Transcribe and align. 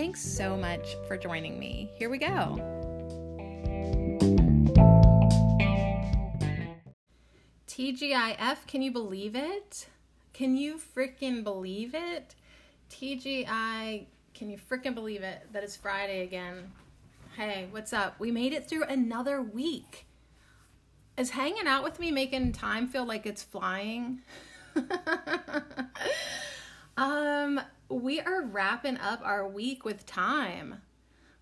Thanks 0.00 0.20
so 0.20 0.56
much 0.56 0.94
for 1.08 1.16
joining 1.16 1.58
me. 1.58 1.90
Here 1.96 2.08
we 2.08 2.18
go. 2.18 2.28
TGIF, 7.66 8.58
can 8.68 8.80
you 8.80 8.92
believe 8.92 9.34
it? 9.34 9.88
Can 10.32 10.56
you 10.56 10.78
freaking 10.78 11.42
believe 11.42 11.96
it? 11.96 12.36
TGI, 12.92 14.06
can 14.34 14.48
you 14.48 14.56
freaking 14.56 14.94
believe 14.94 15.24
it 15.24 15.48
that 15.52 15.64
it's 15.64 15.74
Friday 15.74 16.22
again? 16.22 16.70
Hey, 17.36 17.66
what's 17.72 17.92
up? 17.92 18.20
We 18.20 18.30
made 18.30 18.52
it 18.52 18.68
through 18.68 18.84
another 18.84 19.42
week. 19.42 20.06
Is 21.16 21.30
hanging 21.30 21.66
out 21.66 21.82
with 21.82 21.98
me 21.98 22.12
making 22.12 22.52
time 22.52 22.86
feel 22.86 23.04
like 23.04 23.26
it's 23.26 23.42
flying? 23.42 24.20
um, 26.96 27.60
we 27.88 28.20
are 28.20 28.42
wrapping 28.42 28.98
up 28.98 29.20
our 29.24 29.48
week 29.48 29.84
with 29.84 30.02
thyme, 30.02 30.82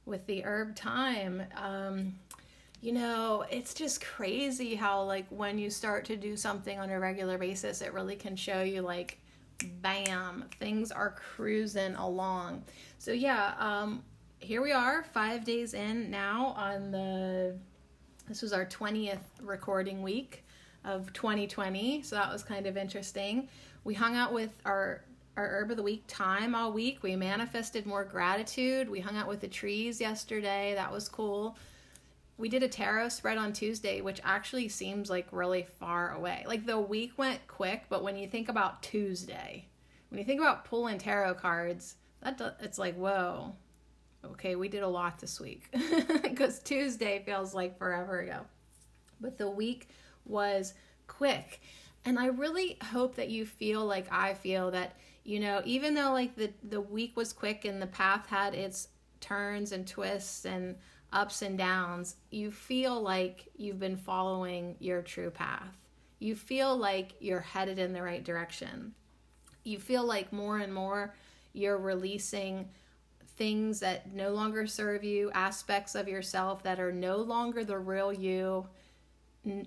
with 0.05 0.27
the 0.27 0.45
herb 0.45 0.77
thyme. 0.77 1.43
Um, 1.57 2.15
you 2.81 2.93
know, 2.93 3.45
it's 3.51 3.75
just 3.75 4.05
crazy 4.05 4.75
how, 4.75 5.03
like, 5.03 5.27
when 5.31 5.59
you 5.59 5.71
start 5.71 6.05
to 6.07 6.17
do 6.17 6.37
something 6.37 6.79
on 6.79 6.91
a 6.91 7.01
regular 7.01 7.39
basis, 7.39 7.81
it 7.81 7.93
really 7.93 8.17
can 8.17 8.37
show 8.37 8.63
you, 8.63 8.83
like, 8.83 9.19
bam, 9.81 10.45
things 10.61 10.93
are 10.93 11.11
cruising 11.11 11.95
along. 11.97 12.63
So, 12.99 13.13
yeah, 13.13 13.55
um, 13.59 14.05
here 14.39 14.63
we 14.63 14.73
are, 14.73 15.03
five 15.03 15.45
days 15.45 15.75
in 15.75 16.11
now 16.11 16.55
on 16.57 16.91
the, 16.93 17.57
this 18.29 18.43
was 18.43 18.53
our 18.53 18.67
20th 18.67 19.19
recording 19.41 20.03
week 20.03 20.45
of 20.85 21.13
2020. 21.13 22.03
So, 22.03 22.15
that 22.15 22.31
was 22.31 22.45
kind 22.45 22.67
of 22.67 22.77
interesting. 22.77 23.49
We 23.83 23.95
hung 23.95 24.15
out 24.15 24.33
with 24.33 24.51
our 24.65 25.03
our 25.37 25.47
herb 25.47 25.71
of 25.71 25.77
the 25.77 25.83
week 25.83 26.05
thyme 26.09 26.55
all 26.55 26.73
week. 26.73 27.03
We 27.03 27.15
manifested 27.17 27.87
more 27.87 28.05
gratitude. 28.05 28.89
We 28.89 29.01
hung 29.01 29.17
out 29.17 29.29
with 29.29 29.41
the 29.41 29.49
trees 29.49 30.01
yesterday. 30.01 30.75
That 30.75 30.93
was 30.93 31.09
cool. 31.09 31.57
We 32.39 32.49
did 32.49 32.63
a 32.63 32.69
tarot 32.69 33.11
spread 33.11 33.39
on 33.39 33.53
Tuesday, 33.53 34.01
which 34.01 34.21
actually 34.25 34.69
seems 34.69 35.09
like 35.09 35.27
really 35.31 35.67
far 35.79 36.13
away. 36.13 36.45
Like 36.47 36.67
the 36.67 36.81
week 36.81 37.13
went 37.17 37.47
quick, 37.49 37.85
but 37.89 38.03
when 38.03 38.17
you 38.17 38.29
think 38.29 38.49
about 38.49 38.83
Tuesday, 38.83 39.67
when 40.11 40.19
you 40.19 40.25
think 40.25 40.41
about 40.41 40.65
pulling 40.65 40.99
tarot 40.99 41.35
cards, 41.35 41.97
that 42.23 42.39
do, 42.39 42.51
it's 42.61 42.79
like 42.79 42.95
whoa. 42.97 43.55
Okay, 44.25 44.57
we 44.57 44.69
did 44.69 44.83
a 44.83 44.89
lot 44.89 45.19
this 45.21 45.41
week 45.41 45.69
because 46.23 46.59
Tuesday 46.61 47.23
feels 47.25 47.55
like 47.55 47.79
forever 47.79 48.21
ago. 48.21 48.41
But 49.21 49.39
the 49.39 49.49
week 49.49 49.89
was 50.25 50.75
quick. 51.07 51.61
And 52.05 52.19
I 52.19 52.27
really 52.27 52.77
hope 52.83 53.17
that 53.17 53.31
you 53.31 53.47
feel 53.47 53.85
like 53.85 54.13
I 54.13 54.35
feel 54.35 54.71
that 54.73 54.97
you 55.27 55.41
know 55.41 55.61
even 55.65 55.95
though 55.95 56.13
like 56.13 56.37
the 56.37 56.53
the 56.63 56.81
week 56.81 57.17
was 57.17 57.33
quick 57.33 57.65
and 57.65 57.83
the 57.83 57.87
path 57.87 58.27
had 58.27 58.55
its 58.55 58.89
turns 59.21 59.73
and 59.73 59.87
twists 59.87 60.45
and 60.45 60.77
ups 61.13 61.43
and 61.43 61.59
downs 61.59 62.17
you 62.31 62.51
feel 62.51 63.01
like 63.01 63.47
you've 63.57 63.79
been 63.79 63.97
following 63.97 64.77
your 64.79 65.03
true 65.03 65.31
path. 65.31 65.77
You 66.19 66.35
feel 66.35 66.77
like 66.77 67.15
you're 67.21 67.41
headed 67.41 67.79
in 67.79 67.93
the 67.93 68.03
right 68.03 68.25
direction. 68.25 68.95
You 69.65 69.79
feel 69.79 70.05
like 70.05 70.33
more 70.33 70.59
and 70.59 70.73
more 70.73 71.15
you're 71.53 71.79
releasing 71.79 72.69
things 73.37 73.81
that 73.81 74.15
no 74.15 74.31
longer 74.31 74.67
serve 74.67 75.05
you 75.05 75.31
aspects 75.33 75.95
of 75.95 76.09
yourself 76.09 76.63
that 76.63 76.81
are 76.81 76.93
no 76.93 77.17
longer 77.17 77.65
the 77.65 77.79
real 77.79 78.13
you 78.13 78.67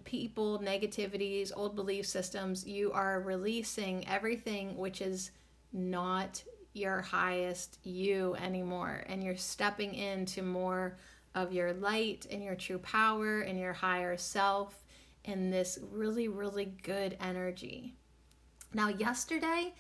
people 0.04 0.60
negativities 0.60 1.52
old 1.56 1.76
belief 1.76 2.06
systems. 2.06 2.68
You 2.68 2.92
are 2.92 3.22
releasing 3.22 4.08
everything 4.08 4.76
which 4.76 5.02
is 5.02 5.32
not 5.74 6.44
your 6.74 7.02
highest 7.02 7.80
you 7.84 8.36
anymore 8.36 9.04
and 9.08 9.24
you're 9.24 9.36
stepping 9.36 9.94
into 9.94 10.42
more 10.42 10.98
of 11.36 11.52
your 11.52 11.74
light 11.74 12.28
and 12.32 12.44
your 12.44 12.56
true 12.56 12.80
power 12.80 13.42
and 13.42 13.60
your 13.60 13.74
higher 13.74 14.18
self 14.18 14.84
in 15.26 15.50
this 15.50 15.80
really 15.92 16.28
really 16.28 16.74
good 16.84 17.18
energy. 17.22 17.94
Now 18.74 18.90
yesterday 18.90 19.74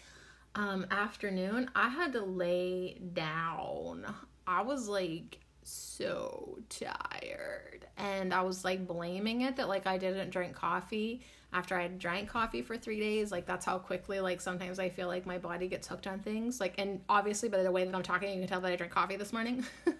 um 0.55 0.85
afternoon 0.89 1.69
i 1.75 1.89
had 1.89 2.13
to 2.13 2.21
lay 2.21 3.00
down. 3.13 4.06
I 4.47 4.61
was 4.61 4.88
like 4.88 5.39
so 5.63 6.57
tired 6.69 7.85
and 7.97 8.33
i 8.33 8.41
was 8.41 8.66
like 8.66 8.88
blaming 8.88 9.41
it 9.41 9.56
that 9.57 9.67
like 9.67 9.85
i 9.85 9.97
didn't 9.97 10.31
drink 10.31 10.56
coffee 10.56 11.21
after 11.52 11.76
I 11.76 11.88
drank 11.88 12.30
coffee 12.30 12.62
for 12.62 12.78
three 12.78 13.00
days. 13.00 13.32
Like 13.32 13.46
that's 13.46 13.66
how 13.66 13.80
quickly 13.80 14.20
like 14.20 14.42
sometimes 14.42 14.80
I 14.80 14.90
feel 14.90 15.08
like 15.08 15.26
my 15.26 15.38
body 15.38 15.68
gets 15.68 15.88
hooked 15.88 16.08
on 16.08 16.20
things. 16.20 16.60
Like 16.60 16.76
and 16.78 17.02
obviously 17.10 17.50
by 17.50 17.64
the 17.64 17.72
way 17.72 17.86
that 17.86 17.96
I'm 17.96 18.04
talking, 18.04 18.34
you 18.34 18.40
can 18.40 18.48
tell 18.48 18.62
that 18.62 18.72
I 18.72 18.76
drank 18.76 18.94
coffee 18.94 19.16
this 19.16 19.34
morning. 19.34 19.66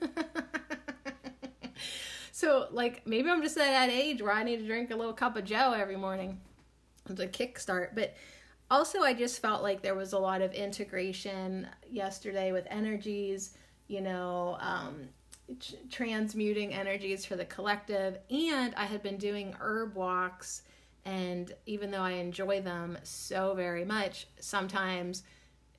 so 2.32 2.68
like 2.72 3.06
maybe 3.08 3.30
I'm 3.30 3.42
just 3.42 3.58
at 3.58 3.66
that 3.66 3.90
age 3.90 4.22
where 4.22 4.34
I 4.34 4.44
need 4.44 4.58
to 4.58 4.68
drink 4.68 4.92
a 4.92 4.96
little 4.96 5.14
cup 5.14 5.36
of 5.36 5.46
Joe 5.46 5.74
every 5.74 5.98
morning 5.98 6.40
to 7.08 7.28
kickstart. 7.28 7.96
But 7.96 8.16
also 8.70 9.02
I 9.02 9.14
just 9.14 9.42
felt 9.42 9.64
like 9.64 9.81
there 9.81 9.96
was 9.96 10.14
a 10.14 10.20
lot 10.20 10.42
of 10.42 10.54
integration 10.54 11.68
yesterday 11.90 12.52
with 12.52 12.68
energies, 12.70 13.58
you 13.88 14.02
know, 14.02 14.58
um, 14.60 15.10
transmuting 15.90 16.76
energies 16.76 17.26
for 17.26 17.36
the 17.36 17.46
collective 17.46 18.20
and 18.30 18.76
I 18.76 18.86
had 18.86 19.02
been 19.02 19.18
doing 19.18 19.56
herb 19.60 19.96
walks 19.96 20.62
and 21.06 21.54
even 21.66 21.92
though 21.92 22.02
I 22.02 22.12
enjoy 22.14 22.62
them 22.62 22.98
so 23.04 23.54
very 23.54 23.86
much, 23.86 24.28
sometimes 24.40 25.24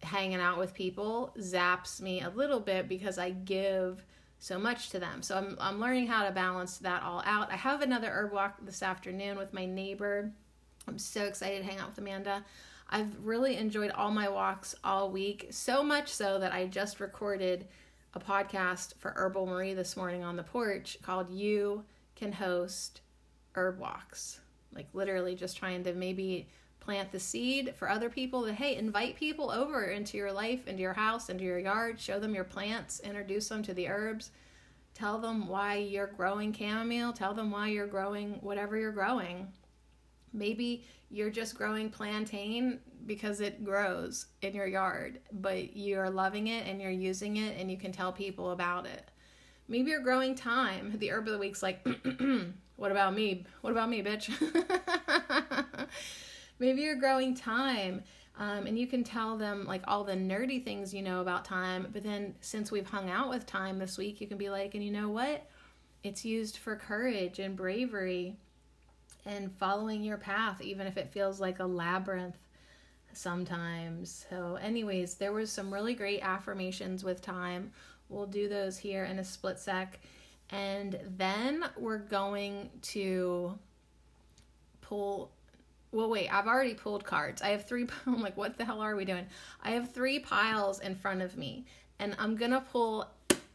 hanging 0.02 0.40
out 0.40 0.58
with 0.58 0.74
people 0.74 1.34
zaps 1.38 2.00
me 2.00 2.22
a 2.22 2.30
little 2.30 2.60
bit 2.60 2.88
because 2.88 3.18
I 3.18 3.30
give 3.30 4.04
so 4.38 4.58
much 4.58 4.90
to 4.90 4.98
them. 4.98 5.22
So 5.22 5.36
I'm 5.36 5.56
I'm 5.60 5.80
learning 5.80 6.06
how 6.06 6.24
to 6.24 6.32
balance 6.32 6.78
that 6.78 7.02
all 7.02 7.22
out. 7.26 7.52
I 7.52 7.56
have 7.56 7.82
another 7.82 8.10
herb 8.10 8.32
walk 8.32 8.56
this 8.62 8.82
afternoon 8.82 9.36
with 9.36 9.52
my 9.52 9.66
neighbor. 9.66 10.32
I'm 10.88 10.98
so 10.98 11.24
excited 11.24 11.58
to 11.58 11.68
hang 11.68 11.78
out 11.78 11.90
with 11.90 11.98
Amanda. 11.98 12.44
I've 12.88 13.14
really 13.22 13.56
enjoyed 13.56 13.92
all 13.92 14.10
my 14.10 14.28
walks 14.28 14.74
all 14.82 15.10
week, 15.10 15.48
so 15.50 15.82
much 15.82 16.08
so 16.08 16.40
that 16.40 16.52
I 16.52 16.66
just 16.66 16.98
recorded 16.98 17.68
a 18.14 18.18
podcast 18.18 18.94
for 18.98 19.12
Herbal 19.12 19.46
Marie 19.46 19.74
this 19.74 19.96
morning 19.96 20.24
on 20.24 20.34
the 20.34 20.42
porch 20.42 20.98
called 21.00 21.30
You 21.30 21.84
Can 22.16 22.32
Host 22.32 23.02
Herb 23.54 23.78
Walks 23.78 24.40
like 24.74 24.88
literally 24.92 25.34
just 25.34 25.56
trying 25.56 25.84
to 25.84 25.94
maybe 25.94 26.48
plant 26.80 27.12
the 27.12 27.20
seed 27.20 27.74
for 27.76 27.90
other 27.90 28.08
people 28.08 28.42
that 28.42 28.54
hey 28.54 28.76
invite 28.76 29.14
people 29.16 29.50
over 29.50 29.84
into 29.84 30.16
your 30.16 30.32
life 30.32 30.66
into 30.66 30.80
your 30.80 30.94
house 30.94 31.28
into 31.28 31.44
your 31.44 31.58
yard 31.58 32.00
show 32.00 32.18
them 32.18 32.34
your 32.34 32.44
plants 32.44 33.00
introduce 33.00 33.48
them 33.48 33.62
to 33.62 33.74
the 33.74 33.88
herbs. 33.88 34.30
Tell 34.94 35.18
them 35.18 35.46
why 35.46 35.76
you're 35.76 36.08
growing 36.08 36.52
chamomile. 36.52 37.12
Tell 37.12 37.32
them 37.32 37.50
why 37.50 37.68
you're 37.68 37.86
growing 37.86 38.34
whatever 38.42 38.76
you're 38.76 38.92
growing. 38.92 39.48
Maybe 40.32 40.84
you're 41.10 41.30
just 41.30 41.54
growing 41.54 41.90
plantain 41.90 42.80
because 43.06 43.40
it 43.40 43.64
grows 43.64 44.26
in 44.42 44.54
your 44.54 44.66
yard 44.66 45.20
but 45.32 45.76
you're 45.76 46.10
loving 46.10 46.48
it 46.48 46.66
and 46.66 46.80
you're 46.80 46.90
using 46.90 47.38
it 47.38 47.58
and 47.58 47.70
you 47.70 47.76
can 47.76 47.90
tell 47.90 48.12
people 48.12 48.50
about 48.50 48.86
it 48.86 49.10
maybe 49.70 49.90
you're 49.90 50.02
growing 50.02 50.34
thyme. 50.34 50.92
the 50.98 51.10
herb 51.10 51.26
of 51.26 51.32
the 51.32 51.38
week's 51.38 51.62
like 51.62 51.86
What 52.80 52.92
about 52.92 53.14
me? 53.14 53.44
What 53.60 53.72
about 53.72 53.90
me, 53.90 54.02
bitch? 54.02 54.30
Maybe 56.58 56.80
you're 56.80 56.96
growing 56.96 57.36
thyme. 57.36 58.02
Um, 58.38 58.66
and 58.66 58.78
you 58.78 58.86
can 58.86 59.04
tell 59.04 59.36
them 59.36 59.66
like 59.66 59.82
all 59.86 60.02
the 60.02 60.14
nerdy 60.14 60.64
things 60.64 60.94
you 60.94 61.02
know 61.02 61.20
about 61.20 61.46
thyme. 61.46 61.88
But 61.92 62.04
then 62.04 62.36
since 62.40 62.72
we've 62.72 62.88
hung 62.88 63.10
out 63.10 63.28
with 63.28 63.42
thyme 63.42 63.78
this 63.78 63.98
week, 63.98 64.18
you 64.22 64.26
can 64.26 64.38
be 64.38 64.48
like, 64.48 64.74
and 64.74 64.82
you 64.82 64.90
know 64.90 65.10
what? 65.10 65.46
It's 66.02 66.24
used 66.24 66.56
for 66.56 66.74
courage 66.74 67.38
and 67.38 67.54
bravery 67.54 68.38
and 69.26 69.52
following 69.58 70.02
your 70.02 70.16
path, 70.16 70.62
even 70.62 70.86
if 70.86 70.96
it 70.96 71.12
feels 71.12 71.38
like 71.38 71.58
a 71.58 71.66
labyrinth 71.66 72.38
sometimes. 73.12 74.24
So, 74.30 74.54
anyways, 74.54 75.16
there 75.16 75.34
was 75.34 75.52
some 75.52 75.70
really 75.70 75.92
great 75.92 76.20
affirmations 76.22 77.04
with 77.04 77.20
thyme. 77.20 77.72
We'll 78.10 78.26
do 78.26 78.48
those 78.48 78.76
here 78.76 79.04
in 79.04 79.18
a 79.18 79.24
split 79.24 79.58
sec. 79.58 79.98
And 80.50 80.98
then 81.16 81.64
we're 81.78 81.98
going 81.98 82.70
to 82.82 83.58
pull. 84.82 85.30
Well, 85.92 86.10
wait, 86.10 86.28
I've 86.28 86.46
already 86.46 86.74
pulled 86.74 87.04
cards. 87.04 87.40
I 87.40 87.48
have 87.48 87.66
three. 87.66 87.86
I'm 88.06 88.20
like, 88.20 88.36
what 88.36 88.58
the 88.58 88.64
hell 88.64 88.80
are 88.80 88.96
we 88.96 89.04
doing? 89.04 89.26
I 89.62 89.70
have 89.70 89.92
three 89.92 90.18
piles 90.18 90.80
in 90.80 90.94
front 90.94 91.22
of 91.22 91.36
me, 91.36 91.64
and 91.98 92.14
I'm 92.18 92.36
gonna 92.36 92.60
pull 92.60 93.08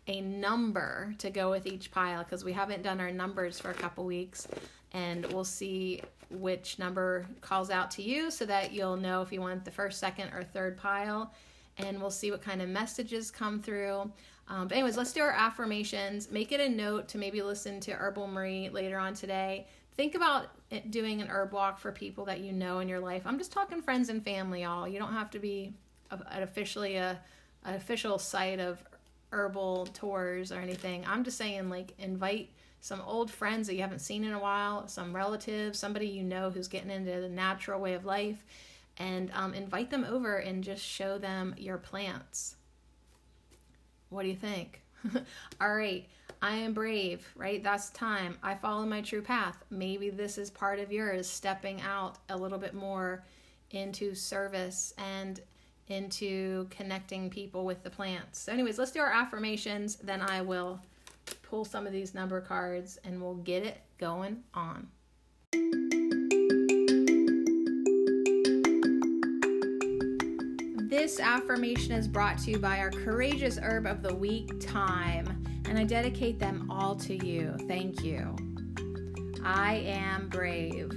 a 0.08 0.22
number 0.22 1.14
to 1.18 1.30
go 1.30 1.50
with 1.50 1.66
each 1.66 1.92
pile 1.92 2.24
because 2.24 2.44
we 2.44 2.54
haven't 2.54 2.84
done 2.84 3.00
our 3.00 3.12
numbers 3.12 3.60
for 3.60 3.72
a 3.72 3.74
couple 3.74 4.06
weeks 4.06 4.48
and 4.96 5.26
we'll 5.34 5.44
see 5.44 6.02
which 6.30 6.80
number 6.80 7.26
calls 7.42 7.70
out 7.70 7.92
to 7.92 8.02
you 8.02 8.32
so 8.32 8.46
that 8.46 8.72
you'll 8.72 8.96
know 8.96 9.22
if 9.22 9.32
you 9.32 9.42
want 9.42 9.66
the 9.66 9.72
first, 9.72 10.00
second, 10.00 10.32
or 10.34 10.44
third 10.44 10.78
pile. 10.78 11.34
And 11.78 12.00
we'll 12.00 12.12
see 12.12 12.32
what 12.32 12.42
kind 12.42 12.62
of 12.62 12.70
messages 12.70 13.30
come 13.30 13.62
through. 13.62 14.10
Um, 14.48 14.68
but, 14.68 14.78
anyways, 14.78 14.98
let's 14.98 15.14
do 15.14 15.22
our 15.22 15.32
affirmations. 15.32 16.30
Make 16.30 16.52
it 16.52 16.60
a 16.60 16.70
note 16.70 17.08
to 17.10 17.18
maybe 17.18 17.42
listen 17.42 17.80
to 17.82 17.92
Herbal 17.92 18.28
Marie 18.28 18.70
later 18.70 18.98
on 18.98 19.14
today. 19.14 19.68
Think 19.96 20.16
about 20.16 20.48
doing 20.90 21.22
an 21.22 21.30
herb 21.30 21.54
walk 21.54 21.80
for 21.80 21.92
people 21.92 22.26
that 22.26 22.42
you 22.42 22.52
know 22.52 22.80
in 22.80 22.90
your 22.90 23.00
life. 23.00 23.24
I'm 23.26 23.38
just 23.38 23.52
talking 23.52 23.82
friends 23.82 24.10
and 24.10 24.24
family, 24.24 24.64
all. 24.64 24.88
You 24.88 25.00
don't 25.00 25.14
have 25.14 25.32
to 25.32 25.40
be 25.40 25.74
an 26.12 26.44
officially 26.44 26.98
a 26.98 27.20
an 27.64 27.74
official 27.74 28.20
site 28.20 28.60
of 28.60 28.84
herbal 29.32 29.88
tours 29.88 30.52
or 30.52 30.60
anything. 30.60 31.04
I'm 31.08 31.24
just 31.24 31.38
saying, 31.38 31.70
like, 31.70 31.94
invite 31.98 32.50
some 32.80 33.02
old 33.02 33.32
friends 33.32 33.68
that 33.68 33.74
you 33.74 33.82
haven't 33.82 34.00
seen 34.00 34.24
in 34.24 34.34
a 34.34 34.40
while, 34.40 34.88
some 34.88 35.16
relatives, 35.16 35.80
somebody 35.80 36.08
you 36.08 36.24
know 36.24 36.52
who's 36.52 36.68
getting 36.68 36.92
into 36.92 37.20
the 37.20 37.30
natural 37.30 37.82
way 37.82 37.96
of 37.96 38.06
life, 38.06 38.46
and 38.98 39.32
um, 39.34 39.56
invite 39.56 39.90
them 39.90 40.06
over 40.06 40.38
and 40.38 40.64
just 40.64 40.84
show 40.84 41.18
them 41.18 41.56
your 41.58 41.78
plants. 41.78 42.55
What 44.10 44.24
do 44.24 44.30
you 44.30 44.36
think? 44.36 44.82
All 45.62 45.76
right, 45.76 46.08
I 46.42 46.56
am 46.56 46.74
brave, 46.74 47.28
right? 47.36 47.64
That's 47.64 47.90
thyme. 47.90 48.38
I 48.44 48.56
follow 48.56 48.86
my 48.86 49.02
true 49.02 49.22
path. 49.22 49.64
Maybe 49.70 50.10
this 50.10 50.38
is 50.38 50.50
part 50.50 50.80
of 50.80 50.92
yours, 50.92 51.30
stepping 51.30 51.82
out 51.82 52.18
a 52.30 52.38
little 52.38 52.58
bit 52.58 52.74
more 52.74 53.24
into 53.72 54.16
service 54.16 54.94
and 54.98 55.42
into 55.88 56.68
connecting 56.70 57.30
people 57.30 57.66
with 57.66 57.84
the 57.84 57.90
plants. 57.90 58.40
So, 58.40 58.52
anyways, 58.52 58.80
let's 58.80 58.92
do 58.92 59.00
our 59.00 59.12
affirmations, 59.12 59.98
then 59.98 60.22
I 60.22 60.42
will 60.42 60.80
pull 61.44 61.66
some 61.66 61.86
of 61.86 61.94
these 61.94 62.14
number 62.14 62.42
cards 62.42 62.98
and 63.04 63.22
we'll 63.22 63.36
get 63.36 63.64
it 63.64 63.82
going 63.98 64.44
on. 64.54 64.88
This 70.98 71.20
affirmation 71.20 71.92
is 71.92 72.08
brought 72.08 72.38
to 72.40 72.52
you 72.52 72.58
by 72.58 72.80
our 72.80 72.90
courageous 72.90 73.60
herb 73.62 73.86
of 73.86 74.02
the 74.02 74.16
week, 74.16 74.64
Thyme, 74.64 75.44
and 75.66 75.78
I 75.78 75.84
dedicate 75.84 76.40
them 76.40 76.72
all 76.72 76.96
to 76.96 77.14
you. 77.14 77.54
Thank 77.68 78.02
you. 78.02 78.34
I 79.44 79.84
am 79.86 80.30
brave. 80.30 80.90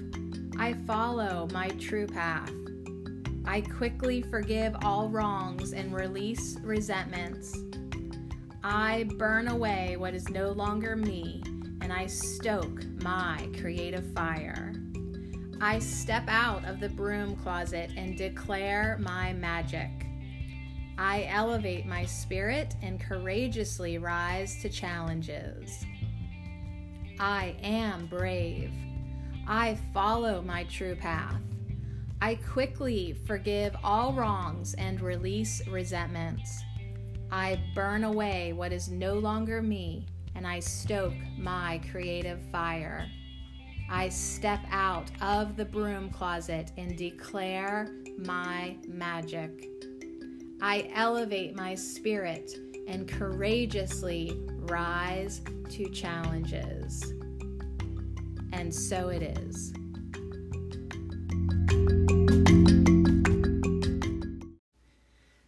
I 0.56 0.74
follow 0.86 1.48
my 1.52 1.70
true 1.70 2.06
path. 2.06 2.52
I 3.44 3.62
quickly 3.62 4.22
forgive 4.22 4.76
all 4.82 5.08
wrongs 5.08 5.72
and 5.72 5.92
release 5.92 6.58
resentments. 6.62 7.58
I 8.62 9.08
burn 9.16 9.48
away 9.48 9.96
what 9.96 10.14
is 10.14 10.28
no 10.28 10.52
longer 10.52 10.94
me, 10.94 11.42
and 11.80 11.92
I 11.92 12.06
stoke 12.06 12.84
my 13.02 13.48
creative 13.60 14.06
fire. 14.14 14.67
I 15.60 15.80
step 15.80 16.22
out 16.28 16.64
of 16.64 16.78
the 16.78 16.88
broom 16.88 17.34
closet 17.34 17.90
and 17.96 18.16
declare 18.16 18.96
my 19.00 19.32
magic. 19.32 19.90
I 20.96 21.26
elevate 21.28 21.84
my 21.84 22.04
spirit 22.04 22.76
and 22.80 23.00
courageously 23.00 23.98
rise 23.98 24.62
to 24.62 24.68
challenges. 24.68 25.84
I 27.18 27.56
am 27.60 28.06
brave. 28.06 28.72
I 29.48 29.76
follow 29.92 30.42
my 30.42 30.62
true 30.64 30.94
path. 30.94 31.40
I 32.22 32.36
quickly 32.36 33.16
forgive 33.26 33.74
all 33.82 34.12
wrongs 34.12 34.74
and 34.74 35.00
release 35.00 35.60
resentments. 35.66 36.62
I 37.32 37.60
burn 37.74 38.04
away 38.04 38.52
what 38.52 38.72
is 38.72 38.88
no 38.88 39.14
longer 39.14 39.60
me 39.60 40.06
and 40.36 40.46
I 40.46 40.60
stoke 40.60 41.14
my 41.36 41.80
creative 41.90 42.40
fire. 42.52 43.08
I 43.90 44.10
step 44.10 44.60
out 44.70 45.10
of 45.22 45.56
the 45.56 45.64
broom 45.64 46.10
closet 46.10 46.72
and 46.76 46.96
declare 46.96 47.88
my 48.18 48.76
magic. 48.86 49.66
I 50.60 50.90
elevate 50.92 51.56
my 51.56 51.74
spirit 51.74 52.52
and 52.86 53.08
courageously 53.08 54.38
rise 54.68 55.40
to 55.70 55.88
challenges. 55.88 57.02
And 58.52 58.74
so 58.74 59.08
it 59.08 59.22
is. 59.22 59.72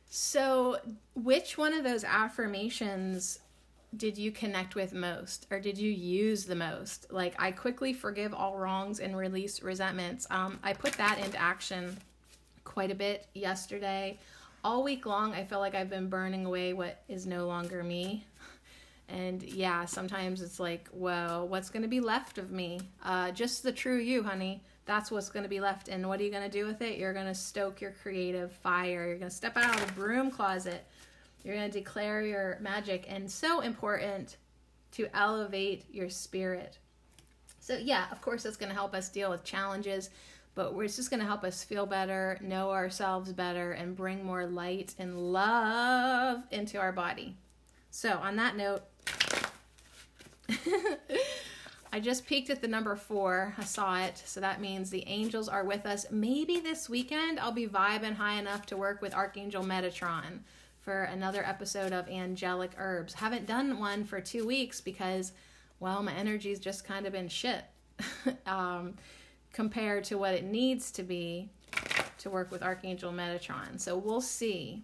So, 0.08 0.78
which 1.14 1.58
one 1.58 1.74
of 1.74 1.84
those 1.84 2.04
affirmations 2.04 3.40
did 3.96 4.16
you 4.16 4.30
connect 4.30 4.74
with 4.74 4.92
most 4.92 5.46
or 5.50 5.58
did 5.58 5.76
you 5.76 5.90
use 5.90 6.44
the 6.44 6.54
most? 6.54 7.06
Like, 7.10 7.34
I 7.38 7.50
quickly 7.50 7.92
forgive 7.92 8.32
all 8.32 8.56
wrongs 8.56 9.00
and 9.00 9.16
release 9.16 9.62
resentments. 9.62 10.26
Um, 10.30 10.58
I 10.62 10.72
put 10.72 10.92
that 10.94 11.18
into 11.18 11.40
action 11.40 11.96
quite 12.64 12.90
a 12.90 12.94
bit 12.94 13.26
yesterday. 13.34 14.18
All 14.62 14.82
week 14.84 15.06
long, 15.06 15.32
I 15.34 15.44
feel 15.44 15.58
like 15.58 15.74
I've 15.74 15.90
been 15.90 16.08
burning 16.08 16.46
away 16.46 16.72
what 16.72 17.02
is 17.08 17.26
no 17.26 17.46
longer 17.46 17.82
me. 17.82 18.26
And 19.08 19.42
yeah, 19.42 19.86
sometimes 19.86 20.40
it's 20.40 20.60
like, 20.60 20.86
whoa, 20.90 21.44
what's 21.48 21.68
going 21.68 21.82
to 21.82 21.88
be 21.88 21.98
left 21.98 22.38
of 22.38 22.52
me? 22.52 22.80
Uh, 23.04 23.32
just 23.32 23.64
the 23.64 23.72
true 23.72 23.96
you, 23.96 24.22
honey 24.22 24.62
that's 24.90 25.10
what's 25.12 25.28
going 25.28 25.44
to 25.44 25.48
be 25.48 25.60
left. 25.60 25.86
And 25.86 26.08
what 26.08 26.20
are 26.20 26.24
you 26.24 26.32
going 26.32 26.42
to 26.42 26.50
do 26.50 26.66
with 26.66 26.82
it? 26.82 26.98
You're 26.98 27.12
going 27.12 27.26
to 27.26 27.34
stoke 27.34 27.80
your 27.80 27.92
creative 28.02 28.50
fire. 28.50 29.06
You're 29.06 29.18
going 29.18 29.30
to 29.30 29.36
step 29.36 29.56
out 29.56 29.80
of 29.80 29.86
the 29.86 29.92
broom 29.92 30.32
closet. 30.32 30.84
You're 31.42 31.54
going 31.56 31.70
to 31.70 31.78
declare 31.78 32.22
your 32.22 32.58
magic. 32.60 33.06
And 33.08 33.30
so 33.30 33.60
important 33.60 34.36
to 34.92 35.08
elevate 35.14 35.84
your 35.92 36.10
spirit. 36.10 36.78
So, 37.60 37.76
yeah, 37.76 38.06
of 38.10 38.20
course, 38.22 38.42
that's 38.42 38.56
going 38.56 38.70
to 38.70 38.74
help 38.74 38.94
us 38.94 39.08
deal 39.08 39.30
with 39.30 39.44
challenges, 39.44 40.10
but 40.54 40.72
it's 40.78 40.96
just 40.96 41.10
going 41.10 41.20
to 41.20 41.26
help 41.26 41.44
us 41.44 41.62
feel 41.62 41.86
better, 41.86 42.38
know 42.40 42.70
ourselves 42.70 43.32
better, 43.32 43.72
and 43.72 43.96
bring 43.96 44.24
more 44.24 44.46
light 44.46 44.94
and 44.98 45.32
love 45.32 46.42
into 46.50 46.78
our 46.78 46.92
body. 46.92 47.36
So, 47.90 48.18
on 48.18 48.36
that 48.36 48.56
note, 48.56 48.82
I 51.92 51.98
just 51.98 52.24
peeked 52.24 52.50
at 52.50 52.62
the 52.62 52.68
number 52.68 52.94
four. 52.94 53.54
I 53.58 53.64
saw 53.64 54.00
it. 54.00 54.22
So 54.24 54.40
that 54.40 54.60
means 54.60 54.90
the 54.90 55.06
angels 55.08 55.48
are 55.48 55.64
with 55.64 55.86
us. 55.86 56.06
Maybe 56.10 56.60
this 56.60 56.88
weekend 56.88 57.40
I'll 57.40 57.50
be 57.50 57.66
vibing 57.66 58.14
high 58.14 58.38
enough 58.38 58.66
to 58.66 58.76
work 58.76 59.02
with 59.02 59.14
Archangel 59.14 59.64
Metatron 59.64 60.40
for 60.90 61.04
another 61.04 61.46
episode 61.46 61.92
of 61.92 62.08
Angelic 62.08 62.72
Herbs. 62.76 63.14
Haven't 63.14 63.46
done 63.46 63.78
one 63.78 64.02
for 64.02 64.20
two 64.20 64.44
weeks 64.44 64.80
because, 64.80 65.30
well, 65.78 66.02
my 66.02 66.12
energy's 66.12 66.58
just 66.58 66.84
kind 66.84 67.06
of 67.06 67.12
been 67.12 67.28
shit 67.28 67.62
um, 68.46 68.94
compared 69.52 70.02
to 70.02 70.18
what 70.18 70.34
it 70.34 70.42
needs 70.42 70.90
to 70.90 71.04
be 71.04 71.48
to 72.18 72.28
work 72.28 72.50
with 72.50 72.64
Archangel 72.64 73.12
Metatron. 73.12 73.78
So 73.78 73.96
we'll 73.96 74.20
see. 74.20 74.82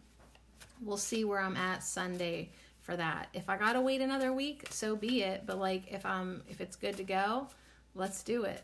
We'll 0.81 0.97
see 0.97 1.25
where 1.25 1.41
I'm 1.41 1.57
at 1.57 1.83
Sunday 1.83 2.51
for 2.83 2.97
that. 2.97 3.27
If 3.35 3.51
I 3.51 3.57
gotta 3.57 3.81
wait 3.81 4.01
another 4.01 4.33
week, 4.33 4.69
so 4.71 4.95
be 4.95 5.25
it. 5.25 5.43
But 5.45 5.59
like 5.59 5.91
if 5.91 6.07
I'm 6.07 6.45
if 6.49 6.61
it's 6.61 6.77
good 6.77 6.97
to 6.99 7.03
go, 7.03 7.49
let's 7.97 8.23
do 8.23 8.45
it. 8.45 8.63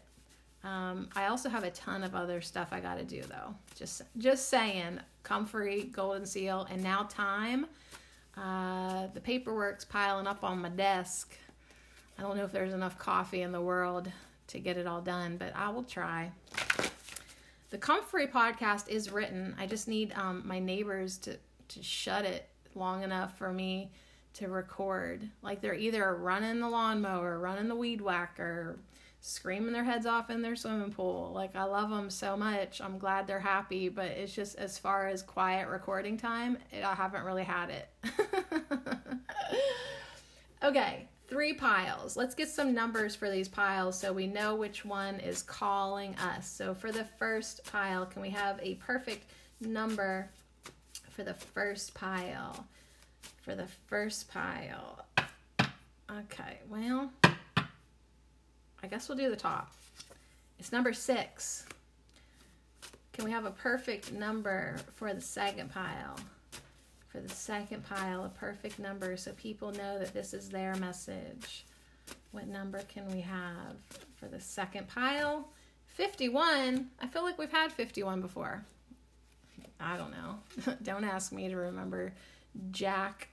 Um, 0.63 1.09
I 1.17 1.27
also 1.27 1.49
have 1.49 1.65
a 1.65 1.73
ton 1.73 2.05
of 2.05 2.15
other 2.15 2.41
stuff 2.41 2.69
I 2.71 2.79
gotta 2.79 3.03
do 3.03 3.21
though. 3.23 3.57
Just 3.75 4.03
just 4.17 4.49
saying, 4.49 5.01
comfrey, 5.23 5.85
golden 5.85 6.27
seal, 6.27 6.67
and 6.71 6.83
now 6.83 7.05
Thyme. 7.05 7.67
Uh, 8.37 9.09
the 9.15 9.21
paperwork's 9.21 9.85
piling 9.85 10.27
up 10.27 10.43
on 10.43 10.61
my 10.61 10.69
desk. 10.71 11.37
I 12.19 12.23
don't 12.23 12.37
know 12.37 12.45
if 12.45 12.53
there's 12.53 12.73
enough 12.73 12.99
coffee 12.99 13.43
in 13.43 13.53
the 13.53 13.61
world 13.61 14.11
to 14.49 14.59
get 14.59 14.77
it 14.77 14.87
all 14.87 15.01
done, 15.01 15.37
but 15.37 15.55
I 15.55 15.69
will 15.71 15.83
try. 15.83 16.31
The 17.71 17.79
Comfrey 17.79 18.27
podcast 18.27 18.89
is 18.89 19.11
written. 19.11 19.55
I 19.59 19.67
just 19.67 19.89
need 19.89 20.13
um, 20.15 20.43
my 20.45 20.59
neighbors 20.59 21.19
to 21.19 21.39
to 21.69 21.83
shut 21.83 22.25
it 22.27 22.49
long 22.75 23.03
enough 23.03 23.39
for 23.39 23.53
me 23.53 23.91
to 24.35 24.49
record. 24.49 25.29
Like 25.43 25.61
they're 25.61 25.75
either 25.75 26.15
running 26.15 26.61
the 26.61 26.69
lawnmower, 26.69 27.39
running 27.39 27.69
the 27.69 27.77
weed 27.77 28.01
whacker, 28.01 28.79
screaming 29.23 29.73
their 29.73 29.85
heads 29.85 30.05
off 30.05 30.29
in 30.29 30.43
their 30.43 30.55
swimming 30.55 30.93
pool. 30.93 31.33
Like 31.35 31.57
I 31.57 31.65
love 31.65 31.89
them 31.89 32.11
so 32.11 32.37
much. 32.37 32.83
I'm 32.83 32.99
glad 32.99 33.27
they're 33.27 33.41
happy, 33.41 33.89
but 33.89 34.07
it's 34.07 34.35
just 34.35 34.59
as 34.59 34.77
far 34.77 35.09
as 35.09 35.23
quiet 35.23 35.69
recording 35.69 36.19
time, 36.19 36.59
it, 36.71 36.85
I 36.85 36.95
haven't 36.95 37.25
really 37.25 37.45
had 37.45 37.71
it. 37.71 37.89
okay, 40.63 41.09
three 41.29 41.55
piles. 41.55 42.17
Let's 42.17 42.35
get 42.35 42.49
some 42.49 42.75
numbers 42.75 43.17
for 43.17 43.31
these 43.31 43.49
piles 43.49 43.99
so 43.99 44.13
we 44.13 44.27
know 44.27 44.55
which 44.55 44.85
one 44.85 45.19
is 45.21 45.43
calling 45.43 46.15
us. 46.17 46.47
So 46.47 46.75
for 46.75 46.93
the 46.93 47.05
first 47.19 47.65
pile, 47.65 48.05
can 48.05 48.21
we 48.21 48.31
have 48.31 48.61
a 48.63 48.75
perfect 48.75 49.31
number 49.61 50.29
for 51.11 51.23
the 51.23 51.35
first 51.35 51.95
pile? 51.95 52.67
for 53.43 53.55
the 53.55 53.67
first 53.87 54.31
pile. 54.31 55.05
Okay, 56.11 56.61
well, 56.71 57.11
I 58.83 58.87
guess 58.87 59.09
we'll 59.09 59.19
do 59.19 59.31
the 59.31 59.37
top. 59.37 59.73
It's 60.59 60.73
number 60.73 60.93
six. 60.93 61.67
Can 63.13 63.25
we 63.25 63.31
have 63.31 63.45
a 63.45 63.51
perfect 63.51 64.13
number 64.13 64.77
for 64.95 65.13
the 65.13 65.21
second 65.21 65.71
pile? 65.71 66.17
for 67.13 67.21
the 67.21 67.29
second 67.29 67.85
pile, 67.85 68.25
a 68.25 68.31
perfect 68.31 68.79
number, 68.79 69.19
so 69.19 69.33
people 69.33 69.71
know 69.73 69.99
that 69.99 70.15
this 70.15 70.33
is 70.33 70.49
their 70.49 70.75
message. 70.77 71.67
What 72.31 72.49
number 72.49 72.81
can 72.89 73.07
we 73.13 73.21
have 73.21 73.77
for 74.17 74.29
the 74.29 74.41
second 74.41 74.89
pile? 74.89 75.51
51. 75.89 76.89
I 77.01 77.07
feel 77.07 77.23
like 77.23 77.39
we've 77.39 77.53
had 77.53 77.71
51 77.71 78.23
before. 78.23 78.65
I 79.79 79.99
don't 79.99 80.11
know. 80.11 80.77
don't 80.83 81.05
ask 81.05 81.33
me 81.33 81.49
to 81.49 81.57
remember 81.57 82.15
Jack 82.71 83.29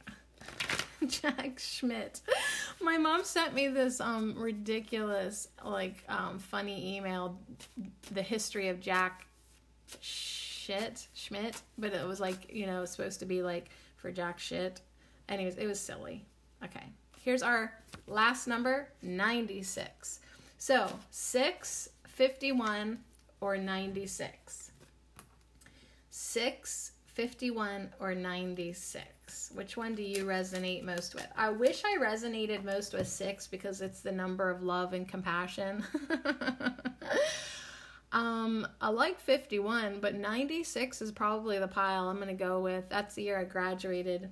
Jack 1.08 1.60
Schmidt. 1.60 2.22
My 2.82 2.98
mom 2.98 3.24
sent 3.24 3.54
me 3.54 3.68
this 3.68 4.00
um 4.02 4.36
ridiculous 4.38 5.48
like 5.64 6.04
um 6.10 6.40
funny 6.40 6.98
email 6.98 7.38
the 8.12 8.22
history 8.22 8.70
of 8.70 8.80
Jack 8.80 9.28
shit 10.02 11.08
Schmidt, 11.14 11.62
but 11.78 11.94
it 11.94 12.08
was 12.08 12.20
like, 12.20 12.54
you 12.54 12.66
know, 12.66 12.86
supposed 12.86 13.20
to 13.20 13.26
be 13.26 13.42
like 13.42 13.70
for 13.98 14.12
Jack 14.12 14.40
shit. 14.40 14.82
Anyways, 15.28 15.56
it 15.56 15.68
was 15.68 15.80
silly. 15.80 16.26
Okay. 16.64 16.86
Here's 17.22 17.44
our 17.44 17.74
last 18.08 18.48
number, 18.48 18.90
96. 19.02 20.20
So, 20.58 20.92
6, 21.12 21.90
51 22.08 23.00
or 23.42 23.58
96. 23.58 24.72
6, 26.10 26.92
51 27.20 27.90
or 28.00 28.16
96. 28.16 29.52
Which 29.54 29.76
one 29.76 29.94
do 29.94 30.02
you 30.02 30.24
resonate 30.24 30.86
most 30.86 31.16
with? 31.16 31.28
I 31.36 31.50
wish 31.50 31.84
I 31.84 31.98
resonated 32.00 32.64
most 32.64 32.94
with 32.94 33.10
6 33.10 33.48
because 33.48 33.82
it's 33.82 34.00
the 34.00 34.12
number 34.14 34.50
of 34.50 34.64
love 34.64 34.94
and 34.94 35.06
compassion. 35.06 35.84
Um, 38.12 38.68
I 38.82 38.90
like 38.90 39.20
51, 39.20 40.00
but 40.00 40.16
96 40.16 41.04
is 41.04 41.12
probably 41.12 41.60
the 41.60 41.68
pile 41.68 42.10
I'm 42.10 42.16
going 42.16 42.30
to 42.30 42.34
go 42.34 42.60
with. 42.60 42.90
That's 42.90 43.14
the 43.14 43.22
year 43.22 43.40
I 43.40 43.44
graduated 43.44 44.32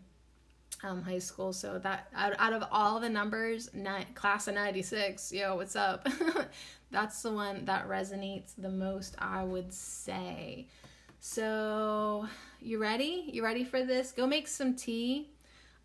um, 0.81 1.03
high 1.03 1.19
school. 1.19 1.53
So 1.53 1.77
that 1.77 2.07
out, 2.15 2.33
out 2.39 2.53
of 2.53 2.63
all 2.71 2.99
the 2.99 3.07
numbers, 3.09 3.69
ni- 3.75 4.07
class 4.15 4.47
of 4.47 4.55
96, 4.55 5.31
yo, 5.31 5.57
what's 5.57 5.75
up? 5.75 6.07
That's 6.91 7.21
the 7.21 7.31
one 7.31 7.65
that 7.65 7.87
resonates 7.87 8.53
the 8.57 8.69
most, 8.69 9.15
I 9.19 9.43
would 9.43 9.71
say. 9.71 10.65
So, 11.19 12.27
you 12.59 12.79
ready? 12.79 13.25
You 13.27 13.43
ready 13.43 13.63
for 13.63 13.83
this? 13.83 14.11
Go 14.11 14.27
make 14.27 14.47
some 14.47 14.75
tea. 14.75 15.29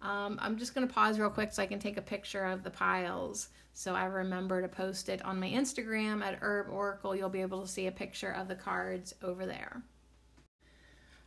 Um, 0.01 0.39
I'm 0.41 0.59
just 0.59 0.75
going 0.75 0.87
to 0.87 0.93
pause 0.93 1.19
real 1.19 1.31
quick 1.31 1.53
so 1.53 1.63
I 1.63 1.67
can 1.67 1.79
take 1.79 1.97
a 1.97 2.03
picture 2.03 2.45
of 2.45 2.65
the 2.65 2.71
piles. 2.71 3.49
So 3.75 3.95
I 3.95 4.05
remember 4.05 4.61
to 4.61 4.69
post 4.69 5.09
it 5.09 5.25
on 5.25 5.41
my 5.41 5.49
Instagram 5.49 6.23
at 6.23 6.39
Herb 6.41 6.69
Oracle. 6.71 7.15
You'll 7.15 7.29
be 7.29 7.41
able 7.41 7.63
to 7.63 7.69
see 7.69 7.87
a 7.87 7.93
picture 7.93 8.33
of 8.33 8.49
the 8.49 8.55
cards 8.55 9.15
over 9.23 9.47
there. 9.47 9.83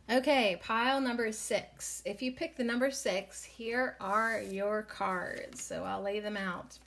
Okay, 0.08 0.60
pile 0.62 1.00
number 1.00 1.32
six. 1.32 2.02
If 2.04 2.22
you 2.22 2.30
pick 2.30 2.56
the 2.56 2.62
number 2.62 2.92
six, 2.92 3.42
here 3.42 3.96
are 4.00 4.40
your 4.40 4.82
cards. 4.82 5.62
So 5.62 5.82
I'll 5.82 6.02
lay 6.02 6.20
them 6.20 6.36
out. 6.36 6.78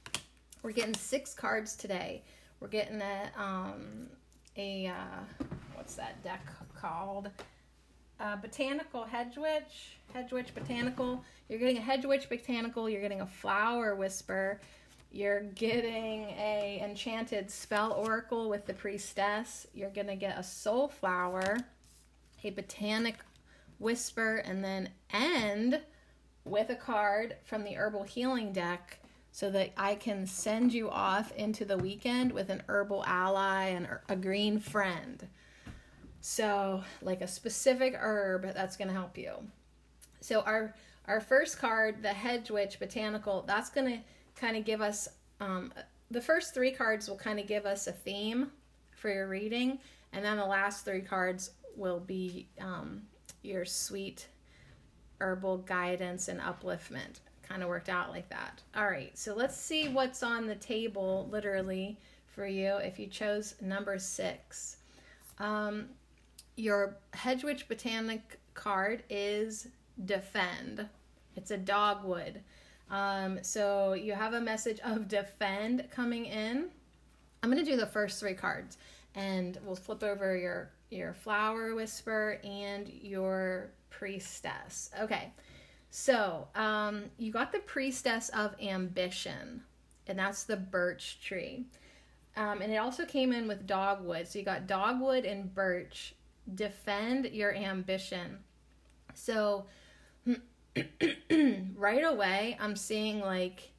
We're 0.63 0.71
getting 0.71 0.93
six 0.93 1.33
cards 1.33 1.75
today. 1.75 2.23
We're 2.59 2.69
getting 2.69 3.01
a 3.01 3.29
um 3.37 4.07
a 4.55 4.87
uh, 4.87 5.45
what's 5.75 5.95
that 5.95 6.23
deck 6.23 6.45
called? 6.79 7.29
Botanical 8.41 9.05
hedge 9.05 9.37
witch, 9.37 9.97
hedge 10.13 10.31
witch 10.31 10.53
botanical. 10.53 11.23
You're 11.47 11.59
getting 11.59 11.77
a 11.77 11.81
hedge 11.81 12.05
witch 12.05 12.29
botanical. 12.29 12.89
You're 12.89 13.01
getting 13.01 13.21
a 13.21 13.27
flower 13.27 13.95
whisper. 13.95 14.59
You're 15.11 15.41
getting 15.41 16.25
a 16.37 16.81
enchanted 16.83 17.49
spell 17.49 17.93
oracle 17.93 18.49
with 18.49 18.65
the 18.65 18.73
priestess. 18.73 19.65
You're 19.73 19.89
gonna 19.89 20.15
get 20.15 20.37
a 20.37 20.43
soul 20.43 20.87
flower, 20.89 21.57
a 22.43 22.49
botanic 22.51 23.15
whisper, 23.79 24.37
and 24.37 24.63
then 24.63 24.89
end 25.11 25.81
with 26.45 26.69
a 26.69 26.75
card 26.75 27.37
from 27.45 27.63
the 27.63 27.75
herbal 27.75 28.03
healing 28.03 28.51
deck 28.51 28.99
so 29.31 29.49
that 29.51 29.71
I 29.77 29.95
can 29.95 30.27
send 30.27 30.73
you 30.73 30.89
off 30.89 31.31
into 31.31 31.63
the 31.65 31.77
weekend 31.77 32.31
with 32.31 32.49
an 32.49 32.63
herbal 32.67 33.03
ally 33.05 33.67
and 33.67 33.87
a 34.09 34.15
green 34.15 34.59
friend. 34.59 35.27
So, 36.21 36.83
like 37.01 37.21
a 37.21 37.27
specific 37.27 37.95
herb 37.97 38.53
that's 38.53 38.75
going 38.75 38.89
to 38.89 38.93
help 38.93 39.17
you. 39.17 39.33
So 40.21 40.41
our 40.41 40.73
our 41.05 41.21
first 41.21 41.57
card, 41.59 42.03
the 42.03 42.09
Hedge 42.09 42.51
Witch 42.51 42.79
Botanical, 42.79 43.43
that's 43.47 43.69
going 43.69 43.87
to 43.87 43.99
kind 44.35 44.55
of 44.55 44.65
give 44.65 44.81
us 44.81 45.07
um, 45.39 45.73
the 46.11 46.21
first 46.21 46.53
three 46.53 46.71
cards 46.71 47.09
will 47.09 47.17
kind 47.17 47.39
of 47.39 47.47
give 47.47 47.65
us 47.65 47.87
a 47.87 47.91
theme 47.91 48.51
for 48.95 49.09
your 49.09 49.27
reading, 49.27 49.79
and 50.11 50.23
then 50.23 50.37
the 50.37 50.45
last 50.45 50.85
three 50.85 51.01
cards 51.01 51.51
will 51.75 51.99
be 51.99 52.47
um, 52.59 53.01
your 53.41 53.63
sweet 53.63 54.27
herbal 55.21 55.59
guidance 55.59 56.27
and 56.27 56.39
upliftment. 56.41 57.21
Kind 57.47 57.63
of 57.63 57.69
worked 57.69 57.89
out 57.89 58.09
like 58.09 58.29
that. 58.29 58.61
All 58.75 58.87
right, 58.87 59.17
so 59.17 59.33
let's 59.33 59.57
see 59.57 59.87
what's 59.87 60.21
on 60.21 60.45
the 60.45 60.55
table, 60.55 61.27
literally, 61.31 61.97
for 62.27 62.45
you 62.45 62.75
if 62.77 62.99
you 62.99 63.07
chose 63.07 63.55
number 63.61 63.97
six. 63.97 64.77
Um, 65.39 65.85
your 66.59 66.97
Hedge 67.13 67.43
Witch 67.43 67.67
Botanic 67.67 68.39
card 68.53 69.03
is 69.09 69.67
Defend. 70.05 70.87
It's 71.35 71.51
a 71.51 71.57
dogwood. 71.57 72.41
Um, 72.89 73.39
so 73.43 73.93
you 73.93 74.13
have 74.13 74.33
a 74.33 74.41
message 74.41 74.79
of 74.81 75.07
defend 75.07 75.87
coming 75.91 76.25
in. 76.25 76.69
I'm 77.41 77.51
going 77.51 77.63
to 77.63 77.69
do 77.69 77.77
the 77.77 77.85
first 77.85 78.19
three 78.19 78.33
cards 78.33 78.77
and 79.15 79.57
we'll 79.63 79.75
flip 79.75 80.03
over 80.03 80.35
your 80.35 80.71
your 80.89 81.13
flower 81.13 81.75
whisper 81.75 82.39
and 82.43 82.89
your 82.89 83.71
priestess. 83.89 84.89
Okay. 84.99 85.31
So, 85.91 86.47
um, 86.55 87.05
you 87.17 87.31
got 87.31 87.51
the 87.51 87.59
priestess 87.59 88.29
of 88.29 88.55
ambition, 88.61 89.63
and 90.07 90.19
that's 90.19 90.43
the 90.43 90.57
birch 90.57 91.19
tree. 91.23 91.65
Um, 92.35 92.61
and 92.61 92.71
it 92.71 92.77
also 92.77 93.05
came 93.05 93.33
in 93.33 93.47
with 93.47 93.67
dogwood. 93.67 94.27
So 94.27 94.39
you 94.39 94.45
got 94.45 94.67
dogwood 94.67 95.25
and 95.25 95.53
birch. 95.53 96.15
Defend 96.55 97.25
your 97.25 97.53
ambition. 97.53 98.39
So 99.13 99.65
right 101.75 102.03
away, 102.03 102.57
I'm 102.59 102.75
seeing 102.75 103.19
like 103.19 103.71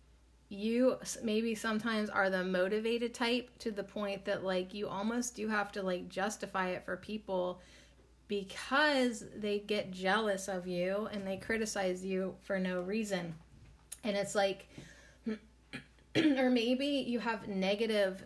you 0.48 0.98
maybe 1.22 1.54
sometimes 1.54 2.10
are 2.10 2.28
the 2.28 2.44
motivated 2.44 3.14
type 3.14 3.50
to 3.60 3.70
the 3.70 3.84
point 3.84 4.24
that 4.24 4.44
like 4.44 4.74
you 4.74 4.88
almost 4.88 5.36
do 5.36 5.46
have 5.48 5.70
to 5.72 5.82
like 5.82 6.08
justify 6.08 6.70
it 6.70 6.84
for 6.84 6.96
people 6.96 7.60
because 8.26 9.24
they 9.36 9.60
get 9.60 9.92
jealous 9.92 10.48
of 10.48 10.66
you 10.66 11.08
and 11.12 11.26
they 11.26 11.36
criticize 11.36 12.04
you 12.04 12.34
for 12.42 12.58
no 12.58 12.80
reason. 12.80 13.34
And 14.02 14.16
it's 14.16 14.34
like 14.34 14.68
or 16.16 16.50
maybe 16.50 16.86
you 16.86 17.20
have 17.20 17.46
negative 17.46 18.24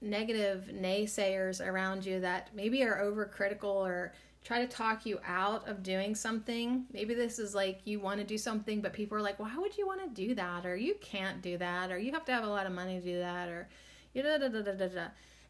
negative 0.00 0.70
naysayers 0.72 1.64
around 1.64 2.06
you 2.06 2.20
that 2.20 2.54
maybe 2.54 2.82
are 2.84 3.02
overcritical 3.02 3.64
or 3.64 4.12
try 4.44 4.64
to 4.64 4.66
talk 4.66 5.04
you 5.04 5.18
out 5.26 5.68
of 5.68 5.82
doing 5.82 6.14
something. 6.14 6.86
Maybe 6.92 7.14
this 7.14 7.38
is 7.38 7.54
like 7.54 7.80
you 7.84 8.00
want 8.00 8.20
to 8.20 8.26
do 8.26 8.38
something, 8.38 8.80
but 8.80 8.92
people 8.92 9.18
are 9.18 9.22
like, 9.22 9.38
"Why 9.38 9.54
would 9.56 9.76
you 9.76 9.86
want 9.86 10.02
to 10.02 10.08
do 10.08 10.34
that?" 10.36 10.64
Or 10.64 10.76
you 10.76 10.94
can't 11.00 11.42
do 11.42 11.58
that, 11.58 11.90
or 11.90 11.98
you 11.98 12.12
have 12.12 12.24
to 12.26 12.32
have 12.32 12.44
a 12.44 12.48
lot 12.48 12.66
of 12.66 12.72
money 12.72 13.00
to 13.00 13.04
do 13.04 13.18
that, 13.18 13.48
or 13.48 13.68
da 14.14 14.22
da 14.22 14.48
da 14.48 14.62
da 14.62 14.72
da 14.72 14.88
da. 14.88 15.06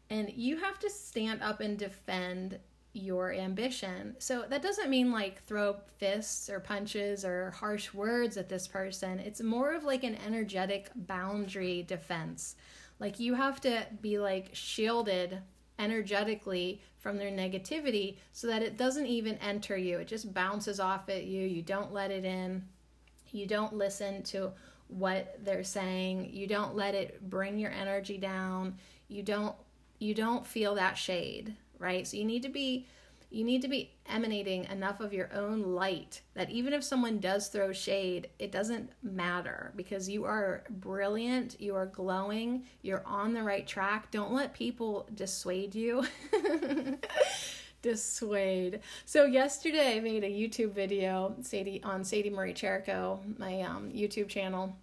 And 0.09 0.31
you 0.31 0.57
have 0.57 0.79
to 0.79 0.89
stand 0.89 1.41
up 1.41 1.59
and 1.61 1.77
defend 1.77 2.59
your 2.93 3.31
ambition. 3.31 4.15
So 4.19 4.45
that 4.49 4.63
doesn't 4.63 4.89
mean 4.89 5.11
like 5.11 5.43
throw 5.43 5.75
fists 5.97 6.49
or 6.49 6.59
punches 6.59 7.23
or 7.23 7.51
harsh 7.51 7.93
words 7.93 8.35
at 8.37 8.49
this 8.49 8.67
person. 8.67 9.19
It's 9.19 9.41
more 9.41 9.73
of 9.73 9.83
like 9.83 10.03
an 10.03 10.17
energetic 10.25 10.89
boundary 10.95 11.83
defense. 11.83 12.55
Like 12.99 13.19
you 13.19 13.33
have 13.33 13.61
to 13.61 13.85
be 14.01 14.19
like 14.19 14.49
shielded 14.53 15.39
energetically 15.77 16.81
from 16.97 17.17
their 17.17 17.31
negativity 17.31 18.17
so 18.33 18.47
that 18.47 18.61
it 18.61 18.77
doesn't 18.77 19.07
even 19.07 19.37
enter 19.37 19.77
you. 19.77 19.99
It 19.99 20.07
just 20.07 20.33
bounces 20.33 20.79
off 20.79 21.07
at 21.07 21.23
you. 21.23 21.45
You 21.45 21.61
don't 21.61 21.93
let 21.93 22.11
it 22.11 22.25
in. 22.25 22.63
You 23.31 23.47
don't 23.47 23.73
listen 23.73 24.23
to 24.23 24.51
what 24.87 25.39
they're 25.43 25.63
saying. 25.63 26.31
You 26.33 26.47
don't 26.47 26.75
let 26.75 26.95
it 26.95 27.29
bring 27.29 27.57
your 27.57 27.71
energy 27.71 28.17
down. 28.17 28.75
You 29.07 29.23
don't 29.23 29.55
you 29.99 30.13
don't 30.13 30.45
feel 30.45 30.75
that 30.75 30.97
shade, 30.97 31.55
right? 31.77 32.07
So 32.07 32.17
you 32.17 32.25
need 32.25 32.43
to 32.43 32.49
be 32.49 32.87
you 33.29 33.43
need 33.43 33.61
to 33.61 33.67
be 33.67 33.91
emanating 34.07 34.65
enough 34.65 34.99
of 34.99 35.13
your 35.13 35.29
own 35.33 35.61
light 35.61 36.21
that 36.33 36.49
even 36.49 36.73
if 36.73 36.83
someone 36.83 37.19
does 37.19 37.47
throw 37.47 37.71
shade, 37.71 38.29
it 38.39 38.51
doesn't 38.51 38.91
matter 39.03 39.71
because 39.75 40.09
you 40.09 40.25
are 40.25 40.63
brilliant, 40.69 41.59
you 41.61 41.75
are 41.75 41.85
glowing, 41.85 42.63
you're 42.81 43.03
on 43.05 43.33
the 43.33 43.43
right 43.43 43.67
track. 43.67 44.09
Don't 44.11 44.33
let 44.33 44.53
people 44.53 45.07
dissuade 45.13 45.75
you. 45.75 46.05
dissuade. 47.81 48.81
So 49.05 49.25
yesterday 49.25 49.97
I 49.97 49.99
made 49.99 50.23
a 50.23 50.29
YouTube 50.29 50.71
video 50.71 51.35
Sadie 51.41 51.81
on 51.83 52.03
Sadie 52.03 52.29
Marie 52.29 52.53
Cherico, 52.53 53.19
my 53.37 53.61
um, 53.61 53.89
YouTube 53.91 54.27
channel 54.27 54.75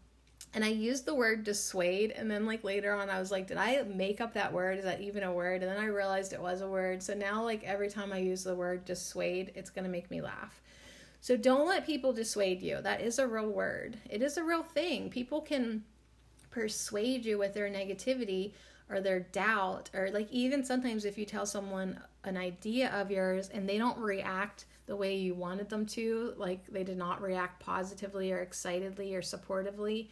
and 0.55 0.65
I 0.65 0.69
used 0.69 1.05
the 1.05 1.15
word 1.15 1.45
dissuade, 1.45 2.13
and 2.13 2.31
then 2.31 2.47
like 2.47 2.65
later 2.65 2.93
on, 2.95 3.11
I 3.11 3.19
was 3.19 3.31
like, 3.31 3.47
did 3.47 3.59
I 3.59 3.83
make 3.83 4.21
up 4.21 4.35
that 4.35 4.53
word? 4.53 4.79
Is 4.79 4.85
that 4.85 5.01
even 5.01 5.23
a 5.23 5.33
word? 5.33 5.63
And 5.63 5.71
then 5.71 5.79
I 5.79 5.87
realized 5.87 6.33
it 6.33 6.41
was 6.41 6.63
a 6.63 6.69
word. 6.69 7.03
So 7.03 7.15
now, 7.15 7.43
like 7.45 7.65
every 7.65 7.91
time 7.91 8.13
I 8.13 8.19
use 8.19 8.45
the 8.45 8.55
word 8.55 8.85
dissuade, 8.85 9.53
it's 9.55 9.71
gonna 9.71 9.89
make 9.89 10.11
me 10.11 10.21
laugh. 10.23 10.63
So 11.21 11.37
don't 11.37 11.67
let 11.67 11.85
people 11.85 12.13
dissuade 12.13 12.63
you. 12.63 12.81
That 12.81 13.01
is 13.01 13.19
a 13.19 13.27
real 13.27 13.49
word. 13.49 13.99
It 14.09 14.23
is 14.23 14.37
a 14.37 14.45
real 14.45 14.63
thing. 14.63 15.11
People 15.11 15.41
can 15.41 15.85
persuade 16.51 17.25
you 17.25 17.37
with 17.37 17.53
their 17.53 17.69
negativity 17.69 18.53
or 18.89 19.01
their 19.01 19.21
doubt 19.21 19.91
or 19.93 20.11
like 20.11 20.31
even 20.31 20.65
sometimes 20.65 21.05
if 21.05 21.19
you 21.19 21.25
tell 21.25 21.45
someone 21.45 22.01
an 22.25 22.37
idea 22.37 22.91
of 22.91 23.11
yours 23.11 23.51
and 23.53 23.69
they 23.69 23.79
don't 23.79 23.99
react 23.99 24.65
the 24.87 24.97
way 24.97 25.17
you 25.17 25.35
wanted 25.35 25.69
them 25.69 25.85
to, 25.85 26.33
like 26.37 26.65
they 26.69 26.85
did 26.85 26.97
not 26.97 27.21
react 27.21 27.61
positively 27.61 28.33
or 28.33 28.39
excitedly 28.39 29.15
or 29.15 29.21
supportively, 29.21 30.09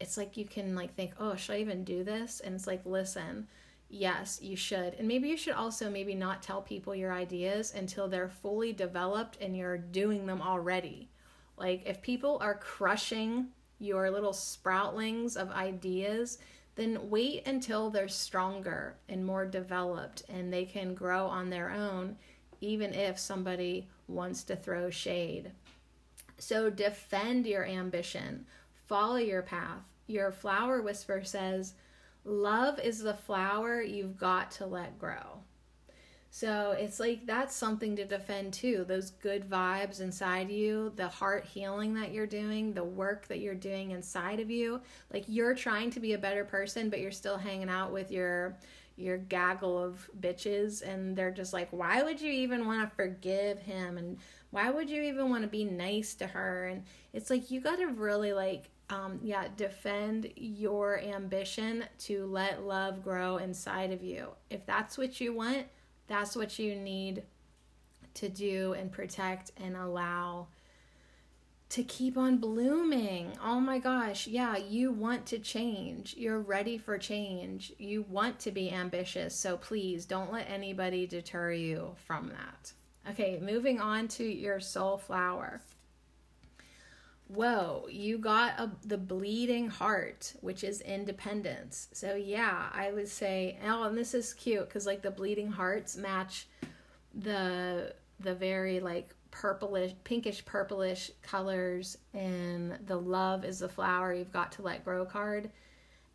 it's 0.00 0.16
like 0.16 0.36
you 0.36 0.44
can 0.44 0.74
like 0.74 0.94
think, 0.94 1.12
"Oh, 1.18 1.36
should 1.36 1.56
I 1.56 1.60
even 1.60 1.84
do 1.84 2.04
this?" 2.04 2.40
And 2.40 2.54
it's 2.54 2.66
like, 2.66 2.84
"Listen, 2.84 3.48
yes, 3.88 4.40
you 4.42 4.56
should." 4.56 4.94
And 4.94 5.08
maybe 5.08 5.28
you 5.28 5.36
should 5.36 5.54
also 5.54 5.90
maybe 5.90 6.14
not 6.14 6.42
tell 6.42 6.62
people 6.62 6.94
your 6.94 7.12
ideas 7.12 7.74
until 7.74 8.08
they're 8.08 8.28
fully 8.28 8.72
developed 8.72 9.38
and 9.40 9.56
you're 9.56 9.78
doing 9.78 10.26
them 10.26 10.42
already. 10.42 11.10
Like 11.56 11.82
if 11.86 12.02
people 12.02 12.38
are 12.40 12.54
crushing 12.54 13.48
your 13.78 14.10
little 14.10 14.32
sproutlings 14.32 15.36
of 15.36 15.50
ideas, 15.50 16.38
then 16.74 17.10
wait 17.10 17.46
until 17.46 17.90
they're 17.90 18.08
stronger 18.08 18.96
and 19.08 19.24
more 19.24 19.46
developed 19.46 20.22
and 20.28 20.52
they 20.52 20.64
can 20.64 20.94
grow 20.94 21.26
on 21.26 21.50
their 21.50 21.70
own, 21.70 22.16
even 22.60 22.92
if 22.92 23.18
somebody 23.18 23.88
wants 24.08 24.44
to 24.44 24.56
throw 24.56 24.90
shade. 24.90 25.50
So 26.38 26.68
defend 26.68 27.46
your 27.46 27.64
ambition, 27.64 28.46
follow 28.86 29.16
your 29.16 29.42
path. 29.42 29.82
Your 30.06 30.32
flower 30.32 30.82
whisper 30.82 31.22
says, 31.24 31.74
Love 32.24 32.80
is 32.80 33.00
the 33.00 33.14
flower 33.14 33.80
you've 33.80 34.18
got 34.18 34.50
to 34.52 34.66
let 34.66 34.98
grow. 34.98 35.42
So 36.30 36.76
it's 36.78 37.00
like 37.00 37.24
that's 37.24 37.54
something 37.54 37.96
to 37.96 38.04
defend 38.04 38.52
too. 38.52 38.84
Those 38.86 39.10
good 39.10 39.48
vibes 39.48 40.00
inside 40.00 40.50
you, 40.50 40.92
the 40.96 41.08
heart 41.08 41.46
healing 41.46 41.94
that 41.94 42.12
you're 42.12 42.26
doing, 42.26 42.74
the 42.74 42.84
work 42.84 43.26
that 43.28 43.38
you're 43.38 43.54
doing 43.54 43.92
inside 43.92 44.40
of 44.40 44.50
you. 44.50 44.82
Like 45.10 45.24
you're 45.28 45.54
trying 45.54 45.90
to 45.92 46.00
be 46.00 46.12
a 46.12 46.18
better 46.18 46.44
person, 46.44 46.90
but 46.90 47.00
you're 47.00 47.10
still 47.10 47.38
hanging 47.38 47.70
out 47.70 47.92
with 47.92 48.10
your 48.10 48.58
your 48.96 49.18
gaggle 49.18 49.82
of 49.82 50.10
bitches 50.20 50.82
and 50.82 51.16
they're 51.16 51.30
just 51.30 51.52
like, 51.52 51.68
"Why 51.70 52.02
would 52.02 52.20
you 52.20 52.30
even 52.30 52.66
want 52.66 52.86
to 52.86 52.96
forgive 52.96 53.60
him?" 53.60 53.96
and 53.96 54.18
why 54.50 54.70
would 54.70 54.90
you 54.90 55.02
even 55.02 55.30
want 55.30 55.42
to 55.42 55.48
be 55.48 55.64
nice 55.64 56.14
to 56.16 56.26
her? 56.26 56.66
And 56.66 56.84
it's 57.12 57.30
like 57.30 57.50
you 57.50 57.60
got 57.60 57.76
to 57.76 57.86
really 57.86 58.32
like 58.32 58.70
um, 58.88 59.18
yeah, 59.22 59.48
defend 59.56 60.30
your 60.36 61.00
ambition 61.00 61.84
to 62.00 62.26
let 62.26 62.62
love 62.62 63.02
grow 63.02 63.38
inside 63.38 63.92
of 63.92 64.02
you. 64.02 64.28
If 64.48 64.64
that's 64.64 64.96
what 64.96 65.20
you 65.20 65.32
want, 65.32 65.66
that's 66.06 66.36
what 66.36 66.58
you 66.58 66.76
need 66.76 67.24
to 68.14 68.28
do 68.28 68.74
and 68.74 68.92
protect 68.92 69.50
and 69.62 69.76
allow 69.76 70.46
to 71.68 71.82
keep 71.82 72.16
on 72.16 72.38
blooming. 72.38 73.32
Oh 73.44 73.58
my 73.58 73.78
gosh, 73.80 74.28
yeah, 74.28 74.56
you 74.56 74.92
want 74.92 75.26
to 75.26 75.38
change. 75.38 76.14
You're 76.16 76.38
ready 76.38 76.78
for 76.78 76.96
change. 76.96 77.72
You 77.78 78.02
want 78.08 78.38
to 78.40 78.52
be 78.52 78.70
ambitious. 78.70 79.34
So 79.34 79.56
please 79.56 80.04
don't 80.04 80.32
let 80.32 80.48
anybody 80.48 81.06
deter 81.08 81.50
you 81.52 81.96
from 82.06 82.28
that. 82.28 82.72
Okay, 83.10 83.40
moving 83.42 83.80
on 83.80 84.06
to 84.08 84.24
your 84.24 84.60
soul 84.60 84.96
flower. 84.96 85.60
Whoa, 87.28 87.86
you 87.90 88.18
got 88.18 88.58
a, 88.60 88.70
the 88.84 88.98
bleeding 88.98 89.68
heart, 89.68 90.32
which 90.42 90.62
is 90.62 90.80
independence. 90.80 91.88
So, 91.92 92.14
yeah, 92.14 92.68
I 92.72 92.92
would 92.92 93.08
say, 93.08 93.58
oh, 93.66 93.84
and 93.84 93.98
this 93.98 94.14
is 94.14 94.32
cute 94.32 94.68
because 94.68 94.86
like 94.86 95.02
the 95.02 95.10
bleeding 95.10 95.50
hearts 95.50 95.96
match 95.96 96.46
the 97.16 97.94
the 98.20 98.34
very 98.34 98.80
like 98.80 99.14
purplish 99.30 99.92
pinkish 100.04 100.44
purplish 100.44 101.10
colors 101.22 101.98
and 102.14 102.78
the 102.86 102.96
love 102.96 103.44
is 103.44 103.58
the 103.58 103.68
flower 103.68 104.14
you've 104.14 104.32
got 104.32 104.52
to 104.52 104.62
let 104.62 104.84
grow 104.84 105.04
card. 105.04 105.50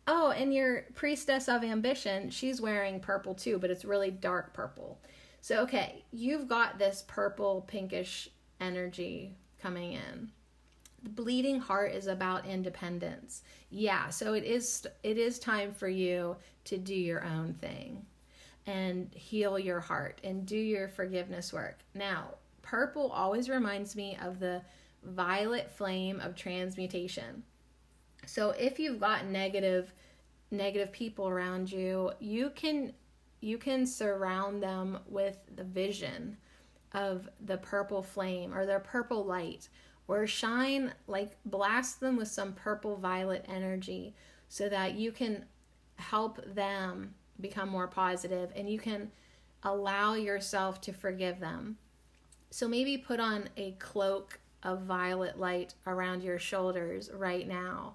Oh 0.06 0.30
and 0.30 0.52
your 0.52 0.86
priestess 0.94 1.48
of 1.48 1.62
ambition 1.62 2.30
she's 2.30 2.60
wearing 2.60 2.98
purple 3.00 3.34
too 3.34 3.58
but 3.58 3.70
it's 3.70 3.84
really 3.84 4.10
dark 4.10 4.52
purple. 4.52 5.00
So 5.40 5.60
okay 5.62 6.04
you've 6.12 6.48
got 6.48 6.78
this 6.78 7.04
purple 7.06 7.64
pinkish 7.68 8.28
energy 8.60 9.36
coming 9.60 9.92
in 9.92 10.30
bleeding 11.02 11.60
heart 11.60 11.92
is 11.92 12.06
about 12.06 12.46
independence. 12.46 13.42
Yeah 13.70 14.10
so 14.10 14.34
it 14.34 14.44
is 14.44 14.86
it 15.02 15.18
is 15.18 15.38
time 15.38 15.72
for 15.72 15.88
you 15.88 16.36
to 16.64 16.78
do 16.78 16.94
your 16.94 17.24
own 17.24 17.54
thing 17.54 18.06
and 18.66 19.12
heal 19.14 19.58
your 19.58 19.80
heart 19.80 20.20
and 20.22 20.46
do 20.46 20.56
your 20.56 20.88
forgiveness 20.88 21.52
work. 21.52 21.78
Now 21.94 22.34
purple 22.62 23.10
always 23.10 23.48
reminds 23.48 23.96
me 23.96 24.16
of 24.22 24.38
the 24.38 24.62
violet 25.02 25.70
flame 25.70 26.20
of 26.20 26.36
transmutation. 26.36 27.42
So 28.26 28.50
if 28.50 28.78
you've 28.78 29.00
got 29.00 29.26
negative 29.26 29.92
negative 30.50 30.92
people 30.92 31.28
around 31.28 31.72
you 31.72 32.12
you 32.20 32.50
can 32.50 32.92
you 33.40 33.58
can 33.58 33.84
surround 33.84 34.62
them 34.62 34.98
with 35.08 35.38
the 35.56 35.64
vision 35.64 36.36
of 36.92 37.28
the 37.44 37.56
purple 37.58 38.02
flame 38.02 38.54
or 38.54 38.66
their 38.66 38.80
purple 38.80 39.24
light 39.24 39.68
or 40.12 40.26
shine 40.26 40.92
like 41.06 41.38
blast 41.46 41.98
them 42.00 42.16
with 42.16 42.28
some 42.28 42.52
purple 42.52 42.96
violet 42.96 43.46
energy 43.48 44.14
so 44.46 44.68
that 44.68 44.94
you 44.94 45.10
can 45.10 45.42
help 45.96 46.38
them 46.54 47.14
become 47.40 47.70
more 47.70 47.88
positive 47.88 48.52
and 48.54 48.68
you 48.68 48.78
can 48.78 49.10
allow 49.62 50.12
yourself 50.12 50.82
to 50.82 50.92
forgive 50.92 51.40
them. 51.40 51.78
So 52.50 52.68
maybe 52.68 52.98
put 52.98 53.20
on 53.20 53.48
a 53.56 53.72
cloak 53.78 54.38
of 54.62 54.82
violet 54.82 55.40
light 55.40 55.72
around 55.86 56.22
your 56.22 56.38
shoulders 56.38 57.10
right 57.14 57.48
now 57.48 57.94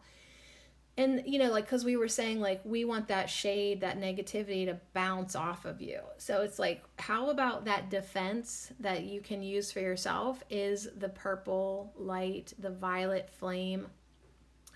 and 0.97 1.21
you 1.25 1.37
know 1.37 1.51
like 1.51 1.65
because 1.65 1.85
we 1.85 1.95
were 1.95 2.07
saying 2.07 2.39
like 2.39 2.59
we 2.65 2.83
want 2.83 3.07
that 3.07 3.29
shade 3.29 3.81
that 3.81 3.99
negativity 3.99 4.65
to 4.65 4.79
bounce 4.93 5.35
off 5.35 5.63
of 5.65 5.79
you. 5.81 5.99
So 6.17 6.41
it's 6.41 6.59
like 6.59 6.83
how 6.99 7.29
about 7.29 7.65
that 7.65 7.89
defense 7.89 8.73
that 8.79 9.03
you 9.03 9.21
can 9.21 9.41
use 9.43 9.71
for 9.71 9.79
yourself 9.79 10.43
is 10.49 10.89
the 10.97 11.09
purple 11.09 11.93
light 11.95 12.53
the 12.59 12.71
violet 12.71 13.29
flame 13.29 13.87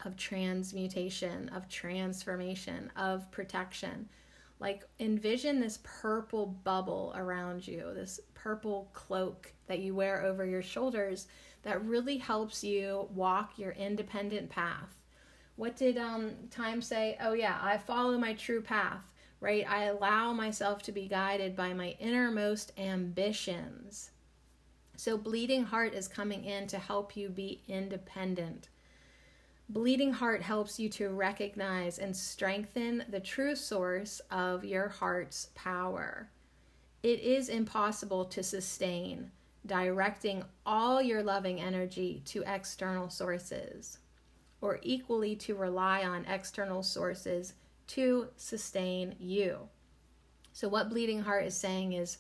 of 0.06 0.16
transmutation 0.16 1.50
of 1.50 1.68
transformation 1.68 2.92
of 2.96 3.30
protection. 3.32 4.08
Like 4.60 4.84
envision 5.00 5.60
this 5.60 5.80
purple 5.84 6.46
bubble 6.64 7.14
around 7.16 7.68
you 7.68 7.92
this 7.96 8.20
purple 8.36 8.92
cloak 8.94 9.52
that 9.66 9.80
you 9.80 9.96
wear 9.96 10.24
over 10.24 10.46
your 10.46 10.62
shoulders 10.62 11.28
that 11.64 11.84
really 11.84 12.18
helps 12.18 12.64
you 12.64 13.08
walk 13.12 13.58
your 13.58 13.72
independent 13.72 14.50
path 14.50 15.01
what 15.56 15.76
did 15.76 15.98
um, 15.98 16.32
thyme 16.50 16.82
say? 16.82 17.18
Oh, 17.22 17.34
yeah, 17.34 17.60
I 17.62 17.78
follow 17.78 18.18
my 18.18 18.34
true 18.34 18.62
path, 18.62 19.12
right? 19.40 19.70
I 19.70 19.84
allow 19.86 20.34
myself 20.34 20.82
to 20.84 20.92
be 20.92 21.08
guided 21.08 21.56
by 21.56 21.74
my 21.74 21.96
innermost 22.00 22.72
ambitions. 22.78 24.12
So, 24.96 25.18
Bleeding 25.18 25.66
Heart 25.66 25.94
is 25.94 26.08
coming 26.08 26.46
in 26.46 26.68
to 26.68 26.78
help 26.78 27.16
you 27.16 27.30
be 27.30 27.62
independent. 27.68 28.70
Bleeding 29.70 30.14
Heart 30.14 30.42
helps 30.42 30.80
you 30.80 30.90
to 30.90 31.10
recognize 31.10 31.98
and 31.98 32.16
strengthen 32.16 33.06
the 33.10 33.20
true 33.20 33.56
source 33.56 34.20
of 34.30 34.66
your 34.66 34.90
heart's 34.90 35.50
power. 35.56 36.30
It 37.04 37.20
is 37.22 37.50
impossible 37.50 38.26
to 38.26 38.44
sustain 38.44 39.32
directing 39.66 40.44
all 40.66 41.02
your 41.02 41.24
loving 41.24 41.60
energy 41.62 42.22
to 42.26 42.44
external 42.46 43.10
sources 43.10 44.00
or 44.62 44.80
equally 44.84 45.36
to 45.36 45.56
rely 45.56 46.04
on 46.04 46.26
external 46.26 46.84
sources 46.84 47.54
to 47.88 48.28
sustain 48.38 49.16
you. 49.20 49.58
So, 50.54 50.70
what 50.70 50.90
Bleeding 50.90 51.22
Heart 51.22 51.46
is 51.46 51.58
saying 51.58 51.94
is 51.94 52.20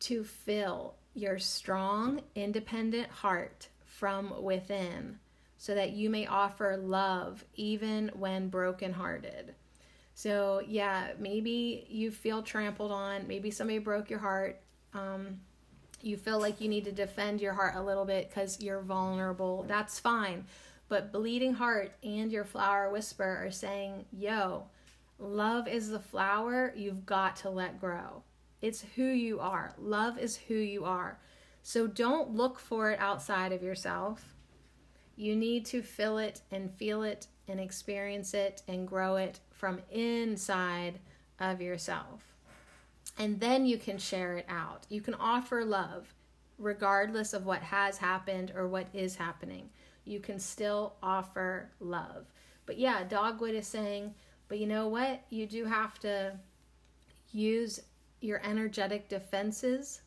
to 0.00 0.24
fill 0.24 0.94
your 1.14 1.38
strong, 1.38 2.22
independent 2.34 3.10
heart 3.10 3.68
from 3.84 4.42
within 4.42 5.18
so 5.58 5.74
that 5.74 5.92
you 5.92 6.10
may 6.10 6.26
offer 6.26 6.76
love 6.76 7.44
even 7.54 8.10
when 8.14 8.48
brokenhearted. 8.48 9.54
So, 10.14 10.62
yeah, 10.66 11.12
maybe 11.18 11.86
you 11.88 12.10
feel 12.10 12.42
trampled 12.42 12.92
on, 12.92 13.26
maybe 13.26 13.50
somebody 13.50 13.78
broke 13.78 14.10
your 14.10 14.18
heart. 14.18 14.60
Um, 14.92 15.40
you 16.02 16.16
feel 16.16 16.40
like 16.40 16.60
you 16.60 16.68
need 16.68 16.84
to 16.84 16.92
defend 16.92 17.40
your 17.40 17.52
heart 17.52 17.76
a 17.76 17.82
little 17.82 18.04
bit 18.04 18.28
because 18.28 18.60
you're 18.60 18.82
vulnerable. 18.82 19.64
That's 19.68 19.98
fine. 19.98 20.44
But 20.92 21.10
Bleeding 21.10 21.54
Heart 21.54 21.92
and 22.04 22.30
your 22.30 22.44
flower 22.44 22.90
whisper 22.90 23.24
are 23.42 23.50
saying, 23.50 24.04
yo, 24.12 24.64
love 25.18 25.66
is 25.66 25.88
the 25.88 25.98
flower 25.98 26.70
you've 26.76 27.06
got 27.06 27.34
to 27.36 27.48
let 27.48 27.80
grow. 27.80 28.24
It's 28.60 28.84
who 28.94 29.06
you 29.06 29.40
are. 29.40 29.74
Love 29.78 30.18
is 30.18 30.36
who 30.36 30.54
you 30.54 30.84
are. 30.84 31.18
So 31.62 31.86
don't 31.86 32.34
look 32.34 32.58
for 32.58 32.90
it 32.90 33.00
outside 33.00 33.52
of 33.52 33.62
yourself. 33.62 34.34
You 35.16 35.34
need 35.34 35.64
to 35.64 35.80
feel 35.80 36.18
it 36.18 36.42
and 36.50 36.70
feel 36.70 37.04
it 37.04 37.26
and 37.48 37.58
experience 37.58 38.34
it 38.34 38.60
and 38.68 38.86
grow 38.86 39.16
it 39.16 39.40
from 39.50 39.80
inside 39.90 40.98
of 41.40 41.62
yourself. 41.62 42.34
And 43.18 43.40
then 43.40 43.64
you 43.64 43.78
can 43.78 43.96
share 43.96 44.36
it 44.36 44.44
out. 44.46 44.84
You 44.90 45.00
can 45.00 45.14
offer 45.14 45.64
love 45.64 46.12
regardless 46.58 47.32
of 47.32 47.46
what 47.46 47.62
has 47.62 47.96
happened 47.96 48.52
or 48.54 48.68
what 48.68 48.88
is 48.92 49.16
happening. 49.16 49.70
You 50.04 50.20
can 50.20 50.38
still 50.38 50.94
offer 51.02 51.70
love. 51.80 52.26
But 52.66 52.78
yeah, 52.78 53.04
Dogwood 53.04 53.54
is 53.54 53.66
saying, 53.66 54.14
but 54.48 54.58
you 54.58 54.66
know 54.66 54.88
what? 54.88 55.22
You 55.30 55.46
do 55.46 55.64
have 55.64 55.98
to 56.00 56.38
use 57.32 57.80
your 58.20 58.40
energetic 58.44 59.08
defenses 59.08 60.02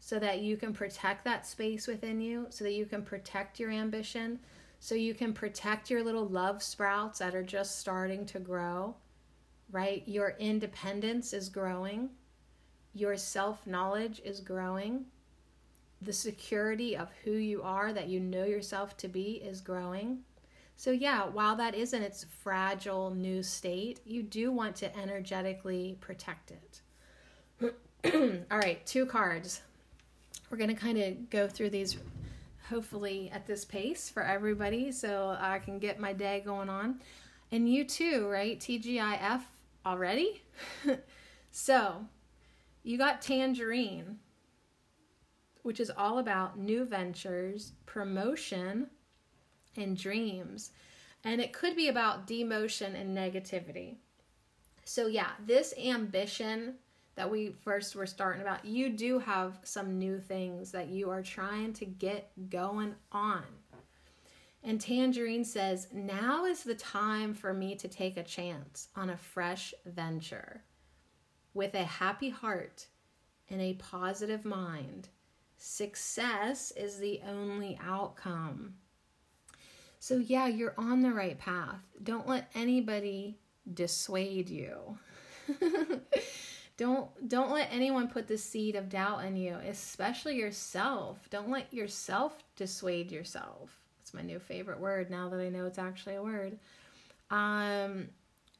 so 0.00 0.18
that 0.18 0.40
you 0.40 0.56
can 0.56 0.72
protect 0.72 1.24
that 1.24 1.46
space 1.46 1.86
within 1.86 2.20
you, 2.20 2.46
so 2.50 2.64
that 2.64 2.74
you 2.74 2.86
can 2.86 3.02
protect 3.02 3.58
your 3.58 3.70
ambition, 3.70 4.38
so 4.78 4.94
you 4.94 5.14
can 5.14 5.32
protect 5.32 5.90
your 5.90 6.04
little 6.04 6.28
love 6.28 6.62
sprouts 6.62 7.18
that 7.18 7.34
are 7.34 7.42
just 7.42 7.78
starting 7.80 8.24
to 8.26 8.38
grow, 8.38 8.94
right? 9.70 10.02
Your 10.06 10.36
independence 10.38 11.32
is 11.32 11.48
growing, 11.48 12.10
your 12.94 13.16
self 13.16 13.66
knowledge 13.66 14.20
is 14.24 14.40
growing, 14.40 15.06
the 16.06 16.12
security 16.12 16.96
of 16.96 17.10
who 17.24 17.32
you 17.32 17.62
are, 17.62 17.92
that 17.92 18.08
you 18.08 18.20
know 18.20 18.44
yourself 18.44 18.96
to 18.98 19.08
be, 19.08 19.42
is 19.44 19.60
growing. 19.60 20.20
So, 20.76 20.90
yeah, 20.90 21.24
while 21.26 21.56
that 21.56 21.74
is 21.74 21.92
in 21.92 22.02
its 22.02 22.24
fragile 22.42 23.10
new 23.10 23.42
state, 23.42 24.00
you 24.04 24.22
do 24.22 24.52
want 24.52 24.76
to 24.76 24.96
energetically 24.96 25.96
protect 26.00 26.52
it. 26.52 26.80
All 28.50 28.58
right, 28.58 28.84
two 28.86 29.06
cards. 29.06 29.62
We're 30.50 30.58
going 30.58 30.74
to 30.74 30.80
kind 30.80 30.98
of 30.98 31.30
go 31.30 31.48
through 31.48 31.70
these 31.70 31.96
hopefully 32.68 33.30
at 33.32 33.46
this 33.46 33.64
pace 33.64 34.08
for 34.08 34.22
everybody 34.22 34.92
so 34.92 35.36
I 35.38 35.58
can 35.58 35.78
get 35.78 35.98
my 35.98 36.12
day 36.12 36.42
going 36.44 36.68
on. 36.68 37.00
And 37.52 37.72
you 37.72 37.84
too, 37.84 38.28
right? 38.28 38.58
TGIF 38.58 39.42
already? 39.84 40.42
so, 41.50 42.06
you 42.82 42.98
got 42.98 43.22
Tangerine, 43.22 44.18
which 45.66 45.80
is 45.80 45.90
all 45.96 46.18
about 46.18 46.56
new 46.56 46.84
ventures, 46.84 47.72
promotion, 47.86 48.86
and 49.76 49.96
dreams. 49.96 50.70
And 51.24 51.40
it 51.40 51.52
could 51.52 51.74
be 51.74 51.88
about 51.88 52.28
demotion 52.28 52.94
and 52.94 53.18
negativity. 53.18 53.96
So, 54.84 55.08
yeah, 55.08 55.30
this 55.44 55.74
ambition 55.76 56.76
that 57.16 57.28
we 57.28 57.50
first 57.50 57.96
were 57.96 58.06
starting 58.06 58.42
about, 58.42 58.64
you 58.64 58.90
do 58.90 59.18
have 59.18 59.58
some 59.64 59.98
new 59.98 60.20
things 60.20 60.70
that 60.70 60.88
you 60.88 61.10
are 61.10 61.20
trying 61.20 61.72
to 61.72 61.84
get 61.84 62.30
going 62.48 62.94
on. 63.10 63.42
And 64.62 64.80
Tangerine 64.80 65.44
says, 65.44 65.88
Now 65.92 66.44
is 66.44 66.62
the 66.62 66.76
time 66.76 67.34
for 67.34 67.52
me 67.52 67.74
to 67.74 67.88
take 67.88 68.16
a 68.16 68.22
chance 68.22 68.86
on 68.94 69.10
a 69.10 69.16
fresh 69.16 69.74
venture. 69.84 70.62
With 71.54 71.74
a 71.74 71.82
happy 71.82 72.30
heart 72.30 72.86
and 73.50 73.60
a 73.60 73.74
positive 73.74 74.44
mind, 74.44 75.08
success 75.56 76.72
is 76.76 76.98
the 76.98 77.20
only 77.28 77.78
outcome. 77.82 78.74
So, 79.98 80.18
yeah, 80.18 80.46
you're 80.46 80.74
on 80.76 81.00
the 81.00 81.12
right 81.12 81.38
path. 81.38 81.82
Don't 82.02 82.28
let 82.28 82.50
anybody 82.54 83.38
dissuade 83.72 84.48
you. 84.48 84.98
don't 86.76 87.28
don't 87.28 87.50
let 87.50 87.68
anyone 87.72 88.08
put 88.08 88.26
the 88.28 88.38
seed 88.38 88.76
of 88.76 88.88
doubt 88.88 89.24
in 89.24 89.36
you, 89.36 89.56
especially 89.66 90.36
yourself. 90.36 91.28
Don't 91.30 91.50
let 91.50 91.72
yourself 91.72 92.42
dissuade 92.56 93.10
yourself. 93.10 93.76
It's 94.00 94.14
my 94.14 94.22
new 94.22 94.38
favorite 94.38 94.80
word 94.80 95.10
now 95.10 95.28
that 95.28 95.40
I 95.40 95.48
know 95.48 95.66
it's 95.66 95.78
actually 95.78 96.16
a 96.16 96.22
word. 96.22 96.58
Um 97.30 98.08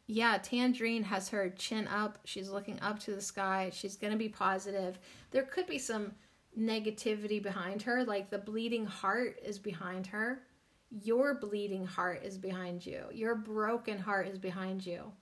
yeah, 0.09 0.39
Tangerine 0.39 1.03
has 1.03 1.29
her 1.31 1.51
chin 1.51 1.89
up. 1.89 2.19
She's 2.25 2.49
looking 2.49 2.79
up 2.81 3.01
to 3.01 3.13
the 3.13 3.21
sky. 3.21 3.71
She's 3.73 3.97
going 3.97 4.13
to 4.13 4.19
be 4.19 4.29
positive. 4.29 5.01
There 5.33 5.43
could 5.43 5.67
be 5.67 5.79
some 5.79 6.13
negativity 6.59 7.43
behind 7.43 7.83
her, 7.83 8.05
like 8.05 8.31
the 8.31 8.39
bleeding 8.39 8.87
heart 8.87 9.39
is 9.45 9.59
behind 9.59 10.07
her 10.09 10.43
your 10.91 11.35
bleeding 11.35 11.87
heart 11.87 12.23
is 12.25 12.39
behind 12.39 12.87
you. 12.87 13.05
Your 13.13 13.35
broken 13.35 13.99
heart 13.99 14.29
is 14.29 14.39
behind 14.39 14.87
you. 14.87 15.13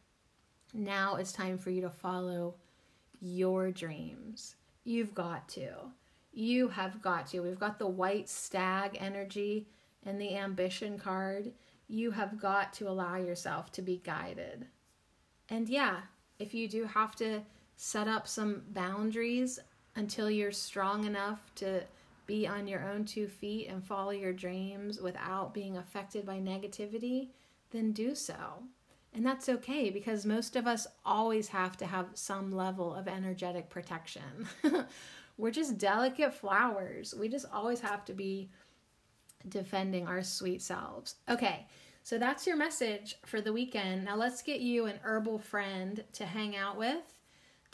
Now 0.72 1.16
it's 1.16 1.32
time 1.32 1.58
for 1.58 1.70
you 1.70 1.80
to 1.82 1.90
follow 1.90 2.56
your 3.20 3.70
dreams. 3.70 4.56
You've 4.84 5.14
got 5.14 5.48
to. 5.50 5.70
You 6.32 6.68
have 6.68 7.00
got 7.00 7.28
to. 7.28 7.40
We've 7.40 7.60
got 7.60 7.78
the 7.78 7.86
white 7.86 8.28
stag 8.28 8.98
energy 9.00 9.68
and 10.04 10.20
the 10.20 10.36
ambition 10.36 10.98
card. 10.98 11.52
You 11.88 12.10
have 12.10 12.40
got 12.40 12.72
to 12.74 12.88
allow 12.88 13.16
yourself 13.16 13.72
to 13.72 13.82
be 13.82 14.02
guided. 14.04 14.66
And 15.48 15.68
yeah, 15.68 16.00
if 16.38 16.52
you 16.52 16.68
do 16.68 16.84
have 16.84 17.14
to 17.16 17.42
set 17.76 18.08
up 18.08 18.26
some 18.26 18.62
boundaries 18.70 19.58
until 19.96 20.30
you're 20.30 20.52
strong 20.52 21.04
enough 21.04 21.40
to 21.56 21.82
be 22.26 22.46
on 22.46 22.66
your 22.66 22.82
own 22.82 23.04
two 23.04 23.28
feet 23.28 23.68
and 23.68 23.84
follow 23.84 24.10
your 24.10 24.32
dreams 24.32 25.00
without 25.00 25.52
being 25.54 25.76
affected 25.76 26.24
by 26.24 26.38
negativity, 26.38 27.28
then 27.70 27.92
do 27.92 28.14
so. 28.14 28.34
And 29.12 29.24
that's 29.24 29.48
okay 29.48 29.90
because 29.90 30.26
most 30.26 30.56
of 30.56 30.66
us 30.66 30.86
always 31.04 31.48
have 31.48 31.76
to 31.78 31.86
have 31.86 32.08
some 32.14 32.50
level 32.50 32.94
of 32.94 33.06
energetic 33.06 33.70
protection. 33.70 34.48
We're 35.38 35.52
just 35.52 35.78
delicate 35.78 36.34
flowers. 36.34 37.14
We 37.14 37.28
just 37.28 37.46
always 37.52 37.80
have 37.80 38.04
to 38.06 38.12
be 38.12 38.50
defending 39.48 40.06
our 40.06 40.22
sweet 40.22 40.62
selves. 40.62 41.16
Okay, 41.28 41.66
so 42.02 42.18
that's 42.18 42.46
your 42.46 42.56
message 42.56 43.16
for 43.24 43.40
the 43.40 43.52
weekend. 43.52 44.04
Now 44.04 44.16
let's 44.16 44.42
get 44.42 44.60
you 44.60 44.86
an 44.86 44.98
herbal 45.02 45.38
friend 45.38 46.02
to 46.14 46.26
hang 46.26 46.56
out 46.56 46.76
with, 46.76 47.13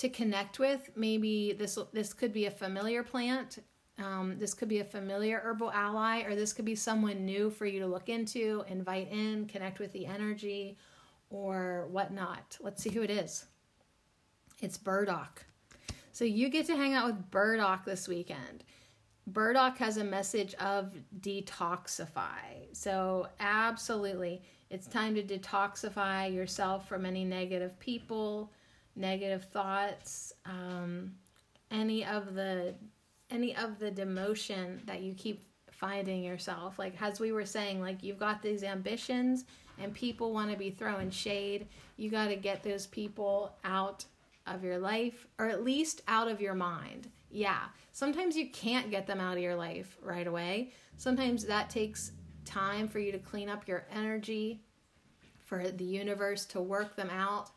to 0.01 0.09
connect 0.09 0.59
with. 0.59 0.91
Maybe 0.97 1.53
this 1.53 1.79
this 1.93 2.13
could 2.13 2.33
be 2.33 2.47
a 2.47 2.51
familiar 2.51 3.03
plant 3.03 3.59
um, 4.01 4.37
this 4.39 4.55
could 4.55 4.69
be 4.69 4.81
a 4.81 4.85
familiar 4.85 5.41
herbal 5.41 5.71
ally, 5.73 6.23
or 6.23 6.35
this 6.35 6.53
could 6.53 6.65
be 6.65 6.75
someone 6.75 7.25
new 7.25 7.51
for 7.51 7.67
you 7.67 7.81
to 7.81 7.87
look 7.87 8.09
into, 8.09 8.65
invite 8.69 9.11
in, 9.11 9.47
connect 9.47 9.79
with 9.79 9.93
the 9.93 10.07
energy, 10.07 10.79
or 11.29 11.87
whatnot. 11.91 12.57
Let's 12.61 12.83
see 12.83 12.91
who 12.91 13.03
it 13.03 13.11
is. 13.11 13.45
It's 14.61 14.79
Burdock. 14.79 15.45
So 16.13 16.25
you 16.25 16.49
get 16.49 16.67
to 16.67 16.77
hang 16.77 16.95
out 16.95 17.07
with 17.07 17.31
Burdock 17.31 17.85
this 17.85 18.09
weekend. 18.09 18.65
Burdock 19.27 19.79
has 19.79 19.97
a 19.97 20.05
message 20.05 20.55
of 20.55 20.95
detoxify. 21.21 22.67
So, 22.73 23.29
absolutely, 23.39 24.43
it's 24.71 24.87
time 24.87 25.15
to 25.15 25.23
detoxify 25.23 26.35
yourself 26.35 26.89
from 26.89 27.07
any 27.07 27.25
negative 27.25 27.79
people, 27.79 28.53
negative 29.01 29.45
thoughts, 29.45 30.33
um, 30.45 31.13
any 31.71 32.05
of 32.05 32.35
the 32.35 32.75
any 33.31 33.57
of 33.57 33.79
the 33.79 33.91
demotion 33.91 34.85
that 34.87 35.03
you 35.03 35.15
keep 35.15 35.45
finding 35.71 36.23
yourself. 36.23 36.79
Like 36.79 37.01
as 37.01 37.21
we 37.21 37.33
were 37.33 37.47
saying 37.47 37.81
like 37.81 38.03
you've 38.03 38.19
got 38.19 38.43
these 38.43 38.63
ambitions 38.63 39.45
and 39.79 39.95
people 39.95 40.33
want 40.33 40.51
to 40.51 40.57
be 40.57 40.71
throwing 40.71 41.11
shade. 41.11 41.67
You 41.97 42.11
got 42.11 42.29
to 42.29 42.37
get 42.37 42.63
those 42.63 42.87
people 42.87 43.55
out 43.65 44.05
of 44.47 44.65
your 44.65 44.79
life 44.79 45.27
or 45.39 45.47
at 45.47 45.65
least 45.65 46.03
out 46.09 46.29
of 46.29 46.41
your 46.41 46.55
mind. 46.55 47.09
Yeah 47.31 47.67
sometimes 47.93 48.37
you 48.37 48.49
can't 48.51 48.91
get 48.91 49.07
them 49.07 49.21
out 49.21 49.37
of 49.37 49.43
your 49.43 49.55
life 49.55 49.97
right 50.03 50.27
away. 50.27 50.73
Sometimes 50.97 51.45
that 51.45 51.71
takes 51.71 52.13
time 52.45 52.89
for 52.89 52.99
you 52.99 53.13
to 53.13 53.19
clean 53.19 53.49
up 53.49 53.69
your 53.69 53.87
energy 53.95 54.63
for 55.45 55.69
the 55.69 55.85
universe 55.85 56.45
to 56.47 56.61
work 56.61 56.97
them 56.97 57.11
out 57.11 57.51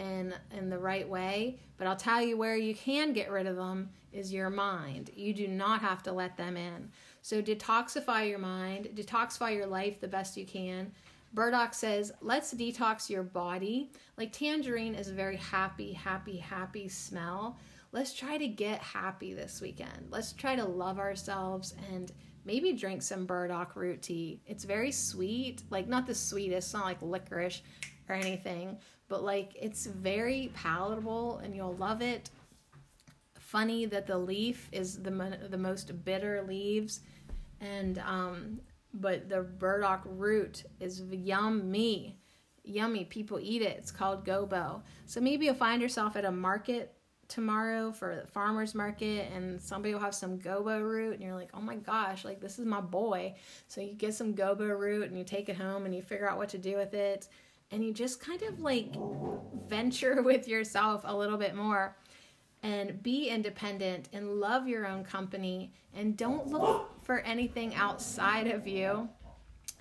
in 0.00 0.34
in 0.56 0.68
the 0.70 0.78
right 0.78 1.08
way 1.08 1.58
but 1.76 1.86
i'll 1.86 1.96
tell 1.96 2.22
you 2.22 2.36
where 2.36 2.56
you 2.56 2.74
can 2.74 3.12
get 3.12 3.30
rid 3.30 3.46
of 3.46 3.56
them 3.56 3.90
is 4.12 4.32
your 4.32 4.50
mind. 4.50 5.10
You 5.14 5.32
do 5.32 5.48
not 5.48 5.80
have 5.80 6.02
to 6.04 6.12
let 6.12 6.36
them 6.36 6.56
in. 6.56 6.90
So 7.22 7.42
detoxify 7.42 8.28
your 8.28 8.38
mind, 8.38 8.88
detoxify 8.94 9.54
your 9.54 9.66
life 9.66 10.00
the 10.00 10.08
best 10.08 10.36
you 10.36 10.46
can. 10.46 10.92
Burdock 11.32 11.74
says, 11.74 12.10
let's 12.20 12.52
detox 12.52 13.08
your 13.08 13.22
body. 13.22 13.92
Like 14.16 14.32
tangerine 14.32 14.96
is 14.96 15.08
a 15.08 15.14
very 15.14 15.36
happy, 15.36 15.92
happy, 15.92 16.36
happy 16.38 16.88
smell. 16.88 17.56
Let's 17.92 18.12
try 18.12 18.36
to 18.36 18.48
get 18.48 18.80
happy 18.80 19.34
this 19.34 19.60
weekend. 19.60 20.08
Let's 20.10 20.32
try 20.32 20.56
to 20.56 20.64
love 20.64 20.98
ourselves 20.98 21.74
and 21.92 22.10
maybe 22.44 22.72
drink 22.72 23.02
some 23.02 23.26
burdock 23.26 23.76
root 23.76 24.02
tea. 24.02 24.40
It's 24.46 24.64
very 24.64 24.90
sweet, 24.90 25.62
like 25.70 25.86
not 25.86 26.06
the 26.06 26.14
sweetest, 26.14 26.72
not 26.74 26.84
like 26.84 27.02
licorice 27.02 27.62
or 28.08 28.14
anything, 28.16 28.78
but 29.10 29.22
like 29.22 29.54
it's 29.60 29.84
very 29.84 30.50
palatable 30.54 31.38
and 31.44 31.54
you'll 31.54 31.76
love 31.76 32.00
it 32.00 32.30
funny 33.50 33.84
that 33.84 34.06
the 34.06 34.16
leaf 34.16 34.68
is 34.70 35.02
the 35.02 35.10
the 35.50 35.58
most 35.58 36.04
bitter 36.04 36.42
leaves, 36.46 37.00
and 37.60 37.98
um, 37.98 38.60
but 38.94 39.28
the 39.28 39.42
burdock 39.42 40.02
root 40.04 40.62
is 40.78 41.02
yummy, 41.10 42.16
yummy. 42.62 43.04
People 43.04 43.40
eat 43.40 43.62
it. 43.62 43.76
It's 43.76 43.90
called 43.90 44.24
gobo. 44.24 44.82
So 45.06 45.20
maybe 45.20 45.46
you'll 45.46 45.54
find 45.54 45.82
yourself 45.82 46.14
at 46.14 46.24
a 46.24 46.30
market 46.30 46.94
tomorrow 47.26 47.92
for 47.92 48.16
the 48.16 48.26
farmers 48.26 48.74
market 48.74 49.30
and 49.32 49.60
somebody 49.60 49.94
will 49.94 50.00
have 50.00 50.14
some 50.16 50.36
gobo 50.36 50.82
root 50.82 51.14
and 51.14 51.22
you're 51.22 51.36
like 51.36 51.50
oh 51.54 51.60
my 51.60 51.76
gosh 51.76 52.24
like 52.24 52.40
this 52.40 52.58
is 52.58 52.66
my 52.66 52.80
boy 52.80 53.32
so 53.68 53.80
you 53.80 53.94
get 53.94 54.12
some 54.12 54.34
gobo 54.34 54.76
root 54.76 55.08
and 55.08 55.16
you 55.16 55.22
take 55.22 55.48
it 55.48 55.54
home 55.54 55.84
and 55.84 55.94
you 55.94 56.02
figure 56.02 56.28
out 56.28 56.38
what 56.38 56.48
to 56.48 56.58
do 56.58 56.74
with 56.76 56.92
it 56.92 57.28
and 57.70 57.84
you 57.84 57.92
just 57.92 58.20
kind 58.20 58.42
of 58.42 58.60
like 58.60 58.94
venture 59.68 60.22
with 60.24 60.48
yourself 60.48 61.02
a 61.04 61.16
little 61.16 61.38
bit 61.38 61.54
more 61.54 61.96
and 62.62 63.02
be 63.02 63.28
independent 63.28 64.08
and 64.12 64.40
love 64.40 64.68
your 64.68 64.86
own 64.86 65.02
company 65.02 65.72
and 65.94 66.16
don't 66.16 66.48
look 66.48 67.02
for 67.02 67.20
anything 67.20 67.74
outside 67.74 68.46
of 68.46 68.66
you. 68.66 69.08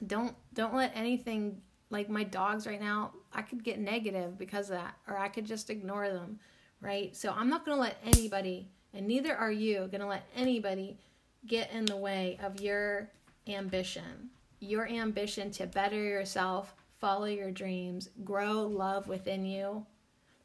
Don't 0.07 0.35
don't 0.53 0.73
let 0.73 0.91
anything 0.95 1.61
like 1.89 2.09
my 2.09 2.23
dogs 2.23 2.67
right 2.67 2.79
now, 2.79 3.11
I 3.33 3.41
could 3.41 3.63
get 3.63 3.79
negative 3.79 4.37
because 4.37 4.69
of 4.69 4.77
that 4.77 4.95
or 5.07 5.17
I 5.17 5.27
could 5.27 5.45
just 5.45 5.69
ignore 5.69 6.07
them, 6.09 6.39
right? 6.81 7.15
So 7.15 7.33
I'm 7.35 7.49
not 7.49 7.65
going 7.65 7.75
to 7.75 7.81
let 7.81 7.97
anybody 8.05 8.69
and 8.93 9.07
neither 9.07 9.35
are 9.35 9.51
you 9.51 9.87
going 9.87 10.01
to 10.01 10.07
let 10.07 10.25
anybody 10.35 10.97
get 11.45 11.71
in 11.71 11.85
the 11.85 11.97
way 11.97 12.39
of 12.43 12.61
your 12.61 13.09
ambition. 13.47 14.29
Your 14.59 14.87
ambition 14.87 15.51
to 15.51 15.67
better 15.67 15.95
yourself, 15.95 16.75
follow 16.99 17.25
your 17.25 17.51
dreams, 17.51 18.09
grow 18.23 18.63
love 18.63 19.07
within 19.07 19.45
you. 19.45 19.85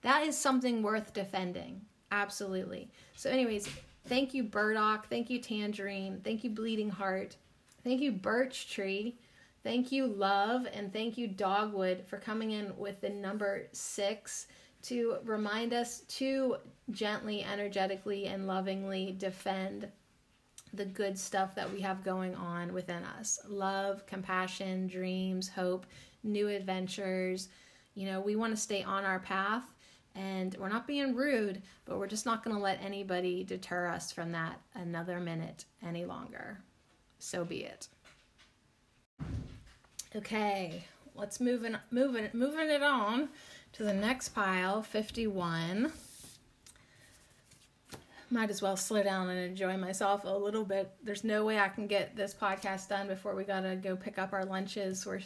That 0.03 0.27
is 0.27 0.37
something 0.37 0.83
worth 0.83 1.13
defending. 1.13 1.83
Absolutely. 2.13 2.91
So, 3.17 3.31
anyways, 3.31 3.69
thank 4.07 4.35
you, 4.35 4.45
Burdock. 4.45 5.09
Thank 5.09 5.31
you, 5.31 5.41
Tangerine. 5.41 6.21
Thank 6.23 6.45
you, 6.45 6.51
Bleeding 6.51 6.91
Heart. 6.91 7.37
Thank 7.83 8.01
you, 8.01 8.13
Birch 8.13 8.71
Tree. 8.71 9.19
Thank 9.63 9.91
you, 9.91 10.07
Love. 10.07 10.67
And 10.73 10.93
thank 10.93 11.17
you, 11.17 11.27
Dogwood, 11.27 12.05
for 12.07 12.19
coming 12.19 12.53
in 12.53 12.77
with 12.77 13.01
the 13.01 13.09
number 13.09 13.67
six 13.73 14.47
to 14.83 15.17
remind 15.25 15.73
us 15.73 16.01
to 16.01 16.57
gently, 16.91 17.43
energetically, 17.43 18.27
and 18.27 18.47
lovingly 18.47 19.15
defend 19.19 19.89
the 20.75 20.85
good 20.85 21.19
stuff 21.19 21.55
that 21.55 21.73
we 21.73 21.81
have 21.81 22.05
going 22.05 22.35
on 22.35 22.75
within 22.75 23.03
us 23.05 23.39
love, 23.49 24.05
compassion, 24.07 24.87
dreams, 24.87 25.49
hope, 25.49 25.87
new 26.25 26.49
adventures. 26.49 27.49
You 27.95 28.07
know, 28.07 28.21
we 28.21 28.35
want 28.35 28.55
to 28.55 28.61
stay 28.61 28.83
on 28.83 29.05
our 29.05 29.21
path 29.21 29.65
and 30.15 30.57
we're 30.59 30.69
not 30.69 30.87
being 30.87 31.15
rude, 31.15 31.63
but 31.85 31.99
we're 31.99 32.07
just 32.07 32.27
not 32.27 32.45
going 32.45 32.57
to 32.57 32.63
let 32.63 32.83
anybody 32.83 33.45
deter 33.45 33.87
us 33.89 34.13
from 34.13 34.33
that 34.33 34.61
another 34.75 35.19
minute 35.21 35.65
any 35.85 36.05
longer. 36.05 36.59
So 37.19 37.45
be 37.45 37.65
it. 37.65 37.89
Okay, 40.15 40.85
let's 41.17 41.41
move 41.41 41.65
in, 41.65 41.77
moving 41.91 42.29
moving 42.33 42.71
it 42.71 42.83
on 42.83 43.29
to 43.73 43.83
the 43.83 43.93
next 43.93 44.29
pile, 44.29 44.83
51. 44.83 45.93
Might 48.31 48.51
as 48.51 48.63
well 48.63 48.77
slow 48.77 49.03
down 49.03 49.29
and 49.29 49.39
enjoy 49.39 49.77
myself 49.77 50.25
a 50.25 50.29
little 50.29 50.65
bit. 50.65 50.93
There's 51.03 51.25
no 51.25 51.45
way 51.45 51.59
I 51.59 51.69
can 51.69 51.89
get 51.89 52.15
this 52.15 52.35
podcast 52.35 52.89
done 52.89 53.09
before 53.09 53.35
we 53.35 53.43
gotta 53.43 53.75
go 53.75 53.97
pick 53.97 54.19
up 54.19 54.33
our 54.33 54.45
lunches. 54.45 55.05
We're 55.05 55.21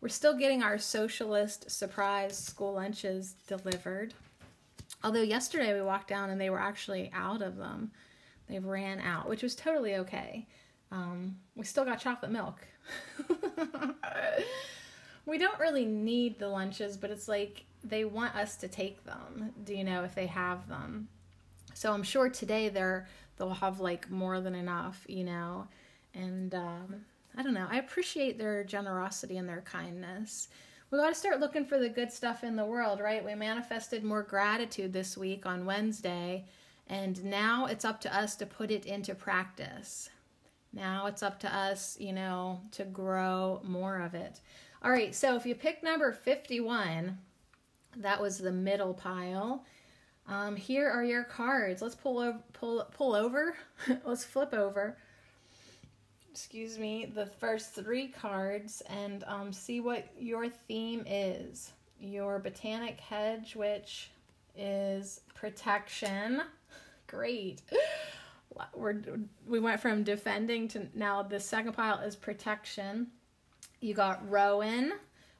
we're 0.00 0.08
still 0.08 0.36
getting 0.36 0.62
our 0.62 0.78
socialist 0.78 1.70
surprise 1.70 2.36
school 2.38 2.74
lunches 2.74 3.34
delivered. 3.46 4.14
Although 5.02 5.22
yesterday 5.22 5.74
we 5.74 5.82
walked 5.82 6.08
down 6.08 6.30
and 6.30 6.40
they 6.40 6.50
were 6.50 6.60
actually 6.60 7.10
out 7.14 7.42
of 7.42 7.56
them. 7.56 7.90
They 8.48 8.58
ran 8.58 9.00
out, 9.00 9.28
which 9.28 9.42
was 9.42 9.54
totally 9.54 9.96
okay. 9.96 10.46
Um, 10.90 11.36
we 11.54 11.64
still 11.64 11.84
got 11.84 12.00
chocolate 12.00 12.32
milk. 12.32 12.60
we 15.26 15.36
don't 15.38 15.58
really 15.60 15.84
need 15.84 16.38
the 16.38 16.48
lunches, 16.48 16.96
but 16.96 17.10
it's 17.10 17.28
like 17.28 17.64
they 17.84 18.04
want 18.04 18.34
us 18.34 18.56
to 18.56 18.68
take 18.68 19.04
them. 19.04 19.52
Do 19.64 19.74
you 19.74 19.84
know 19.84 20.04
if 20.04 20.14
they 20.14 20.26
have 20.26 20.68
them? 20.68 21.08
So 21.74 21.92
I'm 21.92 22.02
sure 22.02 22.28
today 22.28 22.68
they're 22.68 23.06
they'll 23.36 23.50
have 23.50 23.80
like 23.80 24.10
more 24.10 24.40
than 24.40 24.54
enough, 24.54 25.04
you 25.08 25.24
know. 25.24 25.68
And 26.14 26.54
um, 26.54 27.04
I 27.36 27.42
don't 27.42 27.54
know. 27.54 27.66
I 27.70 27.78
appreciate 27.78 28.38
their 28.38 28.64
generosity 28.64 29.36
and 29.36 29.48
their 29.48 29.60
kindness 29.62 30.48
we 30.90 30.98
got 30.98 31.08
to 31.08 31.14
start 31.14 31.40
looking 31.40 31.66
for 31.66 31.78
the 31.78 31.88
good 31.88 32.10
stuff 32.10 32.42
in 32.42 32.56
the 32.56 32.64
world, 32.64 33.00
right? 33.00 33.24
We 33.24 33.34
manifested 33.34 34.04
more 34.04 34.22
gratitude 34.22 34.92
this 34.92 35.18
week 35.18 35.44
on 35.44 35.66
Wednesday, 35.66 36.46
and 36.86 37.22
now 37.24 37.66
it's 37.66 37.84
up 37.84 38.00
to 38.02 38.16
us 38.16 38.36
to 38.36 38.46
put 38.46 38.70
it 38.70 38.86
into 38.86 39.14
practice. 39.14 40.08
Now 40.72 41.06
it's 41.06 41.22
up 41.22 41.40
to 41.40 41.54
us, 41.54 41.98
you 42.00 42.14
know, 42.14 42.62
to 42.72 42.84
grow 42.84 43.60
more 43.64 44.00
of 44.00 44.14
it. 44.14 44.40
All 44.82 44.90
right, 44.90 45.14
so 45.14 45.36
if 45.36 45.44
you 45.44 45.54
pick 45.54 45.82
number 45.82 46.10
51, 46.10 47.18
that 47.96 48.20
was 48.22 48.38
the 48.38 48.52
middle 48.52 48.94
pile. 48.94 49.64
Um, 50.26 50.56
here 50.56 50.88
are 50.88 51.04
your 51.04 51.24
cards. 51.24 51.82
Let's 51.82 51.94
pull 51.94 52.18
over, 52.18 52.38
pull 52.54 52.86
pull 52.92 53.14
over. 53.14 53.56
Let's 54.04 54.24
flip 54.24 54.54
over 54.54 54.96
excuse 56.38 56.78
me, 56.78 57.04
the 57.04 57.26
first 57.26 57.74
three 57.74 58.06
cards 58.06 58.80
and 58.88 59.24
um, 59.26 59.52
see 59.52 59.80
what 59.80 60.06
your 60.16 60.48
theme 60.48 61.02
is. 61.04 61.72
Your 61.98 62.38
botanic 62.38 63.00
hedge, 63.00 63.56
witch 63.56 64.10
is 64.56 65.20
protection. 65.34 66.42
Great. 67.08 67.62
We're, 68.72 69.02
we 69.48 69.58
went 69.58 69.80
from 69.80 70.04
defending 70.04 70.68
to 70.68 70.86
now 70.94 71.24
the 71.24 71.40
second 71.40 71.72
pile 71.72 71.98
is 71.98 72.14
protection. 72.14 73.08
You 73.80 73.94
got 73.94 74.30
Rowan 74.30 74.92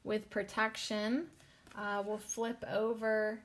with 0.02 0.28
protection. 0.30 1.26
Uh, 1.76 2.02
we'll 2.04 2.18
flip 2.18 2.64
over 2.72 3.38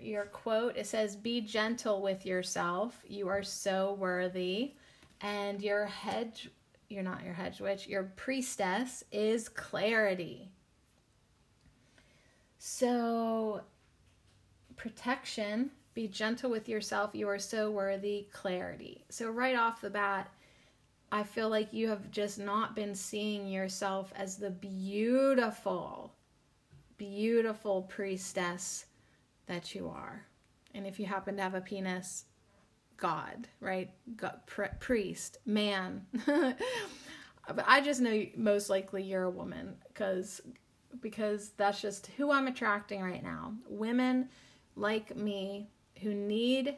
your 0.00 0.26
quote. 0.26 0.76
It 0.76 0.86
says, 0.86 1.16
Be 1.16 1.40
gentle 1.40 2.02
with 2.02 2.24
yourself. 2.24 3.00
You 3.04 3.26
are 3.26 3.42
so 3.42 3.94
worthy. 3.94 4.74
And 5.20 5.60
your 5.60 5.86
hedge 5.86 6.48
you're 6.88 7.02
not 7.02 7.24
your 7.24 7.34
hedge 7.34 7.60
witch, 7.60 7.86
your 7.86 8.04
priestess 8.16 9.04
is 9.12 9.48
clarity. 9.48 10.50
So, 12.58 13.62
protection, 14.76 15.70
be 15.94 16.08
gentle 16.08 16.50
with 16.50 16.68
yourself, 16.68 17.10
you 17.14 17.28
are 17.28 17.38
so 17.38 17.70
worthy, 17.70 18.26
clarity. 18.32 19.04
So, 19.10 19.30
right 19.30 19.56
off 19.56 19.80
the 19.80 19.90
bat, 19.90 20.32
I 21.10 21.22
feel 21.22 21.48
like 21.48 21.72
you 21.72 21.88
have 21.88 22.10
just 22.10 22.38
not 22.38 22.76
been 22.76 22.94
seeing 22.94 23.48
yourself 23.48 24.12
as 24.16 24.36
the 24.36 24.50
beautiful, 24.50 26.12
beautiful 26.98 27.82
priestess 27.82 28.86
that 29.46 29.74
you 29.74 29.88
are. 29.88 30.26
And 30.74 30.86
if 30.86 31.00
you 31.00 31.06
happen 31.06 31.36
to 31.36 31.42
have 31.42 31.54
a 31.54 31.60
penis, 31.60 32.24
God, 32.98 33.48
right? 33.60 33.90
God, 34.16 34.40
priest, 34.80 35.38
man. 35.46 36.04
but 36.26 37.64
I 37.66 37.80
just 37.80 38.00
know 38.00 38.26
most 38.36 38.68
likely 38.68 39.02
you're 39.02 39.24
a 39.24 39.30
woman 39.30 39.76
because 39.88 40.40
because 41.00 41.50
that's 41.56 41.80
just 41.80 42.08
who 42.16 42.32
I'm 42.32 42.48
attracting 42.48 43.02
right 43.02 43.22
now. 43.22 43.54
Women 43.68 44.28
like 44.74 45.16
me 45.16 45.70
who 46.02 46.14
need 46.14 46.76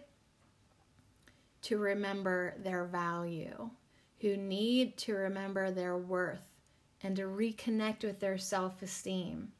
to 1.62 1.78
remember 1.78 2.54
their 2.58 2.84
value, 2.84 3.70
who 4.20 4.36
need 4.36 4.96
to 4.98 5.14
remember 5.14 5.70
their 5.70 5.96
worth 5.96 6.46
and 7.02 7.16
to 7.16 7.22
reconnect 7.22 8.04
with 8.04 8.20
their 8.20 8.38
self-esteem 8.38 9.52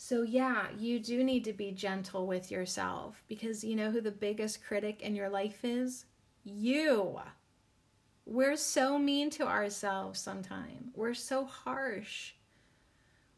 so, 0.00 0.22
yeah, 0.22 0.68
you 0.78 1.00
do 1.00 1.24
need 1.24 1.44
to 1.44 1.52
be 1.52 1.72
gentle 1.72 2.24
with 2.28 2.52
yourself 2.52 3.24
because 3.26 3.64
you 3.64 3.74
know 3.74 3.90
who 3.90 4.00
the 4.00 4.12
biggest 4.12 4.64
critic 4.64 5.02
in 5.02 5.16
your 5.16 5.28
life 5.28 5.64
is? 5.64 6.06
You. 6.44 7.18
We're 8.24 8.56
so 8.56 8.96
mean 8.96 9.28
to 9.30 9.46
ourselves 9.48 10.20
sometimes. 10.20 10.92
We're 10.94 11.14
so 11.14 11.44
harsh. 11.44 12.34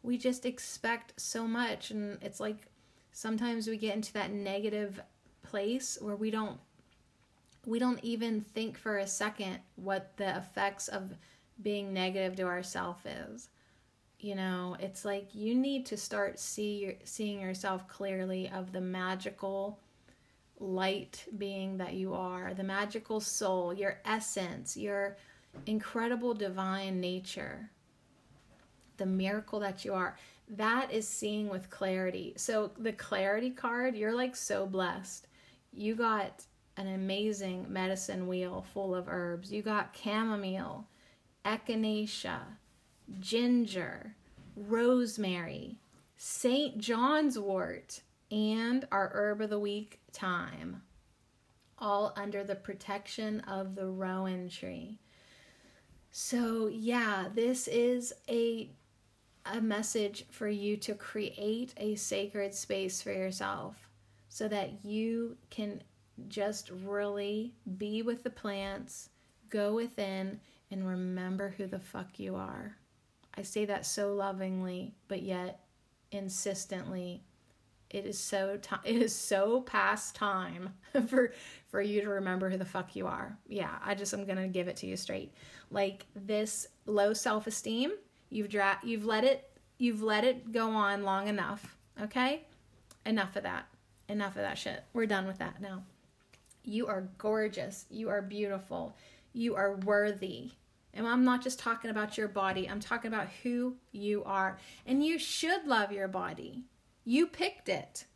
We 0.03 0.19
just 0.19 0.45
expect 0.45 1.19
so 1.19 1.49
much 1.49 1.91
and 1.93 2.19
it's 2.21 2.41
like 2.41 2.67
sometimes 3.11 3.67
we 3.67 3.79
get 3.79 3.95
into 3.95 4.13
that 4.13 4.31
negative 4.31 5.01
place 5.43 5.97
where 5.99 6.17
we 6.17 6.31
don't 6.31 6.61
we 7.67 7.79
don't 7.79 8.03
even 8.03 8.41
think 8.41 8.77
for 8.77 8.99
a 8.99 9.07
second 9.07 9.61
what 9.77 10.17
the 10.17 10.37
effects 10.37 10.89
of 10.89 11.15
being 11.63 11.93
negative 11.93 12.37
to 12.37 12.43
ourselves 12.43 13.01
is 13.07 13.49
you 14.21 14.35
know 14.35 14.77
it's 14.81 15.05
like 15.05 15.35
you 15.35 15.55
need 15.55 15.87
to 15.87 15.97
start 15.97 16.39
see 16.39 16.97
seeing 17.05 17.41
yourself 17.41 17.89
clearly 17.89 18.51
of 18.55 18.73
the 18.73 18.81
magical 18.81 19.79
light 20.59 21.25
being 21.39 21.79
that 21.79 21.95
you 21.95 22.13
are 22.13 22.53
the 22.55 22.63
magical 22.63 23.21
soul 23.21 23.73
your 23.73 23.99
essence 24.05 24.77
your 24.77 25.17
incredible 25.67 26.35
divine 26.35 27.01
nature 27.01 27.71
the 29.01 29.07
miracle 29.07 29.59
that 29.59 29.85
you 29.85 29.95
are. 29.95 30.17
That 30.49 30.93
is 30.93 31.09
seeing 31.09 31.49
with 31.49 31.71
clarity. 31.71 32.35
So 32.37 32.71
the 32.79 32.93
clarity 32.93 33.51
card 33.51 33.97
you're 33.97 34.15
like 34.15 34.37
so 34.37 34.67
blessed. 34.67 35.27
You 35.73 35.97
got 35.97 36.45
an 36.77 36.87
amazing 36.87 37.67
medicine 37.69 38.29
wheel 38.29 38.65
full 38.73 38.95
of 38.95 39.09
herbs. 39.09 39.53
You 39.53 39.63
got 39.63 39.97
chamomile 40.01 40.87
echinacea 41.45 42.41
ginger, 43.19 44.15
rosemary, 44.57 45.79
St. 46.17 46.79
John's 46.79 47.39
wort, 47.39 48.03
and 48.31 48.87
our 48.93 49.11
herb 49.15 49.41
of 49.41 49.51
the 49.51 49.59
week, 49.59 50.01
thyme, 50.13 50.83
all 51.79 52.13
under 52.17 52.45
the 52.45 52.55
protection 52.55 53.41
of 53.41 53.75
the 53.75 53.87
rowan 53.87 54.49
tree. 54.49 54.99
So, 56.13 56.69
yeah, 56.69 57.29
this 57.35 57.69
is 57.69 58.13
a 58.29 58.71
a 59.47 59.61
message 59.61 60.27
for 60.31 60.49
you 60.49 60.77
to 60.77 60.95
create 60.95 61.73
a 61.79 61.95
sacred 61.95 62.55
space 62.55 63.01
for 63.01 63.11
yourself 63.13 63.89
so 64.29 64.47
that 64.49 64.85
you 64.85 65.37
can 65.49 65.83
just 66.29 66.71
really 66.85 67.55
be 67.79 68.03
with 68.03 68.23
the 68.23 68.31
plants, 68.31 69.09
go 69.49 69.75
within, 69.75 70.41
and 70.71 70.87
remember 70.87 71.55
who 71.57 71.67
the 71.67 71.81
fuck 71.81 72.19
you 72.19 72.37
are. 72.37 72.77
I 73.35 73.43
say 73.43 73.65
that 73.67 73.87
so 73.87 74.15
lovingly, 74.15 74.95
but 75.09 75.23
yet 75.23 75.61
insistently. 76.11 77.23
It 77.89 78.07
is 78.07 78.19
so 78.19 78.59
t- 78.61 78.77
it 78.85 78.97
is 79.03 79.15
so 79.15 79.63
past 79.63 80.15
time 80.15 80.75
for 81.09 81.33
for 81.69 81.81
you 81.81 82.01
to 82.03 82.09
remember 82.09 82.51
who 82.51 82.57
the 82.57 82.65
fuck 82.65 82.95
you 82.95 83.07
are. 83.07 83.37
Yeah, 83.49 83.75
I 83.85 83.95
just 83.95 84.13
I'm 84.13 84.27
gonna 84.27 84.49
give 84.49 84.69
it 84.69 84.77
to 84.77 84.87
you 84.87 84.97
straight. 84.97 85.33
Like 85.71 86.07
this 86.15 86.67
low 86.87 87.13
self 87.13 87.47
esteem, 87.47 87.93
you've 88.29 88.49
dra- 88.49 88.81
you've 88.83 89.05
let 89.05 89.25
it 89.25 89.51
you've 89.79 90.03
let 90.03 90.25
it 90.25 90.53
go 90.53 90.71
on 90.71 91.03
long 91.03 91.29
enough. 91.29 91.77
Okay, 92.01 92.45
enough 93.05 93.37
of 93.37 93.43
that. 93.43 93.67
Enough 94.09 94.37
of 94.37 94.43
that 94.43 94.59
shit. 94.59 94.85
We're 94.93 95.07
done 95.07 95.27
with 95.27 95.39
that 95.39 95.61
now. 95.61 95.83
You 96.65 96.87
are 96.89 97.09
gorgeous. 97.19 97.87
You 97.91 98.11
are 98.11 98.23
beautiful. 98.23 98.97
You 99.33 99.55
are 99.55 99.77
worthy. 99.77 100.51
And 100.95 101.07
I'm 101.07 101.25
not 101.25 101.43
just 101.43 101.59
talking 101.59 101.91
about 101.91 102.19
your 102.19 102.29
body, 102.29 102.69
I'm 102.69 102.81
talking 102.81 103.09
about 103.13 103.29
who 103.43 103.77
you 103.93 104.25
are. 104.25 104.59
And 104.87 105.05
you 105.05 105.19
should 105.19 105.67
love 105.67 105.93
your 105.93 106.09
body. 106.09 106.65
You 107.05 107.27
picked 107.27 107.69
it. 107.69 108.07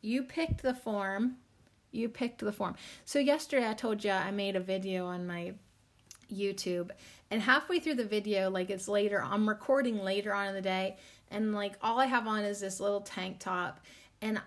You 0.00 0.22
picked 0.22 0.62
the 0.62 0.74
form. 0.74 1.36
You 1.90 2.08
picked 2.08 2.40
the 2.40 2.52
form. 2.52 2.76
So, 3.04 3.18
yesterday 3.18 3.68
I 3.68 3.74
told 3.74 4.04
you 4.04 4.10
I 4.10 4.30
made 4.30 4.56
a 4.56 4.60
video 4.60 5.06
on 5.06 5.26
my 5.26 5.54
YouTube. 6.32 6.90
And 7.30 7.42
halfway 7.42 7.78
through 7.78 7.94
the 7.94 8.04
video, 8.04 8.50
like 8.50 8.70
it's 8.70 8.88
later, 8.88 9.22
I'm 9.22 9.48
recording 9.48 9.98
later 9.98 10.34
on 10.34 10.48
in 10.48 10.54
the 10.54 10.62
day. 10.62 10.96
And 11.30 11.54
like 11.54 11.74
all 11.82 11.98
I 11.98 12.06
have 12.06 12.26
on 12.26 12.44
is 12.44 12.60
this 12.60 12.80
little 12.80 13.00
tank 13.00 13.38
top. 13.38 13.80
And 14.20 14.40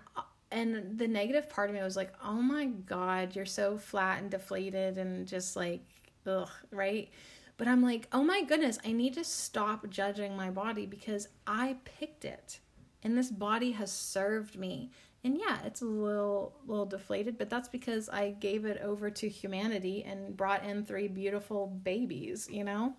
and 0.50 0.98
the 0.98 1.08
negative 1.08 1.48
part 1.48 1.70
of 1.70 1.76
me 1.76 1.82
was 1.82 1.96
like, 1.96 2.12
oh 2.22 2.42
my 2.42 2.66
God, 2.66 3.34
you're 3.34 3.46
so 3.46 3.78
flat 3.78 4.20
and 4.20 4.30
deflated 4.30 4.98
and 4.98 5.26
just 5.26 5.56
like, 5.56 5.80
ugh, 6.26 6.50
right? 6.70 7.08
But 7.56 7.68
I'm 7.68 7.82
like, 7.82 8.08
oh 8.12 8.24
my 8.24 8.42
goodness, 8.42 8.78
I 8.84 8.92
need 8.92 9.14
to 9.14 9.24
stop 9.24 9.88
judging 9.88 10.36
my 10.36 10.50
body 10.50 10.86
because 10.86 11.28
I 11.46 11.76
picked 11.84 12.24
it. 12.24 12.60
And 13.02 13.16
this 13.16 13.30
body 13.30 13.72
has 13.72 13.92
served 13.92 14.58
me. 14.58 14.90
And 15.24 15.38
yeah, 15.38 15.58
it's 15.64 15.82
a 15.82 15.86
little 15.86 16.54
little 16.66 16.86
deflated, 16.86 17.38
but 17.38 17.48
that's 17.48 17.68
because 17.68 18.08
I 18.08 18.30
gave 18.30 18.64
it 18.64 18.80
over 18.82 19.08
to 19.10 19.28
humanity 19.28 20.02
and 20.02 20.36
brought 20.36 20.64
in 20.64 20.84
three 20.84 21.06
beautiful 21.06 21.68
babies, 21.68 22.48
you 22.50 22.64
know? 22.64 22.94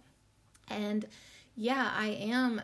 And 0.70 1.06
yeah, 1.56 1.92
I 1.94 2.08
am 2.08 2.62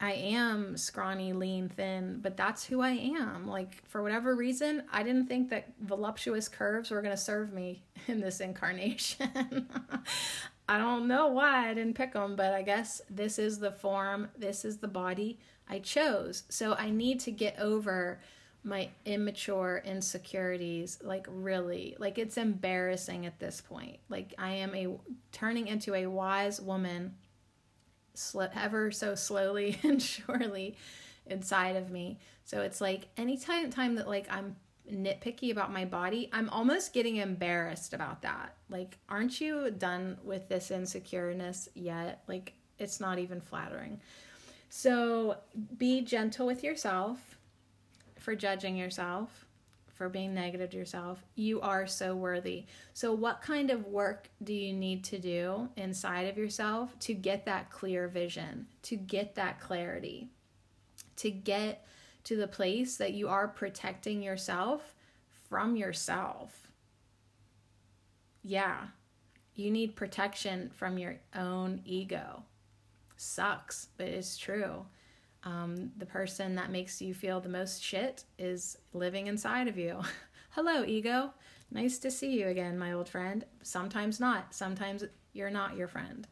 I 0.00 0.12
am 0.12 0.76
scrawny, 0.76 1.32
lean, 1.32 1.68
thin, 1.68 2.20
but 2.22 2.36
that's 2.36 2.64
who 2.64 2.80
I 2.80 2.90
am. 2.90 3.48
Like, 3.48 3.82
for 3.88 4.00
whatever 4.00 4.36
reason, 4.36 4.84
I 4.92 5.02
didn't 5.02 5.26
think 5.26 5.50
that 5.50 5.72
voluptuous 5.80 6.48
curves 6.48 6.90
were 6.90 7.02
going 7.02 7.14
to 7.14 7.20
serve 7.20 7.52
me 7.52 7.82
in 8.06 8.20
this 8.20 8.40
incarnation. 8.40 9.68
I 10.68 10.78
don't 10.78 11.08
know 11.08 11.28
why 11.28 11.68
I 11.68 11.74
didn't 11.74 11.94
pick 11.94 12.12
them, 12.12 12.36
but 12.36 12.52
I 12.52 12.62
guess 12.62 13.00
this 13.08 13.38
is 13.38 13.58
the 13.58 13.72
form, 13.72 14.28
this 14.36 14.64
is 14.64 14.78
the 14.78 14.88
body 14.88 15.38
I 15.68 15.78
chose. 15.78 16.42
So 16.48 16.74
I 16.74 16.90
need 16.90 17.20
to 17.20 17.30
get 17.30 17.58
over 17.58 18.20
my 18.64 18.88
immature 19.06 19.80
insecurities 19.84 20.98
like 21.02 21.26
really 21.30 21.94
like 22.00 22.18
it's 22.18 22.36
embarrassing 22.36 23.24
at 23.24 23.38
this 23.38 23.60
point 23.60 23.96
like 24.08 24.34
i 24.36 24.50
am 24.50 24.74
a 24.74 24.88
turning 25.30 25.68
into 25.68 25.94
a 25.94 26.06
wise 26.06 26.60
woman 26.60 27.14
slip 28.18 28.56
ever 28.56 28.90
so 28.90 29.14
slowly 29.14 29.78
and 29.84 30.02
surely 30.02 30.76
inside 31.26 31.76
of 31.76 31.90
me. 31.90 32.18
So 32.44 32.62
it's 32.62 32.80
like 32.80 33.08
anytime 33.16 33.70
time 33.70 33.94
that 33.96 34.08
like 34.08 34.26
I'm 34.30 34.56
nitpicky 34.92 35.50
about 35.50 35.72
my 35.72 35.84
body, 35.84 36.28
I'm 36.32 36.48
almost 36.50 36.92
getting 36.92 37.16
embarrassed 37.16 37.94
about 37.94 38.22
that. 38.22 38.54
Like, 38.68 38.98
aren't 39.08 39.40
you 39.40 39.70
done 39.70 40.18
with 40.22 40.48
this 40.48 40.70
insecureness 40.70 41.68
yet? 41.74 42.22
Like, 42.26 42.54
it's 42.78 43.00
not 43.00 43.18
even 43.18 43.40
flattering. 43.40 44.00
So 44.70 45.38
be 45.76 46.02
gentle 46.02 46.46
with 46.46 46.62
yourself 46.62 47.38
for 48.18 48.34
judging 48.34 48.76
yourself 48.76 49.46
for 49.98 50.08
being 50.08 50.32
negative 50.32 50.70
to 50.70 50.76
yourself. 50.76 51.24
You 51.34 51.60
are 51.60 51.88
so 51.88 52.14
worthy. 52.14 52.66
So, 52.94 53.12
what 53.12 53.42
kind 53.42 53.70
of 53.70 53.86
work 53.86 54.30
do 54.44 54.54
you 54.54 54.72
need 54.72 55.02
to 55.04 55.18
do 55.18 55.68
inside 55.76 56.28
of 56.28 56.38
yourself 56.38 56.96
to 57.00 57.14
get 57.14 57.44
that 57.46 57.70
clear 57.70 58.06
vision, 58.06 58.68
to 58.82 58.96
get 58.96 59.34
that 59.34 59.60
clarity, 59.60 60.28
to 61.16 61.32
get 61.32 61.84
to 62.28 62.36
the 62.36 62.46
place 62.46 62.98
that 62.98 63.14
you 63.14 63.26
are 63.26 63.48
protecting 63.48 64.22
yourself 64.22 64.94
from 65.48 65.76
yourself? 65.76 66.68
Yeah, 68.42 68.88
you 69.54 69.70
need 69.70 69.96
protection 69.96 70.70
from 70.74 70.98
your 70.98 71.16
own 71.34 71.80
ego. 71.86 72.42
Sucks, 73.16 73.88
but 73.96 74.08
it's 74.08 74.36
true. 74.36 74.84
Um, 75.42 75.90
the 75.96 76.04
person 76.04 76.54
that 76.56 76.70
makes 76.70 77.00
you 77.00 77.14
feel 77.14 77.40
the 77.40 77.48
most 77.48 77.82
shit 77.82 78.24
is 78.38 78.76
living 78.92 79.28
inside 79.28 79.66
of 79.66 79.78
you. 79.78 79.98
Hello, 80.50 80.84
ego. 80.84 81.32
Nice 81.70 81.96
to 82.00 82.10
see 82.10 82.38
you 82.38 82.48
again, 82.48 82.78
my 82.78 82.92
old 82.92 83.08
friend. 83.08 83.46
Sometimes 83.62 84.20
not. 84.20 84.54
Sometimes 84.54 85.02
you're 85.32 85.48
not 85.48 85.76
your 85.76 85.88
friend. 85.88 86.26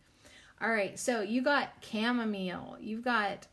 All 0.61 0.69
right, 0.71 0.99
so 0.99 1.23
you 1.23 1.41
got 1.41 1.73
chamomile. 1.81 2.77
You've 2.81 3.05
got 3.05 3.47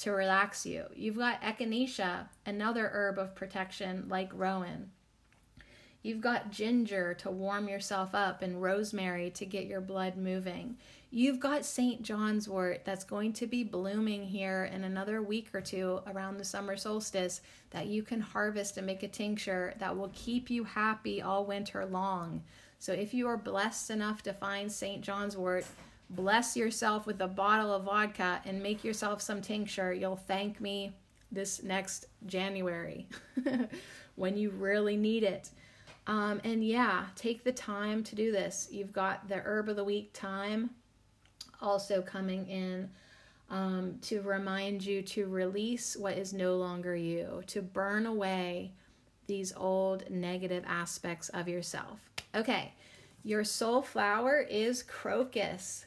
to 0.00 0.12
relax 0.12 0.64
you. 0.66 0.84
You've 0.94 1.18
got 1.18 1.42
echinacea, 1.42 2.26
another 2.46 2.90
herb 2.92 3.18
of 3.18 3.34
protection 3.34 4.06
like 4.08 4.30
rowan. 4.34 4.90
You've 6.02 6.22
got 6.22 6.50
ginger 6.50 7.12
to 7.14 7.30
warm 7.30 7.68
yourself 7.68 8.14
up 8.14 8.40
and 8.40 8.62
rosemary 8.62 9.30
to 9.30 9.44
get 9.44 9.66
your 9.66 9.82
blood 9.82 10.16
moving. 10.16 10.78
You've 11.10 11.40
got 11.40 11.66
St. 11.66 12.02
John's 12.02 12.48
wort 12.48 12.82
that's 12.84 13.04
going 13.04 13.34
to 13.34 13.46
be 13.46 13.64
blooming 13.64 14.24
here 14.24 14.70
in 14.72 14.84
another 14.84 15.20
week 15.20 15.48
or 15.52 15.60
two 15.60 16.00
around 16.06 16.38
the 16.38 16.44
summer 16.44 16.76
solstice 16.76 17.42
that 17.70 17.88
you 17.88 18.02
can 18.02 18.20
harvest 18.20 18.78
and 18.78 18.86
make 18.86 19.02
a 19.02 19.08
tincture 19.08 19.74
that 19.78 19.96
will 19.96 20.10
keep 20.14 20.48
you 20.48 20.64
happy 20.64 21.20
all 21.20 21.44
winter 21.44 21.84
long. 21.84 22.42
So 22.78 22.94
if 22.94 23.12
you 23.12 23.28
are 23.28 23.36
blessed 23.36 23.90
enough 23.90 24.22
to 24.22 24.32
find 24.32 24.72
St. 24.72 25.02
John's 25.02 25.36
wort, 25.36 25.66
bless 26.10 26.56
yourself 26.56 27.06
with 27.06 27.20
a 27.20 27.28
bottle 27.28 27.72
of 27.72 27.84
vodka 27.84 28.40
and 28.44 28.62
make 28.62 28.84
yourself 28.84 29.22
some 29.22 29.40
tincture. 29.40 29.92
You'll 29.92 30.16
thank 30.16 30.60
me 30.60 30.92
this 31.32 31.62
next 31.62 32.06
January 32.26 33.06
when 34.16 34.36
you 34.36 34.50
really 34.50 34.96
need 34.96 35.22
it. 35.22 35.50
Um, 36.06 36.40
and 36.44 36.64
yeah, 36.64 37.06
take 37.14 37.44
the 37.44 37.52
time 37.52 38.02
to 38.04 38.16
do 38.16 38.32
this. 38.32 38.68
You've 38.70 38.92
got 38.92 39.28
the 39.28 39.36
herb 39.44 39.68
of 39.68 39.76
the 39.76 39.84
week 39.84 40.10
thyme 40.12 40.70
also 41.62 42.02
coming 42.02 42.46
in 42.48 42.90
um, 43.50 43.98
to 44.02 44.22
remind 44.22 44.84
you 44.84 45.02
to 45.02 45.26
release 45.26 45.96
what 45.96 46.16
is 46.16 46.32
no 46.32 46.56
longer 46.56 46.96
you, 46.96 47.42
to 47.48 47.62
burn 47.62 48.06
away 48.06 48.72
these 49.26 49.52
old 49.56 50.08
negative 50.10 50.64
aspects 50.66 51.28
of 51.30 51.48
yourself. 51.48 52.00
Okay, 52.34 52.72
your 53.22 53.44
soul 53.44 53.82
flower 53.82 54.40
is 54.40 54.82
crocus 54.82 55.84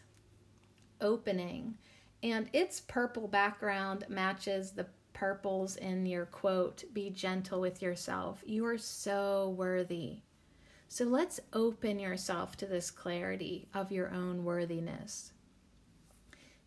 opening, 1.03 1.75
and 2.23 2.49
its 2.53 2.79
purple 2.79 3.27
background 3.27 4.05
matches 4.09 4.71
the 4.71 4.87
purples 5.13 5.75
in 5.75 6.05
your 6.05 6.25
quote 6.25 6.83
be 6.93 7.09
gentle 7.09 7.61
with 7.61 7.81
yourself. 7.81 8.43
You 8.45 8.65
are 8.65 8.77
so 8.77 9.53
worthy. 9.55 10.21
So 10.87 11.05
let's 11.05 11.39
open 11.53 11.99
yourself 11.99 12.55
to 12.57 12.65
this 12.65 12.91
clarity 12.91 13.67
of 13.73 13.91
your 13.91 14.13
own 14.13 14.43
worthiness. 14.43 15.33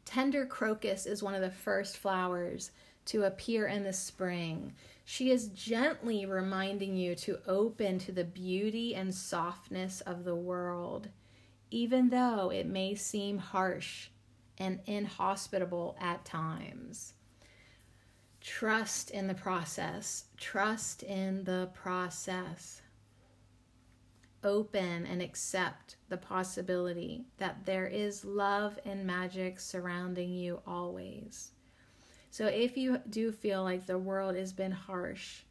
Tender 0.05 0.46
crocus 0.46 1.07
is 1.07 1.22
one 1.22 1.35
of 1.35 1.40
the 1.40 1.51
first 1.51 1.96
flowers 1.96 2.70
to 3.07 3.25
appear 3.25 3.66
in 3.66 3.85
the 3.85 3.92
spring. 3.92 4.72
She 5.05 5.31
is 5.31 5.49
gently 5.49 6.27
reminding 6.27 6.97
you 6.97 7.14
to 7.16 7.39
open 7.47 7.99
to 8.01 8.12
the 8.12 8.24
beauty 8.24 8.95
and 8.95 9.14
softness 9.14 10.01
of 10.01 10.24
the 10.24 10.34
world, 10.34 11.09
even 11.70 12.09
though 12.09 12.51
it 12.51 12.66
may 12.66 12.95
seem 12.95 13.39
harsh 13.39 14.09
and 14.59 14.80
inhospitable 14.86 15.96
at 16.00 16.24
times. 16.24 17.14
Trust 18.40 19.11
in 19.11 19.26
the 19.26 19.34
process. 19.34 20.26
Trust 20.36 21.02
in 21.02 21.44
the 21.44 21.70
process 21.74 22.80
open 24.44 25.04
and 25.07 25.20
accept 25.20 25.96
the 26.09 26.16
possibility 26.16 27.24
that 27.38 27.66
there 27.66 27.86
is 27.86 28.24
love 28.24 28.78
and 28.84 29.04
magic 29.04 29.59
surrounding 29.59 30.32
you 30.32 30.61
always. 30.66 31.50
So 32.30 32.46
if 32.46 32.76
you 32.76 33.00
do 33.11 33.32
feel 33.32 33.62
like 33.62 33.86
the 33.86 33.98
world 33.98 34.36
has 34.36 34.52
been 34.52 34.72
harsh 34.72 35.42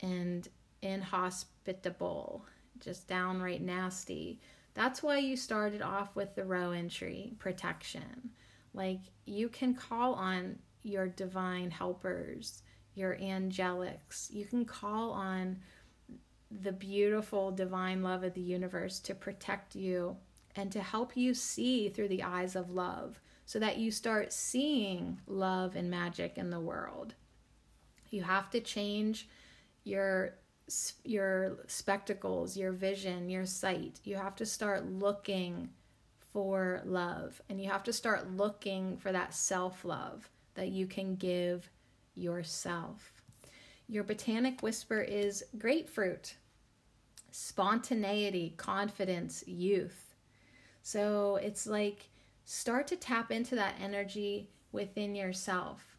and 0.00 0.46
inhospitable, 0.82 2.44
just 2.80 3.08
downright 3.08 3.62
nasty, 3.62 4.40
that's 4.74 5.02
why 5.02 5.18
you 5.18 5.36
started 5.36 5.80
off 5.80 6.14
with 6.14 6.34
the 6.34 6.44
rowan 6.44 6.88
tree 6.88 7.34
protection. 7.38 8.30
Like 8.74 9.00
you 9.24 9.48
can 9.48 9.74
call 9.74 10.14
on 10.14 10.58
your 10.82 11.08
divine 11.08 11.70
helpers, 11.70 12.62
your 12.94 13.16
angelics. 13.16 14.30
You 14.30 14.44
can 14.44 14.64
call 14.64 15.12
on 15.12 15.58
the 16.50 16.72
beautiful 16.72 17.50
divine 17.50 18.02
love 18.02 18.22
of 18.22 18.34
the 18.34 18.40
universe 18.40 19.00
to 19.00 19.14
protect 19.14 19.74
you 19.74 20.16
and 20.56 20.70
to 20.72 20.82
help 20.82 21.16
you 21.16 21.34
see 21.34 21.88
through 21.88 22.08
the 22.08 22.22
eyes 22.22 22.54
of 22.54 22.70
love 22.70 23.20
so 23.46 23.58
that 23.58 23.78
you 23.78 23.90
start 23.90 24.32
seeing 24.32 25.20
love 25.26 25.76
and 25.76 25.90
magic 25.90 26.36
in 26.36 26.50
the 26.50 26.60
world. 26.60 27.14
You 28.10 28.22
have 28.22 28.50
to 28.50 28.60
change 28.60 29.28
your 29.84 30.36
your 31.04 31.58
spectacles, 31.66 32.56
your 32.56 32.72
vision, 32.72 33.28
your 33.28 33.44
sight. 33.44 34.00
You 34.04 34.16
have 34.16 34.34
to 34.36 34.46
start 34.46 34.90
looking 34.90 35.68
for 36.34 36.82
love 36.84 37.40
and 37.48 37.60
you 37.60 37.70
have 37.70 37.84
to 37.84 37.92
start 37.92 38.32
looking 38.36 38.96
for 38.96 39.12
that 39.12 39.32
self-love 39.32 40.28
that 40.54 40.68
you 40.68 40.84
can 40.84 41.14
give 41.14 41.70
yourself. 42.16 43.12
Your 43.88 44.02
botanic 44.02 44.60
whisper 44.60 45.00
is 45.00 45.44
grapefruit, 45.56 46.34
spontaneity, 47.30 48.52
confidence, 48.56 49.44
youth. 49.46 50.16
So 50.82 51.36
it's 51.36 51.68
like 51.68 52.10
start 52.44 52.88
to 52.88 52.96
tap 52.96 53.30
into 53.30 53.54
that 53.54 53.76
energy 53.80 54.50
within 54.72 55.14
yourself 55.14 55.96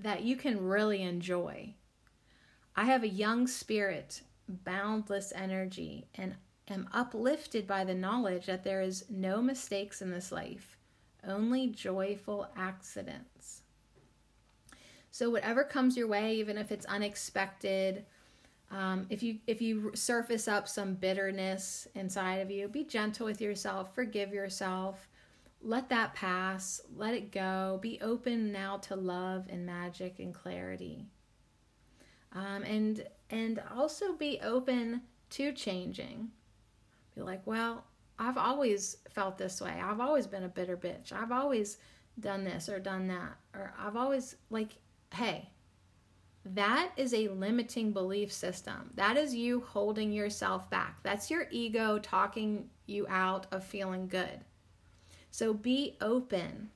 that 0.00 0.24
you 0.24 0.34
can 0.34 0.66
really 0.66 1.02
enjoy. 1.02 1.74
I 2.74 2.86
have 2.86 3.04
a 3.04 3.08
young 3.08 3.46
spirit, 3.46 4.22
boundless 4.48 5.32
energy, 5.32 6.08
and 6.16 6.34
am 6.68 6.88
uplifted 6.92 7.66
by 7.66 7.84
the 7.84 7.94
knowledge 7.94 8.46
that 8.46 8.64
there 8.64 8.82
is 8.82 9.04
no 9.10 9.42
mistakes 9.42 10.00
in 10.02 10.10
this 10.10 10.32
life, 10.32 10.78
only 11.26 11.68
joyful 11.68 12.48
accidents. 12.56 13.62
So 15.10 15.28
whatever 15.28 15.64
comes 15.64 15.96
your 15.96 16.08
way, 16.08 16.36
even 16.36 16.56
if 16.56 16.72
it's 16.72 16.86
unexpected, 16.86 18.06
um, 18.70 19.06
if 19.10 19.22
you 19.22 19.38
if 19.46 19.60
you 19.60 19.92
surface 19.94 20.48
up 20.48 20.66
some 20.66 20.94
bitterness 20.94 21.86
inside 21.94 22.36
of 22.36 22.50
you, 22.50 22.68
be 22.68 22.84
gentle 22.84 23.26
with 23.26 23.40
yourself, 23.40 23.94
forgive 23.94 24.32
yourself, 24.32 25.08
let 25.60 25.90
that 25.90 26.14
pass, 26.14 26.80
let 26.96 27.12
it 27.12 27.30
go. 27.30 27.78
Be 27.82 27.98
open 28.00 28.50
now 28.50 28.78
to 28.78 28.96
love 28.96 29.46
and 29.50 29.66
magic 29.66 30.18
and 30.18 30.32
clarity, 30.34 31.04
um, 32.32 32.62
and 32.62 33.06
and 33.28 33.62
also 33.76 34.14
be 34.14 34.40
open 34.42 35.02
to 35.30 35.52
changing. 35.52 36.30
Be 37.14 37.22
like, 37.22 37.46
well, 37.46 37.84
I've 38.18 38.38
always 38.38 38.98
felt 39.10 39.38
this 39.38 39.60
way. 39.60 39.80
I've 39.82 40.00
always 40.00 40.26
been 40.26 40.44
a 40.44 40.48
bitter 40.48 40.76
bitch. 40.76 41.12
I've 41.12 41.32
always 41.32 41.78
done 42.20 42.44
this 42.44 42.68
or 42.68 42.78
done 42.78 43.08
that, 43.08 43.36
or 43.54 43.72
I've 43.78 43.96
always 43.96 44.36
like 44.50 44.72
hey, 45.14 45.50
that 46.44 46.90
is 46.96 47.14
a 47.14 47.28
limiting 47.28 47.92
belief 47.92 48.32
system. 48.32 48.90
That 48.94 49.16
is 49.16 49.34
you 49.34 49.60
holding 49.60 50.10
yourself 50.10 50.68
back. 50.70 50.96
That's 51.02 51.30
your 51.30 51.46
ego 51.50 51.98
talking 51.98 52.68
you 52.86 53.06
out 53.08 53.46
of 53.52 53.64
feeling 53.64 54.08
good. 54.08 54.40
So 55.30 55.54
be 55.54 55.96
open 56.00 56.70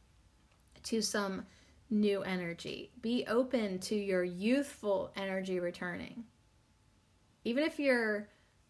to 0.84 1.03
some 1.03 1.47
new 1.91 2.22
energy. 2.22 2.91
Be 3.01 3.24
open 3.26 3.78
to 3.80 3.97
your 3.97 4.22
youthful 4.22 5.11
energy 5.16 5.59
returning. 5.59 6.24
Even 7.45 7.64
if 7.64 7.78
you're 7.78 8.28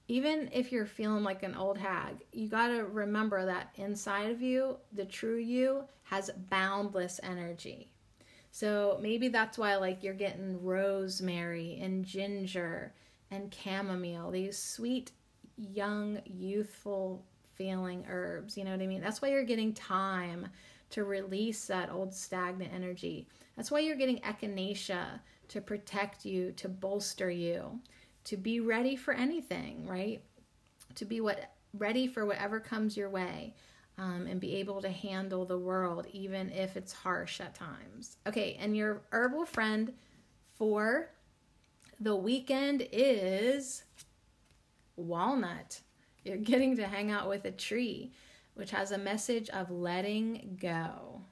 even 0.09 0.49
if 0.53 0.71
you're 0.71 0.87
feeling 0.87 1.25
like 1.25 1.43
an 1.43 1.55
old 1.55 1.79
hag, 1.79 2.17
you 2.33 2.49
got 2.49 2.69
to 2.69 2.85
remember 2.85 3.45
that 3.45 3.71
inside 3.75 4.31
of 4.31 4.41
you, 4.41 4.77
the 4.93 5.05
true 5.05 5.39
you 5.39 5.85
has 6.05 6.31
boundless 6.49 7.19
energy. 7.23 7.91
So 8.53 8.99
maybe 9.03 9.29
that's 9.29 9.59
why 9.59 9.77
like 9.77 10.03
you're 10.03 10.15
getting 10.15 10.63
rosemary 10.63 11.79
and 11.83 12.05
ginger 12.05 12.95
and 13.31 13.53
chamomile, 13.53 14.31
these 14.31 14.57
sweet, 14.57 15.11
young, 15.57 16.21
youthful 16.25 17.25
feeling 17.55 18.05
herbs. 18.09 18.57
You 18.57 18.65
know 18.65 18.71
what 18.71 18.83
I 18.83 18.87
mean? 18.87 19.03
That's 19.03 19.21
why 19.21 19.29
you're 19.29 19.45
getting 19.45 19.73
thyme 19.73 20.49
to 20.91 21.05
release 21.05 21.67
that 21.67 21.91
old 21.91 22.15
stagnant 22.15 22.73
energy. 22.73 23.27
That's 23.57 23.71
why 23.71 23.81
you're 23.81 23.97
getting 23.97 24.21
echinacea 24.21 25.21
to 25.49 25.61
protect 25.61 26.25
you, 26.25 26.53
to 26.53 26.69
bolster 26.69 27.31
you, 27.31 27.81
to 28.27 28.37
be 28.37 28.61
ready 28.61 28.97
for 28.97 29.15
anything, 29.15 29.87
right? 29.87 30.21
To 30.97 31.05
be 31.05 31.21
what 31.21 31.53
ready 31.73 32.07
for 32.07 32.27
whatever 32.27 32.61
comes 32.61 32.97
your 32.97 33.09
way 33.09 33.55
um, 33.99 34.27
and 34.27 34.41
be 34.41 34.57
able 34.57 34.83
to 34.83 34.91
handle 34.91 35.45
the 35.45 35.59
world, 35.59 36.07
even 36.13 36.51
if 36.51 36.77
it's 36.77 36.93
harsh 36.93 37.41
at 37.41 37.55
times. 37.55 38.17
Okay, 38.27 38.57
and 38.61 38.77
your 38.77 39.03
herbal 39.11 39.47
friend 39.47 39.93
for 40.57 41.11
the 42.01 42.17
weekend 42.17 42.87
is 42.93 43.85
walnut. 44.97 45.81
You're 46.25 46.37
getting 46.37 46.77
to 46.77 46.87
hang 46.87 47.13
out 47.13 47.29
with 47.29 47.45
a 47.45 47.53
tree, 47.53 48.13
which 48.55 48.73
has 48.73 48.91
a 48.91 48.99
message 48.99 49.49
of 49.51 49.71
letting 49.71 50.59
go. 50.61 51.23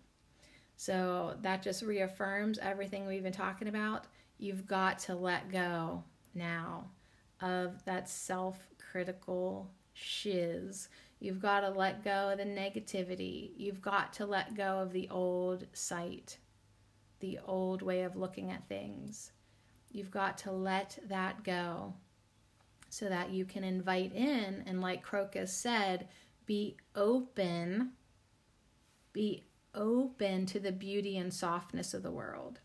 So 0.76 1.36
that 1.42 1.62
just 1.62 1.82
reaffirms 1.82 2.58
everything 2.58 3.06
we've 3.06 3.22
been 3.22 3.32
talking 3.32 3.68
about. 3.68 4.04
You've 4.38 4.66
got 4.66 5.00
to 5.00 5.14
let 5.14 5.50
go 5.50 6.04
now 6.34 6.90
of 7.40 7.84
that 7.84 8.08
self 8.08 8.68
critical 8.78 9.70
shiz 9.92 10.88
You've 11.24 11.40
got 11.40 11.60
to 11.60 11.70
let 11.70 12.04
go 12.04 12.28
of 12.28 12.36
the 12.36 12.44
negativity. 12.44 13.52
You've 13.56 13.80
got 13.80 14.12
to 14.14 14.26
let 14.26 14.54
go 14.54 14.80
of 14.80 14.92
the 14.92 15.08
old 15.08 15.64
sight, 15.72 16.36
the 17.20 17.38
old 17.46 17.80
way 17.80 18.02
of 18.02 18.14
looking 18.14 18.50
at 18.50 18.68
things. 18.68 19.32
You've 19.90 20.10
got 20.10 20.36
to 20.38 20.52
let 20.52 20.98
that 21.08 21.42
go 21.42 21.94
so 22.90 23.08
that 23.08 23.30
you 23.30 23.46
can 23.46 23.64
invite 23.64 24.12
in, 24.14 24.64
and 24.66 24.82
like 24.82 25.02
Crocus 25.02 25.50
said, 25.50 26.08
be 26.44 26.76
open, 26.94 27.92
be 29.14 29.44
open 29.74 30.44
to 30.44 30.60
the 30.60 30.72
beauty 30.72 31.16
and 31.16 31.32
softness 31.32 31.94
of 31.94 32.02
the 32.02 32.10
world. 32.10 32.60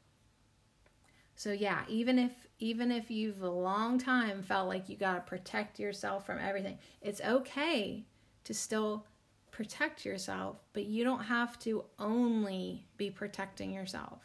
So 1.38 1.54
yeah, 1.54 1.84
even 1.88 2.20
if 2.20 2.49
even 2.60 2.92
if 2.92 3.10
you've 3.10 3.42
a 3.42 3.50
long 3.50 3.98
time 3.98 4.44
felt 4.44 4.68
like 4.68 4.90
you 4.90 4.98
got 4.98 5.14
to 5.16 5.22
protect 5.22 5.80
yourself 5.80 6.26
from 6.26 6.40
everything, 6.40 6.78
it's 7.02 7.22
okay 7.22 8.06
to 8.44 8.54
still 8.54 9.08
protect 9.52 10.06
yourself, 10.06 10.58
but 10.74 10.86
you 10.86 11.04
don't 11.04 11.24
have 11.24 11.58
to 11.60 11.86
only 11.98 12.86
be 12.98 13.10
protecting 13.10 13.72
yourself. 13.72 14.22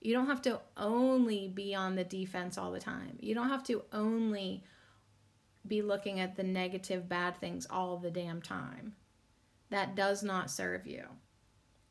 You 0.00 0.12
don't 0.12 0.26
have 0.26 0.42
to 0.42 0.60
only 0.76 1.46
be 1.48 1.76
on 1.76 1.94
the 1.94 2.04
defense 2.04 2.58
all 2.58 2.72
the 2.72 2.80
time. 2.80 3.18
You 3.20 3.34
don't 3.36 3.48
have 3.48 3.62
to 3.64 3.82
only 3.92 4.64
be 5.66 5.80
looking 5.80 6.18
at 6.18 6.34
the 6.34 6.42
negative, 6.42 7.08
bad 7.08 7.36
things 7.36 7.68
all 7.70 7.98
the 7.98 8.10
damn 8.10 8.42
time. 8.42 8.94
That 9.70 9.94
does 9.94 10.24
not 10.24 10.50
serve 10.50 10.88
you. 10.88 11.04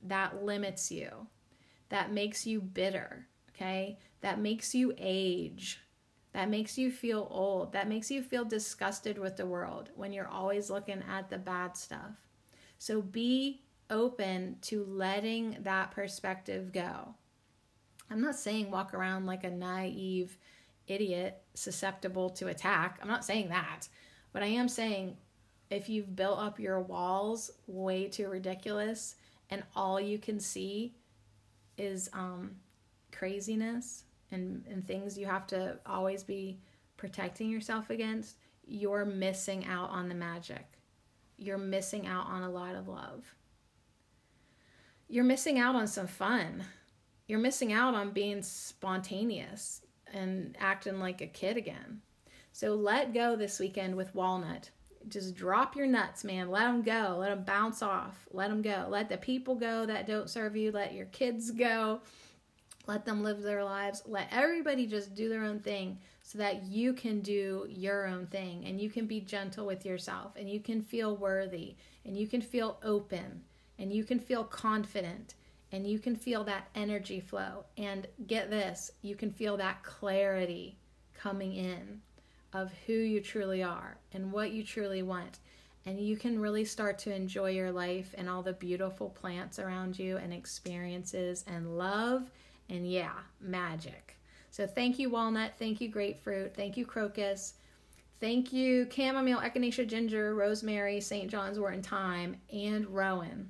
That 0.03 0.43
limits 0.43 0.91
you. 0.91 1.27
That 1.87 2.11
makes 2.11 2.45
you 2.45 2.59
bitter, 2.59 3.27
okay? 3.61 3.97
That 4.21 4.39
makes 4.39 4.73
you 4.73 4.93
age 4.97 5.79
that 6.33 6.49
makes 6.49 6.77
you 6.77 6.91
feel 6.91 7.27
old, 7.29 7.73
that 7.73 7.89
makes 7.89 8.09
you 8.09 8.21
feel 8.21 8.45
disgusted 8.45 9.17
with 9.17 9.35
the 9.35 9.45
world 9.45 9.89
when 9.95 10.13
you're 10.13 10.27
always 10.27 10.69
looking 10.69 11.03
at 11.09 11.29
the 11.29 11.37
bad 11.37 11.75
stuff. 11.75 12.11
So 12.77 13.01
be 13.01 13.63
open 13.89 14.57
to 14.61 14.85
letting 14.85 15.57
that 15.63 15.91
perspective 15.91 16.71
go. 16.71 17.15
I'm 18.09 18.21
not 18.21 18.35
saying 18.35 18.71
walk 18.71 18.93
around 18.93 19.25
like 19.25 19.43
a 19.43 19.49
naive 19.49 20.37
idiot 20.87 21.41
susceptible 21.53 22.29
to 22.31 22.47
attack. 22.47 22.99
I'm 23.01 23.09
not 23.09 23.25
saying 23.25 23.49
that. 23.49 23.87
But 24.31 24.43
I 24.43 24.47
am 24.47 24.69
saying 24.69 25.17
if 25.69 25.89
you've 25.89 26.15
built 26.15 26.39
up 26.39 26.59
your 26.59 26.79
walls 26.79 27.51
way 27.67 28.07
too 28.07 28.29
ridiculous 28.29 29.15
and 29.49 29.63
all 29.75 29.99
you 29.99 30.17
can 30.17 30.39
see 30.39 30.95
is 31.77 32.09
um, 32.13 32.55
craziness 33.11 34.03
and, 34.31 34.65
and 34.69 34.85
things 34.85 35.17
you 35.17 35.25
have 35.25 35.47
to 35.47 35.77
always 35.85 36.23
be 36.23 36.59
protecting 36.97 37.49
yourself 37.49 37.89
against, 37.89 38.37
you're 38.65 39.05
missing 39.05 39.65
out 39.65 39.89
on 39.89 40.07
the 40.07 40.15
magic. 40.15 40.65
You're 41.37 41.57
missing 41.57 42.07
out 42.07 42.27
on 42.27 42.43
a 42.43 42.49
lot 42.49 42.75
of 42.75 42.87
love. 42.87 43.25
You're 45.07 45.23
missing 45.23 45.59
out 45.59 45.75
on 45.75 45.87
some 45.87 46.07
fun. 46.07 46.63
You're 47.27 47.39
missing 47.39 47.73
out 47.73 47.95
on 47.95 48.11
being 48.11 48.41
spontaneous 48.43 49.81
and 50.13 50.55
acting 50.59 50.99
like 50.99 51.21
a 51.21 51.27
kid 51.27 51.57
again. 51.57 52.01
So 52.53 52.75
let 52.75 53.13
go 53.13 53.35
this 53.35 53.59
weekend 53.59 53.95
with 53.95 54.13
Walnut. 54.13 54.69
Just 55.07 55.35
drop 55.35 55.75
your 55.75 55.87
nuts, 55.87 56.23
man. 56.23 56.51
Let 56.51 56.65
them 56.65 56.83
go. 56.83 57.17
Let 57.19 57.29
them 57.29 57.43
bounce 57.43 57.81
off. 57.81 58.27
Let 58.31 58.49
them 58.49 58.61
go. 58.61 58.85
Let 58.89 59.09
the 59.09 59.17
people 59.17 59.55
go 59.55 59.85
that 59.85 60.05
don't 60.05 60.29
serve 60.29 60.55
you. 60.55 60.71
Let 60.71 60.93
your 60.93 61.07
kids 61.07 61.49
go. 61.51 62.01
Let 62.87 63.05
them 63.05 63.23
live 63.23 63.41
their 63.41 63.63
lives. 63.63 64.01
Let 64.05 64.29
everybody 64.31 64.87
just 64.87 65.13
do 65.13 65.29
their 65.29 65.43
own 65.43 65.59
thing 65.59 65.99
so 66.23 66.37
that 66.39 66.63
you 66.63 66.93
can 66.93 67.21
do 67.21 67.65
your 67.69 68.07
own 68.07 68.27
thing 68.27 68.65
and 68.65 68.79
you 68.79 68.89
can 68.89 69.05
be 69.05 69.21
gentle 69.21 69.65
with 69.65 69.85
yourself 69.85 70.35
and 70.35 70.49
you 70.49 70.59
can 70.59 70.81
feel 70.81 71.15
worthy 71.15 71.75
and 72.05 72.17
you 72.17 72.27
can 72.27 72.41
feel 72.41 72.79
open 72.83 73.43
and 73.77 73.93
you 73.93 74.03
can 74.03 74.19
feel 74.19 74.43
confident 74.43 75.35
and 75.71 75.87
you 75.87 75.99
can 75.99 76.15
feel 76.15 76.43
that 76.43 76.69
energy 76.75 77.19
flow. 77.19 77.65
And 77.77 78.07
get 78.27 78.49
this, 78.49 78.91
you 79.01 79.15
can 79.15 79.31
feel 79.31 79.57
that 79.57 79.83
clarity 79.83 80.77
coming 81.13 81.55
in 81.55 82.01
of 82.53 82.71
who 82.85 82.93
you 82.93 83.21
truly 83.21 83.63
are 83.63 83.97
and 84.13 84.31
what 84.31 84.51
you 84.51 84.63
truly 84.63 85.03
want. 85.03 85.39
And 85.85 85.99
you 85.99 86.17
can 86.17 86.39
really 86.39 86.65
start 86.65 86.99
to 86.99 87.15
enjoy 87.15 87.51
your 87.51 87.71
life 87.71 88.13
and 88.17 88.29
all 88.29 88.43
the 88.43 88.53
beautiful 88.53 89.09
plants 89.09 89.57
around 89.57 89.97
you 89.97 90.17
and 90.17 90.33
experiences 90.33 91.43
and 91.47 91.77
love 91.77 92.29
and, 92.71 92.89
yeah, 92.89 93.13
magic. 93.39 94.17
So, 94.49 94.65
thank 94.65 94.97
you, 94.97 95.09
walnut. 95.09 95.53
Thank 95.59 95.79
you, 95.81 95.89
grapefruit. 95.89 96.55
Thank 96.55 96.77
you, 96.77 96.85
crocus. 96.85 97.53
Thank 98.19 98.53
you, 98.53 98.87
chamomile, 98.93 99.39
echinacea, 99.39 99.87
ginger, 99.87 100.35
rosemary, 100.35 101.01
St. 101.01 101.29
John's 101.29 101.59
wort 101.59 101.73
and 101.73 101.85
thyme, 101.85 102.37
and 102.53 102.87
rowan 102.87 103.49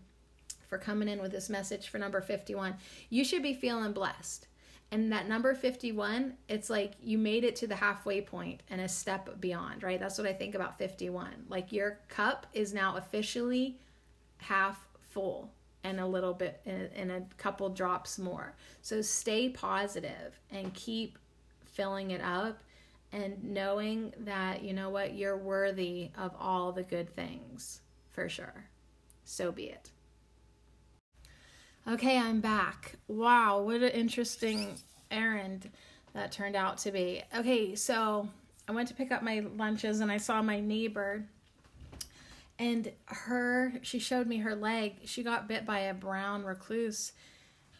for 0.67 0.77
coming 0.77 1.09
in 1.09 1.21
with 1.21 1.33
this 1.33 1.49
message 1.49 1.89
for 1.89 1.97
number 1.97 2.21
51. 2.21 2.75
You 3.09 3.25
should 3.25 3.43
be 3.43 3.53
feeling 3.53 3.91
blessed. 3.91 4.47
And 4.89 5.11
that 5.11 5.27
number 5.27 5.53
51, 5.53 6.35
it's 6.47 6.69
like 6.69 6.93
you 7.01 7.17
made 7.17 7.43
it 7.43 7.57
to 7.57 7.67
the 7.67 7.75
halfway 7.75 8.21
point 8.21 8.63
and 8.69 8.79
a 8.79 8.87
step 8.87 9.41
beyond, 9.41 9.83
right? 9.83 9.99
That's 9.99 10.17
what 10.17 10.27
I 10.27 10.33
think 10.33 10.55
about 10.55 10.77
51. 10.77 11.45
Like 11.49 11.73
your 11.73 11.99
cup 12.07 12.47
is 12.53 12.73
now 12.73 12.95
officially 12.95 13.79
half 14.37 14.85
full 15.01 15.51
and 15.83 15.99
a 15.99 16.05
little 16.05 16.33
bit 16.33 16.61
and 16.65 17.11
a 17.11 17.23
couple 17.37 17.69
drops 17.69 18.19
more. 18.19 18.55
So 18.81 19.01
stay 19.01 19.49
positive 19.49 20.39
and 20.51 20.73
keep 20.73 21.17
filling 21.63 22.11
it 22.11 22.21
up 22.21 22.61
and 23.11 23.43
knowing 23.43 24.13
that 24.19 24.63
you 24.63 24.73
know 24.73 24.89
what 24.89 25.15
you're 25.15 25.37
worthy 25.37 26.11
of 26.17 26.33
all 26.39 26.71
the 26.71 26.83
good 26.83 27.13
things 27.15 27.81
for 28.09 28.29
sure. 28.29 28.65
So 29.23 29.51
be 29.51 29.65
it. 29.65 29.91
Okay, 31.87 32.17
I'm 32.17 32.41
back. 32.41 32.95
Wow, 33.07 33.61
what 33.63 33.77
an 33.77 33.89
interesting 33.89 34.75
errand 35.09 35.69
that 36.13 36.31
turned 36.31 36.55
out 36.55 36.77
to 36.79 36.91
be. 36.91 37.23
Okay, 37.35 37.75
so 37.75 38.29
I 38.67 38.71
went 38.71 38.87
to 38.89 38.93
pick 38.93 39.11
up 39.11 39.23
my 39.23 39.43
lunches 39.57 39.99
and 39.99 40.11
I 40.11 40.17
saw 40.17 40.41
my 40.41 40.59
neighbor 40.59 41.25
and 42.61 42.91
her 43.05 43.73
she 43.81 43.97
showed 43.97 44.27
me 44.27 44.37
her 44.37 44.55
leg. 44.55 44.99
She 45.05 45.23
got 45.23 45.47
bit 45.47 45.65
by 45.65 45.79
a 45.79 45.95
brown 45.95 46.45
recluse. 46.45 47.11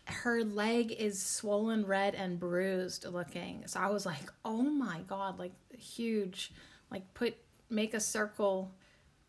Her 0.06 0.44
leg 0.44 0.92
is 0.92 1.24
swollen 1.24 1.86
red 1.86 2.16
and 2.16 2.40
bruised 2.40 3.06
looking. 3.06 3.68
So 3.68 3.80
I 3.80 3.92
was 3.92 4.08
like, 4.08 4.32
"Oh 4.44 4.64
my 4.64 5.02
god, 5.08 5.38
like 5.38 5.54
huge. 5.78 6.52
Like 6.90 7.14
put 7.14 7.36
make 7.70 7.94
a 7.94 8.00
circle 8.00 8.74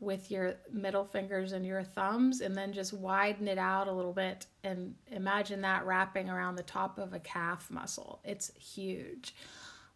with 0.01 0.31
your 0.31 0.55
middle 0.73 1.05
fingers 1.05 1.53
and 1.53 1.67
your 1.67 1.85
thumbs 1.85 2.41
and 2.41 2.57
then 2.57 2.73
just 2.73 2.93
widen 2.95 3.47
it 3.47 3.59
out 3.59 3.87
a 3.87 3.93
little 3.93 4.13
bit 4.13 4.47
and 4.65 4.97
imagine 5.13 5.61
that 5.61 5.87
wrapping 5.87 6.29
around 6.29 6.57
the 6.57 6.63
top 6.63 6.99
of 6.99 7.13
a 7.13 7.21
calf 7.21 7.71
muscle. 7.71 8.21
It's 8.25 8.53
huge. 8.57 9.35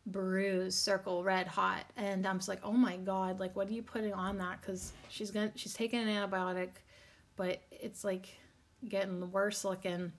Bruise, 0.06 0.74
circle, 0.74 1.24
red 1.24 1.46
hot. 1.48 1.84
And 1.96 2.26
I'm 2.26 2.38
just 2.38 2.48
like, 2.48 2.60
oh 2.62 2.72
my 2.72 2.96
God, 2.96 3.40
like 3.40 3.56
what 3.56 3.68
are 3.68 3.72
you 3.72 3.82
putting 3.82 4.12
on 4.12 4.38
that? 4.38 4.62
Cause 4.62 4.92
she's 5.08 5.30
gonna 5.30 5.52
she's 5.56 5.74
taking 5.74 6.00
an 6.00 6.08
antibiotic, 6.08 6.70
but 7.36 7.62
it's 7.70 8.04
like 8.04 8.28
getting 8.88 9.30
worse 9.32 9.64
looking. 9.64 10.12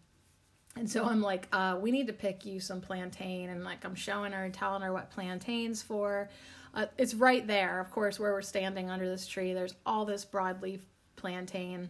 And 0.76 0.90
so 0.90 1.06
I'm 1.06 1.22
like, 1.22 1.48
uh, 1.52 1.78
we 1.82 1.92
need 1.92 2.08
to 2.08 2.14
pick 2.14 2.46
you 2.46 2.60
some 2.60 2.82
plantain. 2.82 3.50
And 3.50 3.64
like, 3.64 3.84
I'm 3.84 3.96
showing 3.96 4.32
her 4.32 4.44
and 4.44 4.54
telling 4.54 4.84
her 4.84 4.94
what 4.94 5.10
plantain's 5.10 5.82
for. 5.82 6.30
Uh, 6.74 6.86
it's 6.98 7.16
right 7.16 7.46
there, 7.48 7.80
of 7.80 7.90
course, 7.90 8.20
where 8.20 8.32
we're 8.32 8.42
standing 8.44 8.90
under 8.90 9.10
this 9.10 9.26
tree. 9.26 9.54
There's 9.54 9.74
all 9.86 10.06
this 10.06 10.24
broadleaf 10.24 10.82
plantain. 11.16 11.90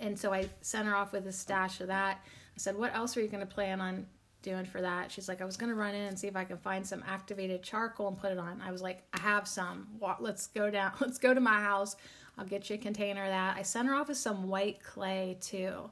And 0.00 0.18
so 0.18 0.32
I 0.32 0.48
sent 0.62 0.88
her 0.88 0.96
off 0.96 1.12
with 1.12 1.26
a 1.26 1.32
stash 1.32 1.80
of 1.80 1.88
that. 1.88 2.20
I 2.24 2.58
said, 2.58 2.76
What 2.76 2.94
else 2.94 3.16
are 3.16 3.20
you 3.20 3.28
going 3.28 3.46
to 3.46 3.54
plan 3.54 3.80
on 3.80 4.06
doing 4.42 4.64
for 4.64 4.80
that? 4.80 5.10
She's 5.10 5.28
like, 5.28 5.40
I 5.40 5.44
was 5.44 5.56
to 5.70 5.74
run 5.74 5.94
in 5.94 6.02
and 6.06 6.18
see 6.18 6.26
if 6.26 6.36
I 6.36 6.44
can 6.44 6.58
find 6.58 6.86
some 6.86 7.02
activated 7.06 7.62
charcoal 7.62 8.08
and 8.08 8.18
put 8.18 8.32
it 8.32 8.38
on. 8.38 8.60
I 8.60 8.70
was 8.70 8.82
like, 8.82 9.02
I 9.12 9.20
have 9.20 9.48
some. 9.48 9.88
Let's 10.20 10.48
go 10.48 10.70
down. 10.70 10.92
Let's 11.00 11.18
go 11.18 11.32
to 11.32 11.40
my 11.40 11.60
house. 11.60 11.96
I'll 12.36 12.46
get 12.46 12.68
you 12.70 12.76
a 12.76 12.78
container 12.78 13.24
of 13.24 13.30
that. 13.30 13.56
I 13.56 13.62
sent 13.62 13.88
her 13.88 13.94
off 13.94 14.08
with 14.08 14.16
some 14.16 14.48
white 14.48 14.82
clay 14.82 15.36
too. 15.40 15.90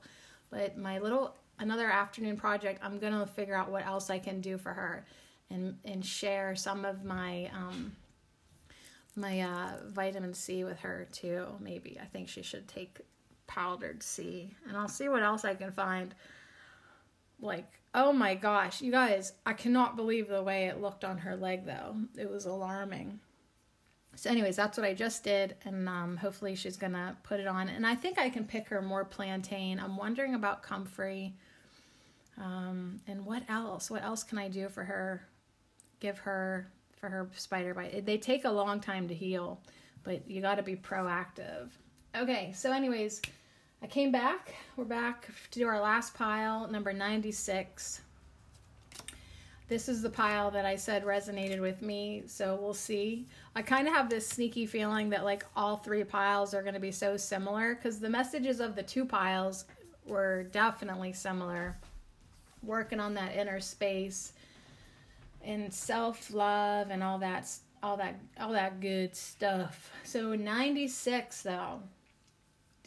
But 0.50 0.76
my 0.76 0.98
little 0.98 1.34
another 1.58 1.86
afternoon 1.86 2.36
project, 2.36 2.80
I'm 2.82 2.98
to 2.98 3.26
figure 3.26 3.54
out 3.54 3.70
what 3.70 3.86
else 3.86 4.10
I 4.10 4.18
can 4.18 4.40
do 4.40 4.58
for 4.58 4.72
her 4.72 5.04
and 5.50 5.76
and 5.84 6.04
share 6.04 6.54
some 6.56 6.84
of 6.84 7.04
my 7.04 7.50
um, 7.54 7.92
my 9.16 9.42
uh, 9.42 9.72
vitamin 9.88 10.34
C 10.34 10.64
with 10.64 10.80
her 10.80 11.08
too. 11.12 11.46
Maybe 11.60 11.98
I 12.00 12.06
think 12.06 12.28
she 12.28 12.42
should 12.42 12.68
take 12.68 13.00
powdered 13.46 14.02
C, 14.02 14.54
and 14.68 14.76
I'll 14.76 14.88
see 14.88 15.08
what 15.08 15.22
else 15.22 15.44
I 15.44 15.54
can 15.54 15.72
find. 15.72 16.14
Like, 17.40 17.80
oh 17.94 18.12
my 18.12 18.34
gosh, 18.34 18.80
you 18.80 18.90
guys, 18.90 19.32
I 19.46 19.52
cannot 19.52 19.96
believe 19.96 20.28
the 20.28 20.42
way 20.42 20.66
it 20.66 20.80
looked 20.80 21.04
on 21.04 21.18
her 21.18 21.36
leg 21.36 21.66
though. 21.66 21.96
It 22.16 22.30
was 22.30 22.46
alarming. 22.46 23.20
So, 24.16 24.28
anyways, 24.28 24.56
that's 24.56 24.76
what 24.76 24.86
I 24.86 24.92
just 24.92 25.22
did, 25.22 25.54
and 25.64 25.88
um, 25.88 26.16
hopefully 26.16 26.54
she's 26.54 26.76
gonna 26.76 27.16
put 27.22 27.40
it 27.40 27.46
on. 27.46 27.68
And 27.68 27.86
I 27.86 27.94
think 27.94 28.18
I 28.18 28.28
can 28.28 28.44
pick 28.44 28.68
her 28.68 28.82
more 28.82 29.04
plantain. 29.04 29.78
I'm 29.78 29.96
wondering 29.96 30.34
about 30.34 30.62
comfrey. 30.62 31.34
Um, 32.36 33.00
and 33.06 33.24
what 33.24 33.44
else? 33.48 33.90
What 33.90 34.02
else 34.02 34.22
can 34.24 34.38
I 34.38 34.48
do 34.48 34.68
for 34.68 34.84
her? 34.84 35.22
give 36.00 36.18
her 36.18 36.66
for 36.98 37.08
her 37.08 37.30
spider 37.34 37.72
bite. 37.72 38.04
They 38.04 38.18
take 38.18 38.44
a 38.44 38.50
long 38.50 38.80
time 38.80 39.08
to 39.08 39.14
heal, 39.14 39.60
but 40.02 40.28
you 40.28 40.40
got 40.40 40.56
to 40.56 40.62
be 40.62 40.76
proactive. 40.76 41.68
Okay, 42.16 42.52
so 42.54 42.72
anyways, 42.72 43.22
I 43.82 43.86
came 43.86 44.12
back. 44.12 44.54
We're 44.76 44.84
back 44.84 45.26
to 45.50 45.58
do 45.58 45.66
our 45.66 45.80
last 45.80 46.12
pile, 46.12 46.68
number 46.68 46.92
96. 46.92 48.02
This 49.68 49.88
is 49.88 50.02
the 50.02 50.10
pile 50.10 50.50
that 50.50 50.66
I 50.66 50.76
said 50.76 51.04
resonated 51.04 51.60
with 51.60 51.80
me, 51.80 52.24
so 52.26 52.58
we'll 52.60 52.74
see. 52.74 53.26
I 53.56 53.62
kind 53.62 53.88
of 53.88 53.94
have 53.94 54.10
this 54.10 54.28
sneaky 54.28 54.66
feeling 54.66 55.08
that 55.10 55.24
like 55.24 55.46
all 55.56 55.76
three 55.76 56.04
piles 56.04 56.52
are 56.52 56.60
going 56.60 56.74
to 56.74 56.80
be 56.80 56.92
so 56.92 57.16
similar 57.16 57.74
because 57.74 57.98
the 57.98 58.10
messages 58.10 58.60
of 58.60 58.76
the 58.76 58.82
two 58.82 59.06
piles 59.06 59.64
were 60.04 60.42
definitely 60.52 61.14
similar. 61.14 61.78
Working 62.62 63.00
on 63.00 63.14
that 63.14 63.34
inner 63.34 63.60
space 63.60 64.34
and 65.42 65.72
self-love 65.72 66.88
and 66.90 67.02
all 67.02 67.18
that 67.20 67.48
all 67.82 67.96
that 67.96 68.20
all 68.38 68.52
that 68.52 68.80
good 68.80 69.16
stuff. 69.16 69.90
So 70.04 70.34
96 70.34 71.42
though. 71.42 71.80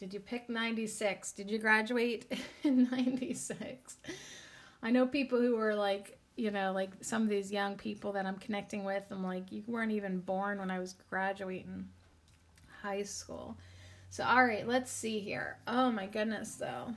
Did 0.04 0.12
you 0.12 0.20
pick 0.20 0.50
96? 0.50 1.32
Did 1.32 1.50
you 1.50 1.58
graduate 1.58 2.30
in 2.62 2.90
96? 2.90 3.96
I 4.82 4.90
know 4.90 5.06
people 5.06 5.40
who 5.40 5.56
were 5.56 5.74
like, 5.74 6.18
you 6.36 6.50
know, 6.50 6.72
like 6.72 6.90
some 7.00 7.22
of 7.22 7.30
these 7.30 7.50
young 7.50 7.76
people 7.76 8.12
that 8.12 8.26
I'm 8.26 8.36
connecting 8.36 8.84
with, 8.84 9.02
I'm 9.10 9.24
like, 9.24 9.50
you 9.50 9.62
weren't 9.66 9.92
even 9.92 10.20
born 10.20 10.58
when 10.58 10.70
I 10.70 10.78
was 10.78 10.94
graduating 11.08 11.88
high 12.82 13.04
school. 13.04 13.56
So, 14.10 14.24
all 14.24 14.44
right, 14.44 14.68
let's 14.68 14.92
see 14.92 15.20
here. 15.20 15.56
Oh 15.66 15.90
my 15.90 16.04
goodness, 16.04 16.56
though. 16.56 16.92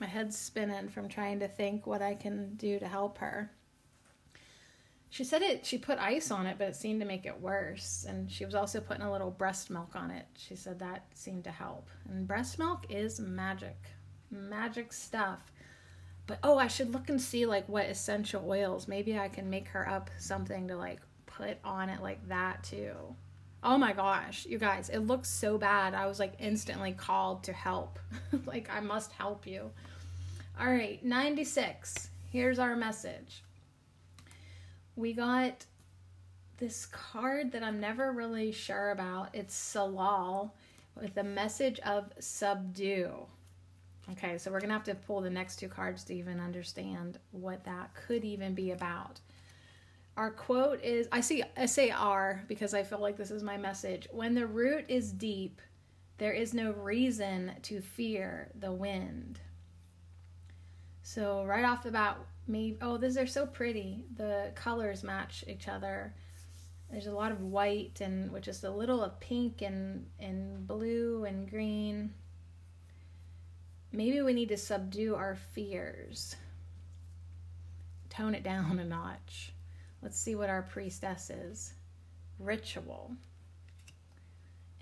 My 0.00 0.06
head's 0.06 0.38
spinning 0.38 0.88
from 0.88 1.10
trying 1.10 1.40
to 1.40 1.48
think 1.48 1.86
what 1.86 2.00
I 2.00 2.14
can 2.14 2.54
do 2.54 2.78
to 2.78 2.88
help 2.88 3.18
her. 3.18 3.50
She 5.12 5.24
said 5.24 5.42
it. 5.42 5.66
She 5.66 5.76
put 5.76 5.98
ice 5.98 6.30
on 6.30 6.46
it, 6.46 6.56
but 6.56 6.68
it 6.68 6.76
seemed 6.76 7.00
to 7.00 7.06
make 7.06 7.26
it 7.26 7.40
worse. 7.40 8.06
And 8.08 8.30
she 8.30 8.44
was 8.44 8.54
also 8.54 8.80
putting 8.80 9.02
a 9.02 9.10
little 9.10 9.32
breast 9.32 9.68
milk 9.68 9.96
on 9.96 10.12
it. 10.12 10.26
She 10.36 10.54
said 10.54 10.78
that 10.78 11.04
seemed 11.14 11.44
to 11.44 11.50
help. 11.50 11.88
And 12.08 12.28
breast 12.28 12.60
milk 12.60 12.86
is 12.88 13.18
magic, 13.18 13.76
magic 14.30 14.92
stuff. 14.92 15.52
But 16.28 16.38
oh, 16.44 16.58
I 16.58 16.68
should 16.68 16.92
look 16.92 17.08
and 17.10 17.20
see 17.20 17.44
like 17.44 17.68
what 17.68 17.86
essential 17.86 18.48
oils. 18.48 18.86
Maybe 18.86 19.18
I 19.18 19.28
can 19.28 19.50
make 19.50 19.66
her 19.68 19.88
up 19.88 20.10
something 20.16 20.68
to 20.68 20.76
like 20.76 21.00
put 21.26 21.58
on 21.64 21.88
it 21.88 22.02
like 22.02 22.26
that 22.28 22.62
too. 22.62 22.94
Oh 23.64 23.76
my 23.76 23.92
gosh, 23.92 24.46
you 24.46 24.58
guys, 24.58 24.88
it 24.88 25.00
looks 25.00 25.28
so 25.28 25.58
bad. 25.58 25.92
I 25.92 26.06
was 26.06 26.20
like 26.20 26.34
instantly 26.38 26.92
called 26.92 27.42
to 27.44 27.52
help. 27.52 27.98
like 28.46 28.70
I 28.70 28.78
must 28.78 29.10
help 29.10 29.44
you. 29.44 29.72
All 30.58 30.70
right, 30.70 31.04
96. 31.04 32.10
Here's 32.30 32.60
our 32.60 32.76
message 32.76 33.42
we 35.00 35.14
got 35.14 35.64
this 36.58 36.84
card 36.86 37.52
that 37.52 37.62
I'm 37.62 37.80
never 37.80 38.12
really 38.12 38.52
sure 38.52 38.90
about. 38.90 39.30
It's 39.32 39.54
Salal 39.54 40.54
with 40.94 41.14
the 41.14 41.24
message 41.24 41.80
of 41.80 42.12
subdue. 42.18 43.12
Okay, 44.12 44.36
so 44.36 44.50
we're 44.50 44.60
to 44.60 44.68
have 44.68 44.84
to 44.84 44.94
pull 44.94 45.22
the 45.22 45.30
next 45.30 45.56
two 45.56 45.68
cards 45.68 46.04
to 46.04 46.14
even 46.14 46.38
understand 46.38 47.18
what 47.30 47.64
that 47.64 47.94
could 47.94 48.24
even 48.24 48.54
be 48.54 48.72
about. 48.72 49.20
Our 50.16 50.30
quote 50.30 50.82
is 50.82 51.08
I 51.10 51.22
see 51.22 51.42
I 51.56 51.66
say 51.66 51.90
R 51.90 52.44
because 52.46 52.74
I 52.74 52.82
feel 52.82 52.98
like 52.98 53.16
this 53.16 53.30
is 53.30 53.42
my 53.42 53.56
message. 53.56 54.06
When 54.10 54.34
the 54.34 54.46
root 54.46 54.84
is 54.88 55.12
deep, 55.12 55.62
there 56.18 56.32
is 56.32 56.52
no 56.52 56.72
reason 56.72 57.52
to 57.62 57.80
fear 57.80 58.50
the 58.58 58.72
wind. 58.72 59.40
So 61.02 61.44
right 61.44 61.64
off 61.64 61.84
the 61.84 61.90
bat, 61.90 62.18
maybe 62.50 62.78
oh 62.80 62.96
these 62.96 63.16
are 63.16 63.26
so 63.26 63.46
pretty. 63.46 64.04
The 64.16 64.52
colors 64.54 65.02
match 65.02 65.44
each 65.46 65.68
other. 65.68 66.14
There's 66.90 67.06
a 67.06 67.12
lot 67.12 67.32
of 67.32 67.40
white 67.40 68.00
and 68.00 68.32
which 68.32 68.48
is 68.48 68.64
a 68.64 68.70
little 68.70 69.02
of 69.02 69.20
pink 69.20 69.62
and 69.62 70.06
and 70.18 70.66
blue 70.66 71.24
and 71.24 71.48
green. 71.48 72.12
Maybe 73.92 74.22
we 74.22 74.32
need 74.32 74.48
to 74.50 74.56
subdue 74.56 75.14
our 75.14 75.36
fears. 75.36 76.36
Tone 78.08 78.34
it 78.34 78.42
down 78.42 78.78
a 78.80 78.84
notch. 78.84 79.52
Let's 80.02 80.18
see 80.18 80.34
what 80.34 80.50
our 80.50 80.62
priestess 80.62 81.30
is. 81.30 81.74
Ritual. 82.38 83.12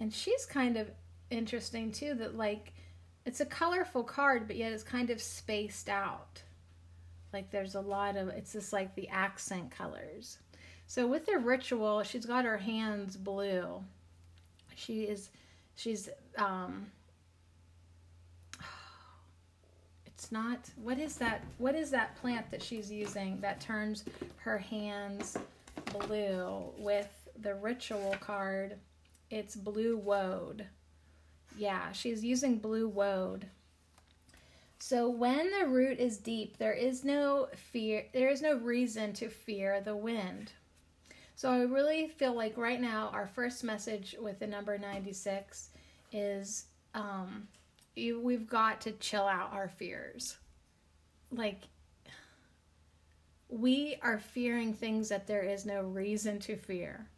And 0.00 0.12
she's 0.12 0.46
kind 0.46 0.76
of 0.76 0.90
interesting 1.30 1.90
too, 1.90 2.14
that 2.14 2.36
like 2.36 2.72
it's 3.26 3.40
a 3.40 3.46
colorful 3.46 4.04
card, 4.04 4.46
but 4.46 4.56
yet 4.56 4.72
it's 4.72 4.82
kind 4.82 5.10
of 5.10 5.20
spaced 5.20 5.88
out. 5.88 6.42
Like 7.38 7.52
there's 7.52 7.76
a 7.76 7.80
lot 7.80 8.16
of, 8.16 8.26
it's 8.30 8.52
just 8.52 8.72
like 8.72 8.96
the 8.96 9.08
accent 9.10 9.70
colors. 9.70 10.38
So 10.88 11.06
with 11.06 11.24
the 11.24 11.38
ritual, 11.38 12.02
she's 12.02 12.26
got 12.26 12.44
her 12.44 12.56
hands 12.56 13.16
blue. 13.16 13.80
She 14.74 15.04
is, 15.04 15.30
she's, 15.76 16.08
um, 16.36 16.86
it's 20.06 20.32
not, 20.32 20.68
what 20.82 20.98
is 20.98 21.14
that, 21.18 21.44
what 21.58 21.76
is 21.76 21.92
that 21.92 22.16
plant 22.16 22.50
that 22.50 22.60
she's 22.60 22.90
using 22.90 23.40
that 23.40 23.60
turns 23.60 24.02
her 24.38 24.58
hands 24.58 25.38
blue 25.96 26.64
with 26.76 27.28
the 27.40 27.54
ritual 27.54 28.16
card? 28.18 28.74
It's 29.30 29.54
blue 29.54 29.96
woad. 29.96 30.66
Yeah, 31.56 31.92
she's 31.92 32.24
using 32.24 32.58
blue 32.58 32.88
woad. 32.88 33.46
So 34.78 35.08
when 35.08 35.50
the 35.50 35.66
root 35.66 35.98
is 35.98 36.18
deep, 36.18 36.56
there 36.58 36.72
is 36.72 37.04
no 37.04 37.48
fear, 37.54 38.06
there 38.12 38.28
is 38.28 38.40
no 38.40 38.56
reason 38.56 39.12
to 39.14 39.28
fear 39.28 39.80
the 39.80 39.96
wind. 39.96 40.52
So 41.34 41.50
I 41.50 41.62
really 41.62 42.08
feel 42.08 42.34
like 42.34 42.56
right 42.56 42.80
now 42.80 43.10
our 43.12 43.26
first 43.26 43.64
message 43.64 44.16
with 44.20 44.38
the 44.38 44.46
number 44.46 44.78
96 44.78 45.70
is 46.12 46.66
um, 46.94 47.48
you, 47.96 48.20
we've 48.20 48.48
got 48.48 48.80
to 48.82 48.92
chill 48.92 49.26
out 49.26 49.52
our 49.52 49.68
fears. 49.68 50.36
Like 51.30 51.62
we 53.48 53.96
are 54.02 54.18
fearing 54.18 54.72
things 54.72 55.08
that 55.08 55.26
there 55.26 55.42
is 55.42 55.66
no 55.66 55.82
reason 55.82 56.38
to 56.40 56.56
fear. 56.56 57.08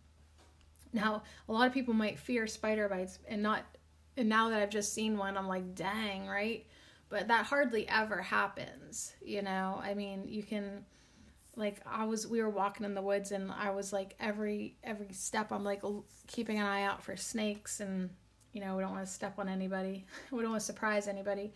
Now, 0.93 1.23
a 1.49 1.53
lot 1.53 1.67
of 1.67 1.75
people 1.75 1.95
might 1.95 2.19
fear 2.19 2.47
spider 2.47 2.89
bites 2.89 3.19
and 3.29 3.43
not 3.43 3.65
and 4.17 4.29
now 4.29 4.51
that 4.51 4.61
I've 4.61 4.71
just 4.71 4.93
seen 4.93 5.17
one, 5.17 5.39
I'm 5.39 5.49
like, 5.49 5.75
dang, 5.75 6.27
right? 6.27 6.67
But 7.11 7.29
that 7.29 7.47
hardly 7.47 7.87
ever 7.89 8.23
happens, 8.23 9.13
you 9.21 9.43
know? 9.43 9.81
I 9.83 9.95
mean, 9.95 10.25
you 10.27 10.43
can 10.43 10.85
like 11.57 11.77
I 11.87 12.05
was 12.05 12.27
we 12.27 12.43
were 12.43 12.49
walking 12.49 12.87
in 12.87 12.95
the 12.95 13.03
woods 13.03 13.33
and 13.33 13.51
I 13.53 13.71
was 13.71 13.93
like 13.93 14.15
every 14.19 14.77
every 14.83 15.13
step 15.13 15.53
I'm 15.53 15.65
like 15.65 15.83
keeping 16.27 16.59
an 16.59 16.67
eye 16.67 16.85
out 16.85 17.03
for 17.03 17.17
snakes 17.17 17.81
and 17.81 18.11
you 18.53 18.61
know 18.61 18.77
we 18.77 18.83
don't 18.83 18.93
want 18.93 19.07
to 19.07 19.13
step 19.13 19.39
on 19.39 19.49
anybody. 19.49 20.07
We 20.31 20.43
don't 20.43 20.53
want 20.53 20.61
to 20.61 20.67
surprise 20.67 21.09
anybody. 21.09 21.53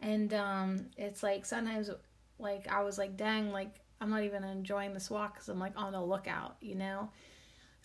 And 0.00 0.32
um 0.34 0.86
it's 0.96 1.22
like 1.22 1.44
sometimes 1.44 1.90
like 2.38 2.68
I 2.68 2.82
was 2.82 2.98
like 2.98 3.16
dang 3.16 3.50
like 3.50 3.80
I'm 4.00 4.10
not 4.10 4.22
even 4.22 4.44
enjoying 4.44 4.94
this 4.94 5.10
walk 5.10 5.34
because 5.34 5.48
I'm 5.48 5.58
like 5.58 5.76
on 5.76 5.92
the 5.92 6.02
lookout 6.02 6.56
you 6.60 6.74
know 6.74 7.10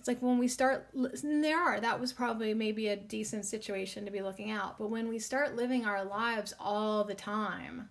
it's 0.06 0.08
like 0.08 0.22
when 0.22 0.38
we 0.38 0.48
start 0.48 0.88
there 1.24 1.60
are 1.60 1.80
that 1.80 2.00
was 2.00 2.14
probably 2.14 2.54
maybe 2.54 2.90
a 2.90 2.96
decent 2.96 3.46
situation 3.46 4.06
to 4.06 4.12
be 4.12 4.22
looking 4.22 4.52
out 4.52 4.78
but 4.78 4.90
when 4.90 5.08
we 5.10 5.18
start 5.18 5.56
living 5.56 5.86
our 5.86 6.06
lives 6.06 6.54
all 6.60 7.04
the 7.04 7.16
time 7.16 7.90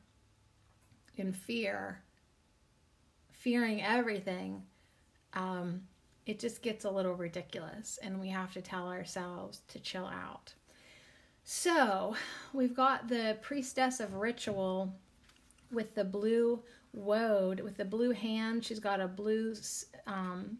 in 1.17 1.33
fear 1.33 2.05
fearing 3.45 3.83
everything, 3.83 4.62
um, 5.35 5.83
it 6.25 6.41
just 6.41 6.62
gets 6.62 6.87
a 6.87 6.91
little 6.91 7.12
ridiculous, 7.12 7.99
and 8.03 8.19
we 8.19 8.29
have 8.29 8.55
to 8.55 8.62
tell 8.62 8.89
ourselves 8.89 9.61
to 9.69 9.79
chill 9.79 10.07
out. 10.07 10.55
So, 11.45 12.17
we've 12.55 12.75
got 12.75 13.07
the 13.07 13.37
priestess 13.43 14.01
of 14.01 14.15
ritual 14.15 14.95
with 15.71 15.95
the 15.95 16.05
blue 16.05 16.62
woad, 16.95 17.61
with 17.61 17.77
the 17.77 17.85
blue 17.85 18.12
hand. 18.12 18.65
She's 18.65 18.81
got 18.81 19.03
a 19.03 19.09
blue, 19.09 19.55
um, 20.07 20.57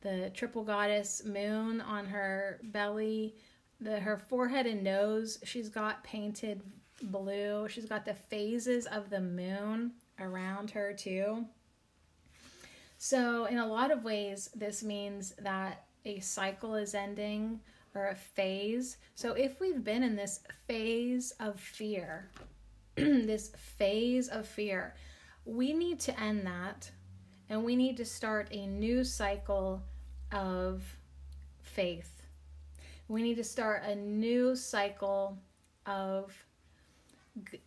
the 0.00 0.30
triple 0.34 0.64
goddess 0.64 1.22
moon 1.24 1.80
on 1.80 2.06
her 2.06 2.60
belly. 2.64 3.36
The 3.80 4.00
her 4.00 4.18
forehead 4.18 4.66
and 4.66 4.82
nose, 4.82 5.38
she's 5.44 5.68
got 5.68 6.04
painted 6.04 6.62
blue. 7.02 7.68
She's 7.68 7.86
got 7.86 8.04
the 8.04 8.14
phases 8.14 8.86
of 8.86 9.10
the 9.10 9.20
moon 9.20 9.92
around 10.18 10.70
her 10.72 10.92
too. 10.92 11.46
So, 12.98 13.46
in 13.46 13.56
a 13.56 13.66
lot 13.66 13.90
of 13.90 14.04
ways, 14.04 14.50
this 14.54 14.82
means 14.82 15.32
that 15.38 15.86
a 16.04 16.20
cycle 16.20 16.74
is 16.74 16.94
ending 16.94 17.60
or 17.94 18.08
a 18.08 18.14
phase. 18.14 18.98
So, 19.14 19.32
if 19.32 19.58
we've 19.58 19.82
been 19.82 20.02
in 20.02 20.16
this 20.16 20.40
phase 20.66 21.32
of 21.40 21.58
fear, 21.58 22.30
this 22.96 23.52
phase 23.56 24.28
of 24.28 24.46
fear, 24.46 24.94
we 25.46 25.72
need 25.72 25.98
to 26.00 26.20
end 26.20 26.46
that 26.46 26.90
and 27.50 27.64
we 27.64 27.76
need 27.76 27.96
to 27.98 28.04
start 28.04 28.48
a 28.52 28.66
new 28.66 29.04
cycle 29.04 29.82
of 30.32 30.82
faith. 31.62 32.22
We 33.08 33.22
need 33.22 33.34
to 33.34 33.44
start 33.44 33.82
a 33.84 33.94
new 33.96 34.56
cycle 34.56 35.36
of 35.84 36.32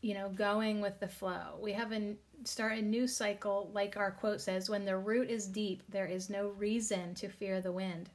you 0.01 0.13
know 0.13 0.29
going 0.29 0.81
with 0.81 0.99
the 0.99 1.07
flow. 1.07 1.57
We 1.61 1.73
have 1.73 1.91
a 1.91 2.15
start 2.45 2.77
a 2.77 2.81
new 2.81 3.07
cycle, 3.07 3.69
like 3.73 3.97
our 3.97 4.11
quote 4.11 4.41
says, 4.41 4.69
when 4.69 4.85
the 4.85 4.97
root 4.97 5.29
is 5.29 5.47
deep, 5.47 5.83
there 5.89 6.05
is 6.05 6.29
no 6.29 6.49
reason 6.49 7.13
to 7.15 7.29
fear 7.29 7.61
the 7.61 7.71
wind. 7.71 8.09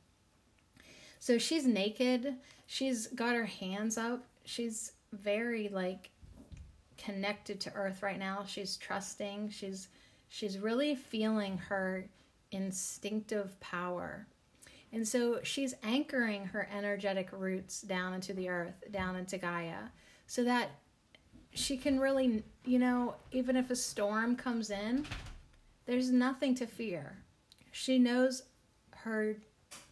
So 1.21 1.39
she's 1.39 1.67
naked, 1.67 2.35
she's 2.67 3.07
got 3.09 3.35
her 3.35 3.47
hands 3.47 3.99
up, 3.99 4.25
she's 4.45 4.93
very 5.13 5.69
like 5.69 6.11
connected 6.97 7.61
to 7.61 7.73
earth 7.75 8.03
right 8.03 8.19
now. 8.19 8.45
She's 8.47 8.77
trusting, 8.77 9.51
she's 9.51 9.89
she's 10.29 10.59
really 10.59 10.95
feeling 10.95 11.59
her 11.59 12.07
instinctive 12.51 13.59
power. 13.61 14.27
And 14.93 15.07
so 15.07 15.41
she's 15.43 15.75
anchoring 15.83 16.47
her 16.47 16.69
energetic 16.75 17.29
roots 17.33 17.83
down 17.83 18.15
into 18.15 18.33
the 18.33 18.49
earth, 18.49 18.85
down 18.91 19.17
into 19.17 19.37
Gaia, 19.37 19.91
so 20.27 20.45
that 20.45 20.71
she 21.53 21.77
can 21.77 22.01
really, 22.01 22.43
you 22.65 22.79
know, 22.79 23.15
even 23.33 23.57
if 23.57 23.71
a 23.71 23.77
storm 23.77 24.37
comes 24.37 24.71
in, 24.71 25.07
there's 25.87 26.11
nothing 26.11 26.55
to 26.57 26.67
fear. 26.67 27.19
She 27.73 27.99
knows 27.99 28.43
her 28.91 29.37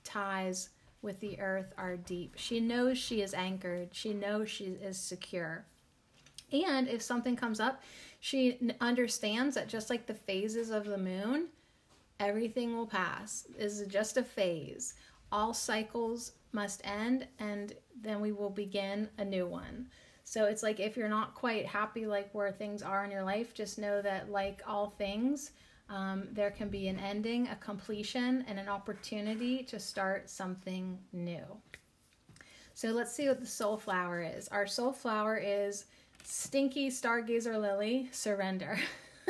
ties 0.04 0.70
with 1.02 1.20
the 1.20 1.38
earth 1.40 1.72
are 1.76 1.96
deep. 1.96 2.34
She 2.36 2.60
knows 2.60 2.98
she 2.98 3.22
is 3.22 3.34
anchored. 3.34 3.90
She 3.92 4.12
knows 4.12 4.50
she 4.50 4.64
is 4.64 4.98
secure. 4.98 5.64
And 6.52 6.88
if 6.88 7.02
something 7.02 7.36
comes 7.36 7.60
up, 7.60 7.82
she 8.20 8.58
understands 8.80 9.54
that 9.54 9.68
just 9.68 9.90
like 9.90 10.06
the 10.06 10.14
phases 10.14 10.70
of 10.70 10.84
the 10.84 10.98
moon, 10.98 11.48
everything 12.18 12.76
will 12.76 12.86
pass. 12.86 13.46
This 13.58 13.80
is 13.80 13.88
just 13.88 14.16
a 14.16 14.22
phase. 14.22 14.94
All 15.32 15.52
cycles 15.52 16.32
must 16.52 16.86
end, 16.86 17.26
and 17.38 17.74
then 18.00 18.20
we 18.20 18.32
will 18.32 18.50
begin 18.50 19.08
a 19.18 19.24
new 19.24 19.46
one. 19.46 19.88
So 20.24 20.46
it's 20.46 20.62
like 20.62 20.80
if 20.80 20.96
you're 20.96 21.08
not 21.08 21.34
quite 21.34 21.66
happy 21.66 22.06
like 22.06 22.34
where 22.34 22.50
things 22.50 22.82
are 22.82 23.04
in 23.04 23.10
your 23.10 23.22
life, 23.22 23.54
just 23.54 23.78
know 23.78 24.02
that 24.02 24.30
like 24.30 24.60
all 24.66 24.90
things, 24.90 25.52
um, 25.88 26.26
there 26.32 26.50
can 26.50 26.68
be 26.68 26.88
an 26.88 26.98
ending, 26.98 27.46
a 27.48 27.56
completion, 27.56 28.44
and 28.48 28.58
an 28.58 28.68
opportunity 28.68 29.62
to 29.64 29.78
start 29.78 30.28
something 30.28 30.98
new. 31.12 31.44
So 32.74 32.88
let's 32.88 33.12
see 33.14 33.28
what 33.28 33.40
the 33.40 33.46
soul 33.46 33.76
flower 33.76 34.20
is. 34.20 34.48
Our 34.48 34.66
soul 34.66 34.92
flower 34.92 35.36
is 35.36 35.84
stinky 36.26 36.90
stargazer 36.90 37.60
lily, 37.60 38.08
surrender. 38.12 38.78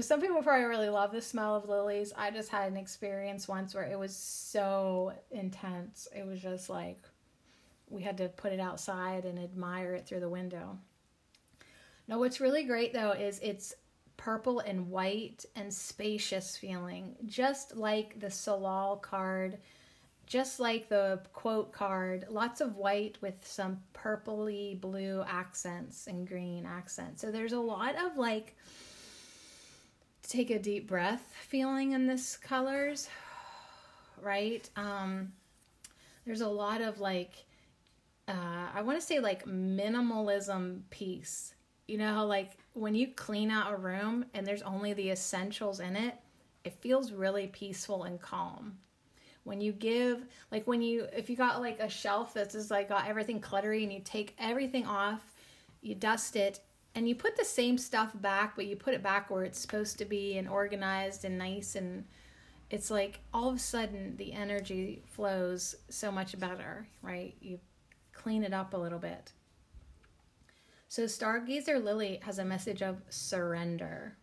Some 0.00 0.20
people 0.20 0.42
probably 0.42 0.64
really 0.64 0.88
love 0.88 1.12
the 1.12 1.20
smell 1.20 1.56
of 1.56 1.68
lilies. 1.68 2.12
I 2.16 2.30
just 2.30 2.48
had 2.48 2.70
an 2.70 2.76
experience 2.76 3.48
once 3.48 3.74
where 3.74 3.84
it 3.84 3.98
was 3.98 4.14
so 4.14 5.12
intense. 5.30 6.08
It 6.16 6.26
was 6.26 6.40
just 6.40 6.70
like, 6.70 7.02
we 7.88 8.02
had 8.02 8.16
to 8.18 8.28
put 8.28 8.52
it 8.52 8.60
outside 8.60 9.24
and 9.24 9.38
admire 9.38 9.94
it 9.94 10.06
through 10.06 10.20
the 10.20 10.28
window. 10.28 10.78
Now, 12.06 12.18
what's 12.18 12.40
really 12.40 12.62
great 12.64 12.92
though 12.92 13.12
is 13.12 13.38
it's 13.42 13.74
purple 14.16 14.60
and 14.60 14.90
white 14.90 15.44
and 15.56 15.72
spacious 15.72 16.56
feeling, 16.56 17.16
just 17.26 17.76
like 17.76 18.20
the 18.20 18.30
Salal 18.30 18.96
card, 18.96 19.58
just 20.30 20.60
like 20.60 20.88
the 20.88 21.20
quote 21.32 21.72
card. 21.72 22.24
Lots 22.30 22.60
of 22.60 22.76
white 22.76 23.18
with 23.20 23.34
some 23.42 23.80
purpley 23.92 24.80
blue 24.80 25.24
accents 25.26 26.06
and 26.06 26.26
green 26.26 26.64
accents. 26.64 27.20
So 27.20 27.32
there's 27.32 27.52
a 27.52 27.58
lot 27.58 27.96
of 27.96 28.16
like, 28.16 28.56
take 30.22 30.50
a 30.50 30.58
deep 30.60 30.86
breath 30.86 31.34
feeling 31.48 31.92
in 31.92 32.06
this 32.06 32.36
colors, 32.36 33.08
right? 34.22 34.70
Um, 34.76 35.32
there's 36.24 36.42
a 36.42 36.48
lot 36.48 36.80
of 36.80 37.00
like 37.00 37.32
uh, 38.28 38.68
I 38.72 38.82
want 38.82 39.00
to 39.00 39.04
say 39.04 39.18
like 39.18 39.46
minimalism 39.46 40.82
piece. 40.90 41.54
You 41.88 41.98
know 41.98 42.14
how 42.14 42.24
like 42.24 42.52
when 42.74 42.94
you 42.94 43.08
clean 43.08 43.50
out 43.50 43.72
a 43.72 43.76
room 43.76 44.26
and 44.32 44.46
there's 44.46 44.62
only 44.62 44.92
the 44.92 45.10
essentials 45.10 45.80
in 45.80 45.96
it, 45.96 46.14
it 46.62 46.74
feels 46.74 47.10
really 47.10 47.48
peaceful 47.48 48.04
and 48.04 48.20
calm. 48.20 48.78
When 49.44 49.60
you 49.60 49.72
give, 49.72 50.26
like 50.50 50.66
when 50.66 50.82
you, 50.82 51.06
if 51.16 51.30
you 51.30 51.36
got 51.36 51.60
like 51.60 51.80
a 51.80 51.88
shelf 51.88 52.34
that's 52.34 52.54
just 52.54 52.70
like 52.70 52.88
got 52.88 53.08
everything 53.08 53.40
cluttery 53.40 53.82
and 53.82 53.92
you 53.92 54.00
take 54.04 54.34
everything 54.38 54.86
off, 54.86 55.34
you 55.80 55.94
dust 55.94 56.36
it, 56.36 56.60
and 56.94 57.08
you 57.08 57.14
put 57.14 57.36
the 57.36 57.44
same 57.44 57.78
stuff 57.78 58.12
back, 58.14 58.54
but 58.56 58.66
you 58.66 58.76
put 58.76 58.94
it 58.94 59.02
back 59.02 59.30
where 59.30 59.44
it's 59.44 59.58
supposed 59.58 59.98
to 59.98 60.04
be 60.04 60.36
and 60.36 60.48
organized 60.48 61.24
and 61.24 61.38
nice 61.38 61.74
and 61.74 62.04
it's 62.70 62.90
like 62.90 63.20
all 63.34 63.48
of 63.48 63.56
a 63.56 63.58
sudden 63.58 64.16
the 64.16 64.32
energy 64.32 65.02
flows 65.06 65.74
so 65.88 66.10
much 66.12 66.38
better, 66.38 66.86
right? 67.02 67.34
You 67.40 67.58
clean 68.12 68.44
it 68.44 68.54
up 68.54 68.74
a 68.74 68.76
little 68.76 68.98
bit. 68.98 69.32
So, 70.88 71.04
Stargazer 71.04 71.82
Lily 71.82 72.20
has 72.22 72.38
a 72.38 72.44
message 72.44 72.82
of 72.82 73.00
surrender. 73.10 74.16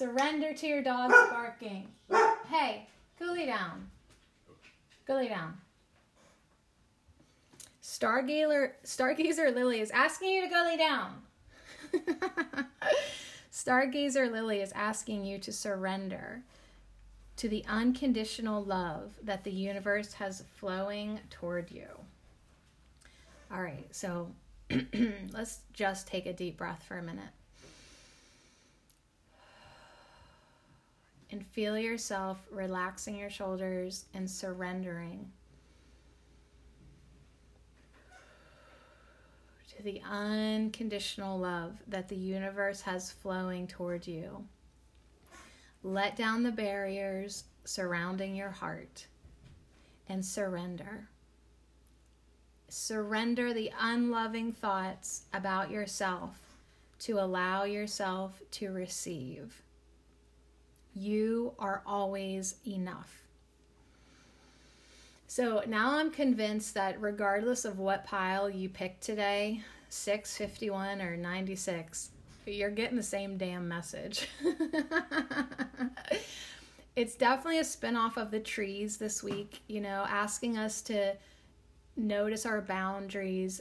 Surrender 0.00 0.54
to 0.54 0.66
your 0.66 0.82
dog's 0.82 1.12
barking. 1.30 1.86
Hey, 2.48 2.86
go 3.18 3.26
lay 3.34 3.44
down. 3.44 3.90
Go 5.06 5.16
lay 5.16 5.28
down. 5.28 5.58
Stargazer, 7.82 8.72
Stargazer 8.82 9.54
Lily 9.54 9.80
is 9.80 9.90
asking 9.90 10.30
you 10.30 10.42
to 10.42 10.48
go 10.48 10.62
lay 10.64 10.78
down. 10.78 11.22
Stargazer 13.52 14.30
Lily 14.32 14.62
is 14.62 14.72
asking 14.72 15.26
you 15.26 15.38
to 15.38 15.52
surrender 15.52 16.44
to 17.36 17.50
the 17.50 17.62
unconditional 17.68 18.64
love 18.64 19.12
that 19.22 19.44
the 19.44 19.50
universe 19.50 20.14
has 20.14 20.44
flowing 20.56 21.20
toward 21.28 21.70
you. 21.70 21.88
All 23.52 23.60
right, 23.60 23.86
so 23.90 24.30
let's 25.32 25.58
just 25.74 26.06
take 26.06 26.24
a 26.24 26.32
deep 26.32 26.56
breath 26.56 26.84
for 26.88 26.96
a 26.96 27.02
minute. 27.02 27.34
And 31.32 31.46
feel 31.46 31.78
yourself 31.78 32.38
relaxing 32.50 33.16
your 33.16 33.30
shoulders 33.30 34.06
and 34.14 34.28
surrendering 34.28 35.30
to 39.80 39.84
the 39.84 40.02
unconditional 40.04 41.38
love 41.38 41.78
that 41.88 42.08
the 42.08 42.16
universe 42.16 42.82
has 42.82 43.10
flowing 43.10 43.66
toward 43.66 44.06
you. 44.06 44.44
Let 45.82 46.16
down 46.16 46.42
the 46.42 46.52
barriers 46.52 47.44
surrounding 47.64 48.34
your 48.34 48.50
heart 48.50 49.06
and 50.08 50.24
surrender. 50.24 51.08
Surrender 52.68 53.54
the 53.54 53.72
unloving 53.80 54.52
thoughts 54.52 55.22
about 55.32 55.70
yourself 55.70 56.38
to 56.98 57.18
allow 57.18 57.64
yourself 57.64 58.42
to 58.50 58.70
receive. 58.70 59.62
You 60.94 61.54
are 61.58 61.82
always 61.86 62.56
enough. 62.66 63.22
So 65.26 65.62
now 65.66 65.96
I'm 65.96 66.10
convinced 66.10 66.74
that 66.74 67.00
regardless 67.00 67.64
of 67.64 67.78
what 67.78 68.04
pile 68.04 68.50
you 68.50 68.68
pick 68.68 69.00
today, 69.00 69.62
651 69.88 71.00
or 71.00 71.16
96, 71.16 72.10
you're 72.46 72.70
getting 72.70 72.96
the 72.96 73.02
same 73.02 73.36
damn 73.36 73.68
message. 73.68 74.28
it's 76.96 77.14
definitely 77.14 77.60
a 77.60 77.62
spinoff 77.62 78.16
of 78.16 78.32
the 78.32 78.40
trees 78.40 78.96
this 78.96 79.22
week, 79.22 79.60
you 79.68 79.80
know, 79.80 80.04
asking 80.08 80.58
us 80.58 80.82
to 80.82 81.14
notice 81.96 82.44
our 82.44 82.60
boundaries, 82.60 83.60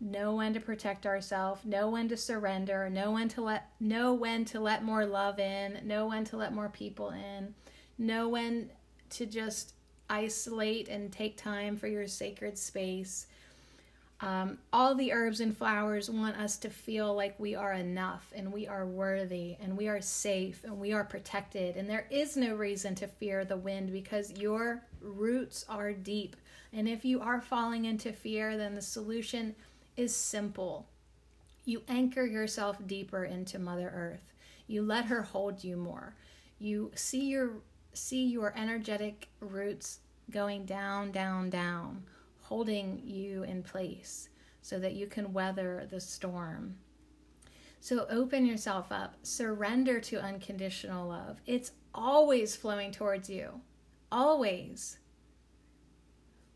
know 0.00 0.34
when 0.34 0.52
to 0.54 0.60
protect 0.60 1.06
ourselves, 1.06 1.64
know 1.64 1.88
when 1.88 2.08
to 2.08 2.16
surrender, 2.16 2.90
know 2.90 3.12
when 3.12 3.28
to 3.28 3.40
let 3.42 3.70
know 3.80 4.12
when 4.14 4.44
to 4.46 4.60
let 4.60 4.84
more 4.84 5.06
love 5.06 5.38
in, 5.38 5.80
know 5.84 6.06
when 6.06 6.24
to 6.24 6.36
let 6.36 6.52
more 6.52 6.68
people 6.68 7.10
in, 7.10 7.54
know 7.98 8.28
when 8.28 8.70
to 9.10 9.26
just 9.26 9.74
isolate 10.10 10.88
and 10.88 11.12
take 11.12 11.36
time 11.36 11.76
for 11.76 11.86
your 11.86 12.06
sacred 12.06 12.58
space. 12.58 13.26
Um, 14.20 14.58
all 14.72 14.94
the 14.94 15.12
herbs 15.12 15.40
and 15.40 15.56
flowers 15.56 16.08
want 16.08 16.36
us 16.36 16.56
to 16.58 16.70
feel 16.70 17.14
like 17.14 17.38
we 17.38 17.54
are 17.54 17.72
enough 17.72 18.32
and 18.34 18.52
we 18.52 18.66
are 18.66 18.86
worthy 18.86 19.56
and 19.60 19.76
we 19.76 19.88
are 19.88 20.00
safe 20.00 20.64
and 20.64 20.78
we 20.78 20.92
are 20.92 21.04
protected. 21.04 21.76
And 21.76 21.90
there 21.90 22.06
is 22.10 22.36
no 22.36 22.54
reason 22.54 22.94
to 22.96 23.06
fear 23.06 23.44
the 23.44 23.56
wind 23.56 23.92
because 23.92 24.32
your 24.32 24.82
roots 25.00 25.64
are 25.68 25.92
deep. 25.92 26.36
And 26.72 26.88
if 26.88 27.04
you 27.04 27.20
are 27.20 27.40
falling 27.40 27.84
into 27.84 28.12
fear, 28.12 28.56
then 28.56 28.74
the 28.74 28.82
solution 28.82 29.54
is 29.96 30.14
simple. 30.14 30.86
You 31.64 31.82
anchor 31.88 32.24
yourself 32.24 32.76
deeper 32.86 33.24
into 33.24 33.58
Mother 33.58 33.90
Earth. 33.94 34.32
You 34.66 34.82
let 34.82 35.06
her 35.06 35.22
hold 35.22 35.64
you 35.64 35.76
more. 35.76 36.14
You 36.58 36.90
see 36.94 37.26
your 37.26 37.50
see 37.92 38.26
your 38.26 38.52
energetic 38.56 39.28
roots 39.40 40.00
going 40.30 40.64
down, 40.64 41.12
down, 41.12 41.48
down, 41.50 42.02
holding 42.42 43.00
you 43.04 43.42
in 43.44 43.62
place 43.62 44.28
so 44.62 44.78
that 44.78 44.94
you 44.94 45.06
can 45.06 45.32
weather 45.32 45.86
the 45.90 46.00
storm. 46.00 46.76
So 47.80 48.06
open 48.08 48.46
yourself 48.46 48.90
up, 48.90 49.16
surrender 49.22 50.00
to 50.00 50.20
unconditional 50.20 51.06
love. 51.06 51.38
It's 51.46 51.72
always 51.94 52.56
flowing 52.56 52.90
towards 52.90 53.28
you, 53.28 53.60
always. 54.10 54.98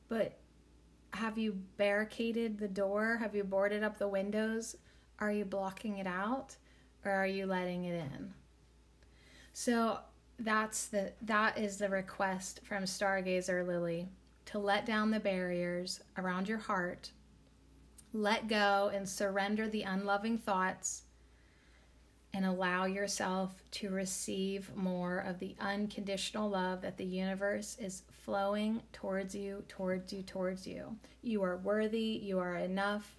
But 0.08 0.38
have 1.12 1.38
you 1.38 1.58
barricaded 1.76 2.58
the 2.58 2.68
door? 2.68 3.16
Have 3.16 3.34
you 3.34 3.44
boarded 3.44 3.82
up 3.82 3.98
the 3.98 4.08
windows? 4.08 4.76
Are 5.18 5.32
you 5.32 5.44
blocking 5.44 5.98
it 5.98 6.06
out 6.06 6.56
or 7.04 7.10
are 7.10 7.26
you 7.26 7.46
letting 7.46 7.84
it 7.84 7.94
in? 7.94 8.32
So 9.52 9.98
that's 10.38 10.86
the 10.86 11.12
that 11.22 11.58
is 11.58 11.78
the 11.78 11.88
request 11.88 12.60
from 12.64 12.84
stargazer 12.84 13.66
lily 13.66 14.08
to 14.46 14.58
let 14.58 14.86
down 14.86 15.10
the 15.10 15.18
barriers 15.18 16.00
around 16.16 16.48
your 16.48 16.58
heart 16.58 17.10
let 18.12 18.48
go 18.48 18.90
and 18.94 19.08
surrender 19.08 19.68
the 19.68 19.82
unloving 19.82 20.38
thoughts 20.38 21.02
and 22.38 22.46
allow 22.46 22.84
yourself 22.84 23.64
to 23.72 23.90
receive 23.90 24.70
more 24.76 25.18
of 25.18 25.40
the 25.40 25.56
unconditional 25.58 26.48
love 26.48 26.82
that 26.82 26.96
the 26.96 27.04
universe 27.04 27.76
is 27.80 28.04
flowing 28.22 28.80
towards 28.92 29.34
you, 29.34 29.64
towards 29.66 30.12
you, 30.12 30.22
towards 30.22 30.64
you. 30.64 30.96
You 31.20 31.42
are 31.42 31.56
worthy, 31.56 32.20
you 32.22 32.38
are 32.38 32.54
enough, 32.54 33.16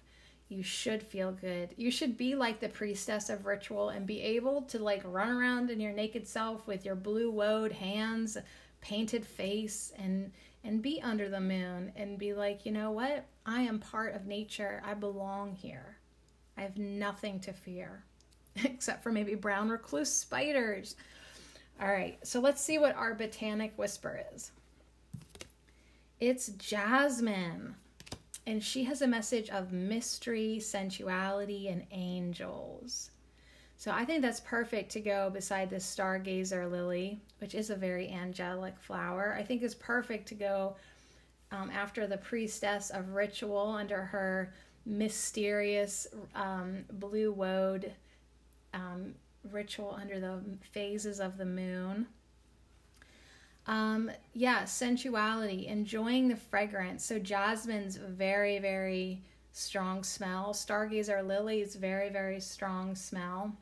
you 0.48 0.62
should 0.62 1.02
feel 1.02 1.32
good. 1.32 1.74
You 1.76 1.90
should 1.90 2.16
be 2.16 2.34
like 2.34 2.60
the 2.60 2.70
priestess 2.70 3.28
of 3.28 3.44
ritual 3.44 3.90
and 3.90 4.06
be 4.06 4.22
able 4.22 4.62
to 4.62 4.78
like 4.78 5.02
run 5.04 5.28
around 5.28 5.68
in 5.68 5.80
your 5.80 5.92
naked 5.92 6.26
self 6.26 6.66
with 6.66 6.86
your 6.86 6.96
blue 6.96 7.30
woad 7.30 7.72
hands, 7.72 8.38
painted 8.80 9.26
face 9.26 9.92
and 9.98 10.32
and 10.64 10.80
be 10.80 11.02
under 11.02 11.28
the 11.28 11.42
moon 11.42 11.92
and 11.94 12.18
be 12.18 12.32
like, 12.32 12.64
"You 12.64 12.72
know 12.72 12.90
what? 12.90 13.26
I 13.44 13.60
am 13.64 13.80
part 13.80 14.14
of 14.14 14.26
nature. 14.26 14.80
I 14.82 14.94
belong 14.94 15.56
here. 15.56 15.98
I 16.56 16.62
have 16.62 16.78
nothing 16.78 17.38
to 17.40 17.52
fear." 17.52 18.06
Except 18.64 19.02
for 19.02 19.12
maybe 19.12 19.34
brown 19.34 19.68
recluse 19.68 20.12
spiders. 20.12 20.96
All 21.80 21.88
right, 21.88 22.18
so 22.26 22.40
let's 22.40 22.60
see 22.60 22.78
what 22.78 22.96
our 22.96 23.14
botanic 23.14 23.72
whisper 23.78 24.22
is. 24.34 24.52
It's 26.18 26.48
jasmine 26.48 27.74
and 28.46 28.62
she 28.62 28.84
has 28.84 29.02
a 29.02 29.06
message 29.06 29.50
of 29.50 29.72
mystery, 29.72 30.58
sensuality, 30.60 31.68
and 31.68 31.84
angels. 31.92 33.10
So 33.76 33.90
I 33.92 34.04
think 34.04 34.22
that's 34.22 34.40
perfect 34.40 34.90
to 34.92 35.00
go 35.00 35.30
beside 35.30 35.70
this 35.70 35.86
stargazer 35.86 36.70
lily, 36.70 37.20
which 37.38 37.54
is 37.54 37.70
a 37.70 37.76
very 37.76 38.10
angelic 38.10 38.78
flower. 38.78 39.36
I 39.38 39.42
think 39.42 39.62
is 39.62 39.74
perfect 39.74 40.26
to 40.28 40.34
go 40.34 40.76
um, 41.52 41.70
after 41.70 42.06
the 42.06 42.18
priestess 42.18 42.90
of 42.90 43.14
ritual 43.14 43.68
under 43.78 44.02
her 44.02 44.52
mysterious 44.84 46.06
um, 46.34 46.84
blue 46.92 47.32
woad 47.32 47.92
um, 48.74 49.14
ritual 49.50 49.96
under 50.00 50.20
the 50.20 50.40
phases 50.72 51.20
of 51.20 51.38
the 51.38 51.44
moon. 51.44 52.06
Um, 53.66 54.10
yeah, 54.32 54.64
sensuality, 54.64 55.66
enjoying 55.66 56.28
the 56.28 56.36
fragrance. 56.36 57.04
So 57.04 57.18
jasmine's 57.18 57.96
very, 57.96 58.58
very 58.58 59.22
strong 59.52 60.02
smell. 60.02 60.52
Stargazer 60.52 61.26
lilies, 61.26 61.76
very, 61.76 62.08
very 62.08 62.40
strong 62.40 62.94
smell. 62.94 63.52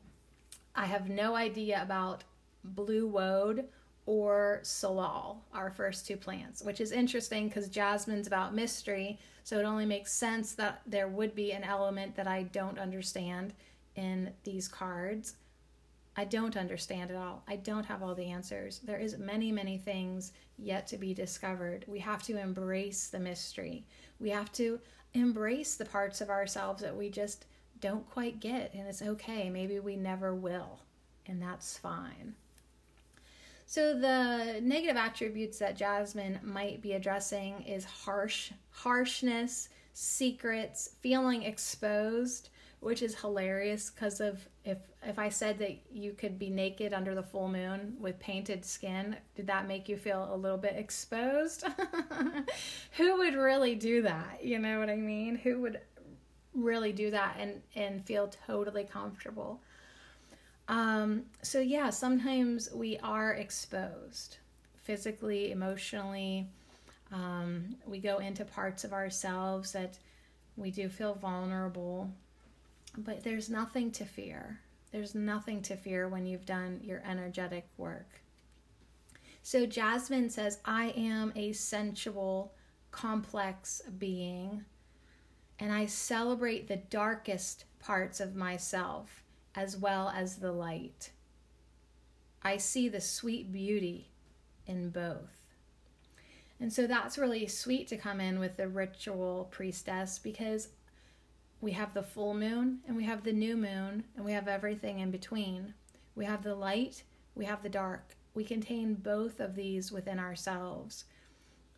I 0.75 0.85
have 0.85 1.09
no 1.09 1.35
idea 1.35 1.81
about 1.81 2.23
blue 2.63 3.07
woad 3.07 3.65
or 4.05 4.59
salal, 4.63 5.43
our 5.53 5.69
first 5.69 6.07
two 6.07 6.17
plants, 6.17 6.63
which 6.63 6.81
is 6.81 6.91
interesting 6.91 7.47
because 7.47 7.69
jasmine's 7.69 8.27
about 8.27 8.55
mystery. 8.55 9.19
So 9.43 9.59
it 9.59 9.65
only 9.65 9.85
makes 9.85 10.11
sense 10.11 10.53
that 10.53 10.81
there 10.87 11.07
would 11.07 11.35
be 11.35 11.51
an 11.51 11.63
element 11.63 12.15
that 12.15 12.27
I 12.27 12.43
don't 12.43 12.79
understand 12.79 13.53
in 13.99 14.31
these 14.43 14.67
cards. 14.67 15.35
I 16.15 16.25
don't 16.25 16.57
understand 16.57 17.11
it 17.11 17.17
all. 17.17 17.43
I 17.47 17.57
don't 17.57 17.85
have 17.85 18.01
all 18.01 18.15
the 18.15 18.31
answers. 18.31 18.79
There 18.79 18.97
is 18.97 19.17
many, 19.17 19.51
many 19.51 19.77
things 19.77 20.31
yet 20.57 20.87
to 20.87 20.97
be 20.97 21.13
discovered. 21.13 21.85
We 21.87 21.99
have 21.99 22.23
to 22.23 22.37
embrace 22.37 23.07
the 23.07 23.19
mystery. 23.19 23.85
We 24.19 24.29
have 24.29 24.51
to 24.53 24.79
embrace 25.13 25.75
the 25.75 25.85
parts 25.85 26.21
of 26.21 26.29
ourselves 26.29 26.81
that 26.81 26.95
we 26.95 27.09
just 27.09 27.45
don't 27.81 28.09
quite 28.09 28.39
get 28.39 28.73
and 28.73 28.87
it's 28.87 29.01
okay. 29.01 29.49
Maybe 29.49 29.79
we 29.79 29.95
never 29.95 30.33
will, 30.33 30.79
and 31.25 31.41
that's 31.41 31.77
fine. 31.77 32.35
So 33.65 33.93
the 33.93 34.59
negative 34.61 34.97
attributes 34.97 35.59
that 35.59 35.77
Jasmine 35.77 36.39
might 36.41 36.81
be 36.81 36.93
addressing 36.93 37.61
is 37.61 37.85
harsh, 37.85 38.51
harshness, 38.71 39.69
secrets, 39.93 40.89
feeling 41.01 41.43
exposed, 41.43 42.49
which 42.79 43.01
is 43.01 43.15
hilarious 43.15 43.89
because 43.89 44.21
of 44.21 44.47
if 44.63 44.77
if 45.03 45.19
I 45.19 45.29
said 45.29 45.59
that 45.59 45.79
you 45.91 46.13
could 46.13 46.37
be 46.37 46.49
naked 46.49 46.93
under 46.93 47.15
the 47.15 47.23
full 47.23 47.47
moon 47.47 47.95
with 47.99 48.19
painted 48.19 48.65
skin, 48.65 49.15
did 49.35 49.47
that 49.47 49.67
make 49.67 49.89
you 49.89 49.97
feel 49.97 50.29
a 50.31 50.35
little 50.35 50.57
bit 50.57 50.75
exposed? 50.75 51.65
Who 52.97 53.17
would 53.17 53.35
really 53.35 53.75
do 53.75 54.01
that? 54.03 54.43
You 54.43 54.59
know 54.59 54.79
what 54.79 54.89
I 54.89 54.95
mean? 54.95 55.35
Who 55.35 55.61
would 55.61 55.79
really 56.53 56.93
do 56.93 57.11
that 57.11 57.37
and 57.39 57.61
and 57.75 58.05
feel 58.05 58.31
totally 58.47 58.85
comfortable? 58.85 59.61
Um, 60.67 61.23
so 61.41 61.59
yeah, 61.59 61.89
sometimes 61.89 62.71
we 62.71 62.97
are 62.99 63.33
exposed 63.33 64.37
physically, 64.75 65.51
emotionally. 65.51 66.47
Um, 67.11 67.75
we 67.87 67.99
go 67.99 68.19
into 68.19 68.45
parts 68.45 68.83
of 68.83 68.93
ourselves 68.93 69.71
that 69.71 69.97
we 70.55 70.69
do 70.69 70.87
feel 70.87 71.15
vulnerable 71.15 72.11
but 72.97 73.23
there's 73.23 73.49
nothing 73.49 73.91
to 73.91 74.05
fear. 74.05 74.59
There's 74.91 75.15
nothing 75.15 75.61
to 75.63 75.75
fear 75.75 76.07
when 76.07 76.25
you've 76.25 76.45
done 76.45 76.81
your 76.83 77.01
energetic 77.05 77.67
work. 77.77 78.21
So 79.43 79.65
Jasmine 79.65 80.29
says, 80.29 80.59
I 80.65 80.89
am 80.89 81.31
a 81.35 81.53
sensual, 81.53 82.53
complex 82.91 83.81
being, 83.97 84.65
and 85.59 85.71
I 85.71 85.85
celebrate 85.85 86.67
the 86.67 86.77
darkest 86.77 87.65
parts 87.79 88.19
of 88.19 88.35
myself 88.35 89.23
as 89.55 89.77
well 89.77 90.11
as 90.15 90.37
the 90.37 90.51
light. 90.51 91.11
I 92.43 92.57
see 92.57 92.89
the 92.89 93.01
sweet 93.01 93.51
beauty 93.51 94.09
in 94.65 94.89
both. 94.89 95.53
And 96.59 96.71
so 96.71 96.87
that's 96.87 97.17
really 97.17 97.47
sweet 97.47 97.87
to 97.87 97.97
come 97.97 98.19
in 98.19 98.39
with 98.39 98.57
the 98.57 98.67
ritual 98.67 99.47
priestess 99.51 100.19
because 100.19 100.69
we 101.61 101.71
have 101.73 101.93
the 101.93 102.03
full 102.03 102.33
moon 102.33 102.79
and 102.87 102.95
we 102.95 103.03
have 103.03 103.23
the 103.23 103.33
new 103.33 103.57
moon 103.57 104.03
and 104.15 104.25
we 104.25 104.31
have 104.31 104.47
everything 104.47 104.99
in 104.99 105.11
between. 105.11 105.73
We 106.15 106.25
have 106.25 106.43
the 106.43 106.55
light, 106.55 107.03
we 107.35 107.45
have 107.45 107.63
the 107.63 107.69
dark. 107.69 108.15
We 108.33 108.43
contain 108.43 108.93
both 108.95 109.39
of 109.39 109.55
these 109.55 109.91
within 109.91 110.19
ourselves. 110.19 111.05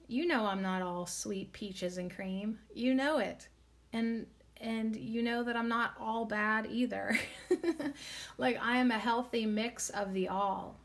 You 0.08 0.28
know 0.28 0.46
I'm 0.46 0.62
not 0.62 0.82
all 0.82 1.06
sweet 1.06 1.54
peaches 1.54 1.98
and 1.98 2.14
cream. 2.14 2.60
You 2.74 2.94
know 2.94 3.18
it. 3.18 3.48
And 3.94 4.28
and 4.58 4.96
you 4.96 5.24
know 5.24 5.44
that 5.44 5.56
I'm 5.56 5.70
not 5.70 5.96
all 6.00 6.26
bad 6.26 6.68
either. 6.70 7.18
like 8.38 8.60
I 8.62 8.78
am 8.78 8.92
a 8.92 9.00
healthy 9.00 9.46
mix 9.46 9.90
of 9.90 10.14
the 10.14 10.28
all. 10.28 10.78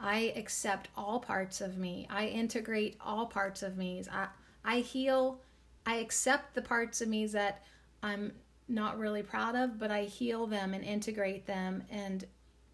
I 0.00 0.32
accept 0.34 0.88
all 0.96 1.20
parts 1.20 1.60
of 1.60 1.78
me. 1.78 2.08
I 2.10 2.26
integrate 2.26 2.96
all 3.00 3.26
parts 3.26 3.62
of 3.62 3.76
me. 3.76 4.02
I 4.10 4.28
I 4.64 4.78
heal. 4.80 5.40
I 5.86 5.96
accept 5.96 6.54
the 6.54 6.62
parts 6.62 7.00
of 7.00 7.08
me 7.08 7.26
that 7.26 7.62
I'm 8.02 8.32
not 8.68 8.98
really 8.98 9.22
proud 9.22 9.54
of, 9.54 9.78
but 9.78 9.90
I 9.90 10.04
heal 10.04 10.46
them 10.46 10.74
and 10.74 10.84
integrate 10.84 11.46
them 11.46 11.84
and 11.90 12.24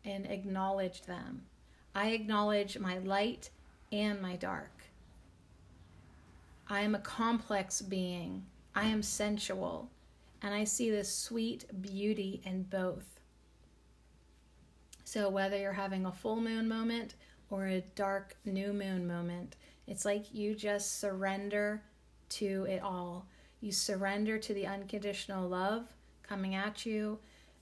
and 0.05 0.27
acknowledge 0.27 1.03
them. 1.03 1.43
I 1.95 2.11
acknowledge 2.11 2.79
my 2.79 2.99
light 2.99 3.51
and 3.93 4.23
my 4.23 4.37
dark. 4.37 4.85
I 6.69 6.81
am 6.81 6.95
a 6.95 7.01
complex 7.01 7.83
being. 7.83 8.45
I 8.75 8.85
am 8.85 9.03
sensual, 9.03 9.91
and 10.43 10.55
I 10.55 10.65
see 10.65 10.91
this 10.91 11.13
sweet 11.13 11.65
beauty 11.83 12.41
in 12.45 12.63
both. 12.65 13.19
So, 15.05 15.31
whether 15.31 15.59
you're 15.59 15.73
having 15.73 16.05
a 16.05 16.13
full 16.13 16.41
moon 16.41 16.69
moment 16.69 17.15
or 17.51 17.67
a 17.67 17.81
dark 17.95 18.37
new 18.45 18.73
moon 18.73 19.07
moment, 19.07 19.57
it's 19.87 20.05
like 20.05 20.35
you 20.35 20.55
just 20.55 21.01
surrender 21.01 21.83
to 22.29 22.67
it 22.69 22.83
all. 22.83 23.27
You 23.61 23.73
surrender 23.73 24.39
to 24.39 24.55
the 24.55 24.67
unconditional 24.67 25.49
love 25.49 25.89
coming 26.23 26.55
at 26.55 26.87
you. 26.87 27.19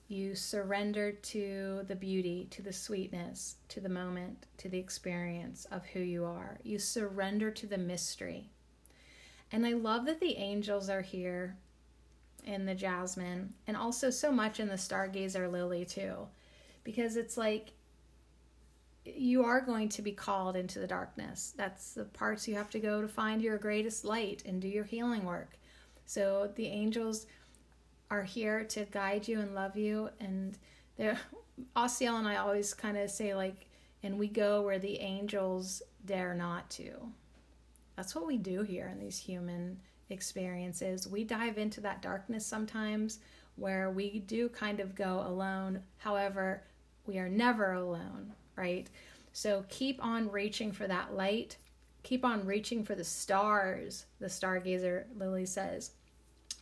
You 0.07 0.35
surrender 0.35 1.11
to 1.11 1.83
the 1.87 1.95
beauty, 1.95 2.47
to 2.51 2.61
the 2.61 2.71
sweetness, 2.71 3.55
to 3.69 3.81
the 3.81 3.89
moment, 3.89 4.45
to 4.57 4.69
the 4.69 4.77
experience 4.77 5.65
of 5.71 5.85
who 5.87 5.99
you 5.99 6.23
are. 6.23 6.59
You 6.63 6.79
surrender 6.79 7.51
to 7.51 7.67
the 7.67 7.77
mystery. 7.77 8.49
And 9.51 9.65
I 9.65 9.73
love 9.73 10.05
that 10.05 10.19
the 10.19 10.37
angels 10.37 10.89
are 10.89 11.01
here 11.01 11.57
in 12.47 12.65
the 12.65 12.75
jasmine 12.75 13.53
and 13.67 13.75
also 13.75 14.09
so 14.09 14.31
much 14.31 14.59
in 14.59 14.69
the 14.69 14.75
stargazer 14.75 15.51
lily 15.51 15.83
too 15.83 16.27
because 16.85 17.17
it's 17.17 17.35
like 17.35 17.73
you 19.03 19.43
are 19.43 19.59
going 19.59 19.89
to 19.89 20.01
be 20.01 20.13
called 20.13 20.55
into 20.55 20.79
the 20.79 20.87
darkness 20.87 21.53
that's 21.57 21.93
the 21.93 22.05
parts 22.05 22.47
you 22.47 22.55
have 22.55 22.69
to 22.69 22.79
go 22.79 23.01
to 23.01 23.07
find 23.07 23.41
your 23.41 23.57
greatest 23.57 24.05
light 24.05 24.43
and 24.45 24.61
do 24.61 24.67
your 24.67 24.85
healing 24.85 25.25
work 25.25 25.57
so 26.07 26.49
the 26.55 26.65
angels 26.65 27.27
are 28.09 28.23
here 28.23 28.63
to 28.63 28.85
guide 28.85 29.27
you 29.27 29.39
and 29.41 29.53
love 29.53 29.77
you. 29.77 30.09
And 30.19 30.57
they're, 30.95 31.19
Osceola 31.75 32.19
and 32.19 32.27
I 32.27 32.37
always 32.37 32.73
kind 32.73 32.97
of 32.97 33.11
say, 33.11 33.35
like, 33.35 33.67
and 34.01 34.17
we 34.17 34.27
go 34.27 34.61
where 34.61 34.79
the 34.79 34.99
angels 34.99 35.81
dare 36.05 36.33
not 36.33 36.69
to. 36.71 36.89
That's 37.97 38.15
what 38.15 38.25
we 38.25 38.37
do 38.37 38.61
here 38.61 38.87
in 38.87 38.99
these 38.99 39.17
human 39.17 39.79
experiences. 40.09 41.07
We 41.07 41.25
dive 41.25 41.57
into 41.57 41.81
that 41.81 42.01
darkness 42.01 42.45
sometimes 42.45 43.19
where 43.57 43.89
we 43.89 44.19
do 44.19 44.47
kind 44.49 44.79
of 44.79 44.95
go 44.95 45.23
alone. 45.27 45.81
However, 45.97 46.63
we 47.05 47.17
are 47.17 47.27
never 47.29 47.73
alone, 47.73 48.31
right? 48.55 48.87
So 49.33 49.65
keep 49.67 50.03
on 50.03 50.31
reaching 50.31 50.71
for 50.71 50.87
that 50.87 51.15
light. 51.15 51.57
Keep 52.07 52.23
on 52.23 52.45
reaching 52.45 52.83
for 52.83 52.95
the 52.95 53.03
stars, 53.03 54.05
the 54.19 54.27
stargazer 54.27 55.05
Lily 55.17 55.45
says 55.45 55.91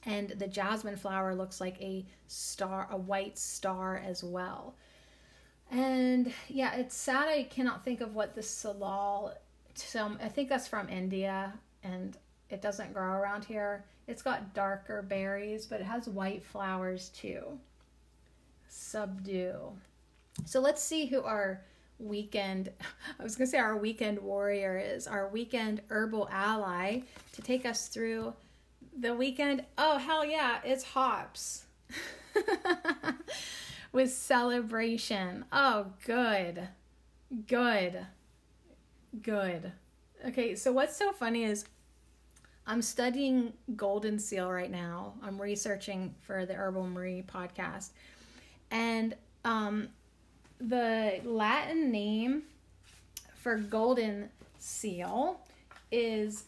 and 0.05 0.29
the 0.29 0.47
jasmine 0.47 0.95
flower 0.95 1.33
looks 1.35 1.59
like 1.59 1.81
a 1.81 2.05
star, 2.27 2.87
a 2.91 2.97
white 2.97 3.37
star 3.37 4.01
as 4.05 4.23
well. 4.23 4.75
And 5.71 6.31
yeah, 6.47 6.75
it's 6.75 6.95
sad 6.95 7.27
I 7.27 7.43
cannot 7.43 7.83
think 7.83 8.01
of 8.01 8.13
what 8.13 8.35
the 8.35 8.43
salal. 8.43 9.33
So 9.73 10.15
I 10.21 10.29
think 10.29 10.47
that's 10.47 10.67
from 10.67 10.89
India, 10.89 11.53
and 11.83 12.15
it 12.49 12.61
doesn't 12.61 12.93
grow 12.93 13.13
around 13.13 13.45
here. 13.45 13.85
It's 14.07 14.21
got 14.21 14.53
darker 14.53 15.01
berries, 15.01 15.65
but 15.65 15.81
it 15.81 15.85
has 15.85 16.07
white 16.07 16.43
flowers 16.43 17.09
too. 17.09 17.59
Subdue. 18.67 19.71
So 20.45 20.59
let's 20.59 20.83
see 20.83 21.07
who 21.07 21.23
our 21.23 21.61
weekend 21.99 22.69
I 23.19 23.23
was 23.23 23.35
going 23.35 23.47
to 23.47 23.51
say 23.51 23.57
our 23.57 23.77
weekend 23.77 24.19
warrior 24.19 24.77
is, 24.77 25.07
our 25.07 25.27
weekend 25.29 25.81
herbal 25.89 26.29
ally 26.31 27.01
to 27.33 27.41
take 27.41 27.65
us 27.65 27.87
through 27.87 28.33
the 28.97 29.13
weekend, 29.13 29.65
oh 29.77 29.97
hell 29.97 30.25
yeah, 30.25 30.59
it's 30.63 30.83
hops. 30.83 31.65
With 33.91 34.11
celebration. 34.11 35.45
Oh, 35.51 35.87
good. 36.05 36.67
Good. 37.47 38.05
Good. 39.21 39.71
Okay, 40.27 40.55
so 40.55 40.71
what's 40.71 40.95
so 40.97 41.11
funny 41.13 41.43
is 41.45 41.65
I'm 42.67 42.81
studying 42.81 43.53
Golden 43.75 44.19
Seal 44.19 44.51
right 44.51 44.71
now. 44.71 45.13
I'm 45.21 45.41
researching 45.41 46.15
for 46.21 46.45
the 46.45 46.53
Herbal 46.55 46.87
Marie 46.87 47.23
podcast. 47.25 47.89
And 48.71 49.15
um, 49.45 49.89
the 50.67 51.21
Latin 51.23 51.91
name 51.91 52.43
for 53.35 53.57
Golden 53.57 54.29
Seal 54.57 55.39
is 55.91 56.45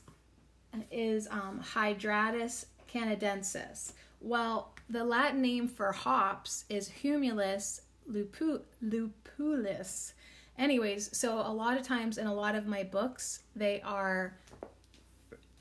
is 0.92 1.28
um, 1.32 1.62
Hydrastis 1.64 2.66
canadensis. 2.92 3.94
Well, 4.22 4.74
the 4.90 5.04
Latin 5.04 5.42
name 5.42 5.68
for 5.68 5.92
hops 5.92 6.66
is 6.70 6.90
Humulus 7.04 7.82
lupu- 8.12 8.62
lupulus. 8.84 10.14
Anyways, 10.58 11.16
so 11.16 11.40
a 11.40 11.54
lot 11.54 11.78
of 11.78 11.84
times 11.84 12.18
in 12.18 12.28
a 12.28 12.34
lot 12.34 12.56
of 12.56 12.66
my 12.66 12.84
books, 12.84 13.42
they 13.56 13.82
are 13.82 14.34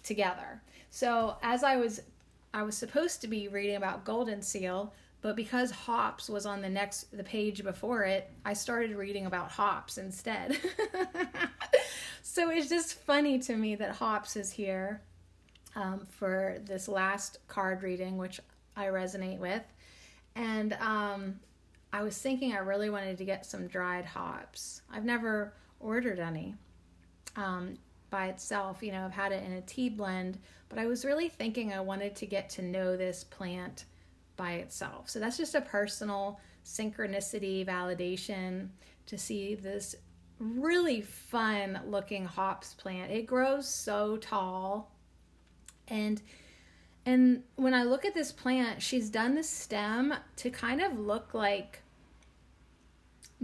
together. 0.03 0.63
So 0.91 1.37
as 1.43 1.63
I 1.63 1.77
was 1.77 2.01
I 2.55 2.63
was 2.63 2.77
supposed 2.77 3.21
to 3.21 3.29
be 3.29 3.49
reading 3.49 3.77
about 3.77 4.05
golden 4.05 4.41
seal, 4.41 4.95
but 5.23 5.37
because 5.37 5.71
hops 5.71 6.29
was 6.29 6.47
on 6.47 6.63
the 6.63 6.69
next 6.69 7.17
the 7.17 7.25
page 7.25 7.65
before 7.65 8.05
it, 8.05 8.31
I 8.45 8.53
started 8.53 8.97
reading 8.97 9.27
about 9.27 9.51
hops 9.51 9.99
instead. 9.99 10.59
so 12.23 12.51
it's 12.51 12.69
just 12.69 12.95
funny 13.01 13.39
to 13.41 13.57
me 13.57 13.75
that 13.77 13.93
hops 13.93 14.37
is 14.37 14.51
here 14.51 15.01
um, 15.75 16.07
for 16.11 16.59
this 16.65 16.89
last 16.89 17.39
card 17.49 17.83
reading, 17.83 18.17
which 18.19 18.41
I 18.77 18.87
resonate 18.87 19.39
with. 19.39 19.63
And 20.35 20.75
um, 20.75 21.41
I 21.93 22.03
was 22.03 22.19
thinking 22.19 22.53
I 22.53 22.59
really 22.59 22.91
wanted 22.91 23.19
to 23.19 23.25
get 23.25 23.47
some 23.47 23.67
dried 23.67 24.05
hops. 24.05 24.83
I've 24.93 25.05
never 25.05 25.55
ordered 25.81 26.19
any 26.19 26.55
um, 27.37 27.79
by 28.11 28.29
itself. 28.29 28.83
You 28.83 28.93
know, 28.93 29.05
I've 29.05 29.13
had 29.13 29.33
it 29.33 29.45
in 29.45 29.53
a 29.53 29.63
tea 29.63 29.89
blend, 29.89 30.39
but 30.69 30.79
I 30.79 30.87
was 30.87 31.05
really 31.05 31.29
thinking 31.29 31.73
I 31.73 31.81
wanted 31.81 32.17
to 32.17 32.27
get 32.27 32.51
to 32.51 32.63
know 32.63 32.97
this 32.97 33.25
plant 33.25 33.85
by 34.37 34.53
itself. 34.55 35.09
So 35.11 35.19
that's 35.19 35.37
just 35.37 35.55
a 35.55 35.61
personal 35.61 36.41
synchronicity 36.65 37.65
validation 37.67 38.69
to 39.07 39.17
see 39.17 39.55
this 39.55 39.95
really 40.39 41.01
fun 41.01 41.81
looking 41.87 42.25
hops 42.25 42.75
plant. 42.75 43.11
It 43.11 43.27
grows 43.27 43.69
so 43.69 44.17
tall 44.17 44.93
and 45.89 46.21
And 47.05 47.45
when 47.55 47.73
I 47.73 47.85
look 47.85 48.05
at 48.05 48.15
this 48.15 48.33
plant, 48.33 48.83
she's 48.83 49.11
done 49.11 49.37
the 49.37 49.45
stem 49.45 50.13
to 50.37 50.51
kind 50.51 50.81
of 50.83 50.99
look 50.99 51.35
like 51.35 51.81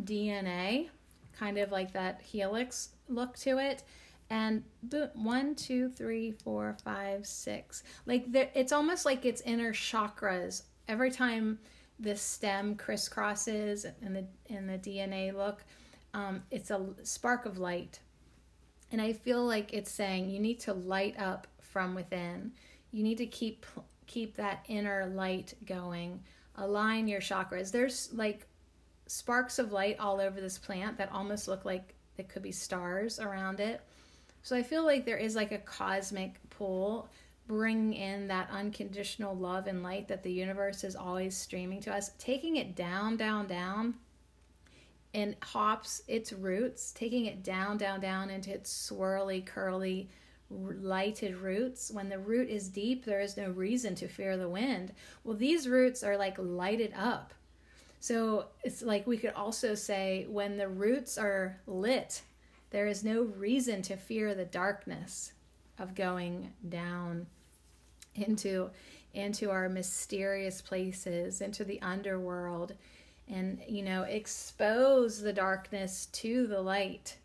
DNA, 0.02 0.88
kind 1.38 1.58
of 1.58 1.70
like 1.70 1.92
that 1.92 2.20
helix 2.22 2.90
look 3.08 3.36
to 3.38 3.58
it. 3.58 3.84
And 4.30 4.64
one, 5.14 5.54
two, 5.54 5.90
three, 5.90 6.32
four, 6.32 6.76
five, 6.84 7.26
six. 7.26 7.84
Like 8.06 8.32
there, 8.32 8.50
it's 8.54 8.72
almost 8.72 9.04
like 9.04 9.24
it's 9.24 9.42
inner 9.42 9.72
chakras. 9.72 10.62
Every 10.88 11.10
time 11.10 11.58
this 11.98 12.20
stem 12.20 12.76
crisscrosses 12.76 13.86
in 14.02 14.12
the 14.12 14.26
in 14.46 14.66
the 14.66 14.78
DNA 14.78 15.34
look, 15.34 15.64
um, 16.14 16.42
it's 16.50 16.70
a 16.70 16.86
spark 17.02 17.46
of 17.46 17.58
light. 17.58 18.00
And 18.90 19.00
I 19.00 19.12
feel 19.12 19.44
like 19.44 19.72
it's 19.72 19.90
saying 19.90 20.28
you 20.28 20.38
need 20.38 20.60
to 20.60 20.74
light 20.74 21.18
up 21.18 21.46
from 21.60 21.94
within. 21.94 22.52
You 22.90 23.02
need 23.02 23.18
to 23.18 23.26
keep 23.26 23.64
keep 24.06 24.36
that 24.36 24.64
inner 24.68 25.06
light 25.06 25.54
going. 25.64 26.20
Align 26.56 27.08
your 27.08 27.20
chakras. 27.20 27.72
There's 27.72 28.10
like 28.12 28.46
sparks 29.06 29.58
of 29.58 29.72
light 29.72 29.98
all 29.98 30.20
over 30.20 30.40
this 30.40 30.58
plant 30.58 30.98
that 30.98 31.10
almost 31.12 31.48
look 31.48 31.64
like 31.64 31.94
it 32.18 32.28
could 32.28 32.42
be 32.42 32.52
stars 32.52 33.18
around 33.18 33.60
it. 33.60 33.80
So 34.42 34.56
I 34.56 34.62
feel 34.62 34.84
like 34.84 35.06
there 35.06 35.16
is 35.16 35.34
like 35.36 35.52
a 35.52 35.58
cosmic 35.58 36.36
pull 36.50 37.08
bringing 37.46 37.94
in 37.94 38.28
that 38.28 38.48
unconditional 38.50 39.34
love 39.34 39.66
and 39.66 39.82
light 39.82 40.08
that 40.08 40.22
the 40.22 40.32
universe 40.32 40.84
is 40.84 40.96
always 40.96 41.36
streaming 41.36 41.80
to 41.80 41.92
us, 41.92 42.12
taking 42.18 42.56
it 42.56 42.74
down, 42.76 43.16
down, 43.16 43.46
down, 43.46 43.94
and 45.14 45.36
hops 45.42 46.02
its 46.08 46.32
roots, 46.32 46.92
taking 46.92 47.26
it 47.26 47.42
down, 47.42 47.76
down, 47.76 48.00
down 48.00 48.30
into 48.30 48.52
its 48.52 48.72
swirly, 48.72 49.44
curly, 49.44 50.08
lighted 50.50 51.36
roots. 51.36 51.90
When 51.90 52.08
the 52.08 52.18
root 52.18 52.48
is 52.48 52.68
deep, 52.68 53.04
there 53.04 53.20
is 53.20 53.36
no 53.36 53.50
reason 53.50 53.94
to 53.96 54.08
fear 54.08 54.36
the 54.36 54.48
wind. 54.48 54.92
Well, 55.24 55.36
these 55.36 55.68
roots 55.68 56.02
are 56.02 56.16
like 56.16 56.36
lighted 56.38 56.92
up. 56.96 57.34
So 58.00 58.46
it's 58.64 58.82
like 58.82 59.06
we 59.06 59.16
could 59.16 59.34
also 59.34 59.74
say 59.74 60.26
when 60.28 60.56
the 60.56 60.68
roots 60.68 61.18
are 61.18 61.60
lit, 61.66 62.22
there 62.70 62.86
is 62.86 63.04
no 63.04 63.22
reason 63.22 63.82
to 63.82 63.96
fear 63.96 64.34
the 64.34 64.44
darkness 64.44 65.32
of 65.82 65.94
going 65.94 66.52
down 66.68 67.26
into 68.14 68.70
into 69.14 69.50
our 69.50 69.68
mysterious 69.68 70.62
places, 70.62 71.42
into 71.42 71.64
the 71.64 71.80
underworld 71.82 72.72
and 73.28 73.60
you 73.68 73.82
know, 73.82 74.02
expose 74.02 75.20
the 75.20 75.32
darkness 75.32 76.06
to 76.06 76.46
the 76.46 76.60
light. 76.60 77.16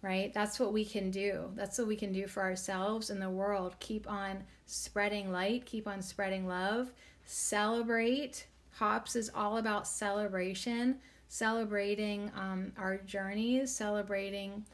Right? 0.00 0.34
That's 0.34 0.58
what 0.58 0.72
we 0.72 0.84
can 0.84 1.10
do. 1.12 1.50
That's 1.54 1.78
what 1.78 1.86
we 1.86 1.96
can 1.96 2.12
do 2.12 2.26
for 2.26 2.42
ourselves 2.42 3.10
and 3.10 3.22
the 3.22 3.30
world. 3.30 3.76
Keep 3.78 4.10
on 4.10 4.42
spreading 4.66 5.30
light, 5.30 5.64
keep 5.64 5.86
on 5.86 6.02
spreading 6.02 6.48
love, 6.48 6.90
celebrate. 7.24 8.46
Hops 8.72 9.14
is 9.14 9.30
all 9.32 9.58
about 9.58 9.86
celebration, 9.86 10.98
celebrating 11.28 12.32
um, 12.36 12.72
our 12.76 12.96
journeys, 12.98 13.72
celebrating 13.72 14.64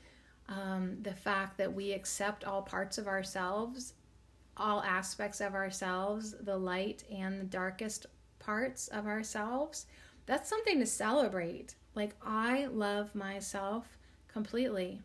um, 0.49 0.96
the 1.03 1.14
fact 1.14 1.59
that 1.59 1.72
we 1.72 1.92
accept 1.92 2.44
all 2.44 2.62
parts 2.62 2.99
of 2.99 3.07
ourselves, 3.07 3.94
all 4.57 4.82
aspects 4.82 5.40
of 5.40 5.55
ourselves, 5.55 6.34
the 6.40 6.57
light 6.57 7.05
and 7.12 7.40
the 7.40 7.44
darkest 7.44 8.07
parts 8.38 8.88
of 8.88 9.07
ourselves. 9.07 9.86
That's 10.26 10.49
something 10.49 10.78
to 10.80 10.86
celebrate. 10.86 11.74
Like, 11.94 12.14
I 12.22 12.66
love 12.66 13.14
myself 13.14 13.99
completely 14.26 15.01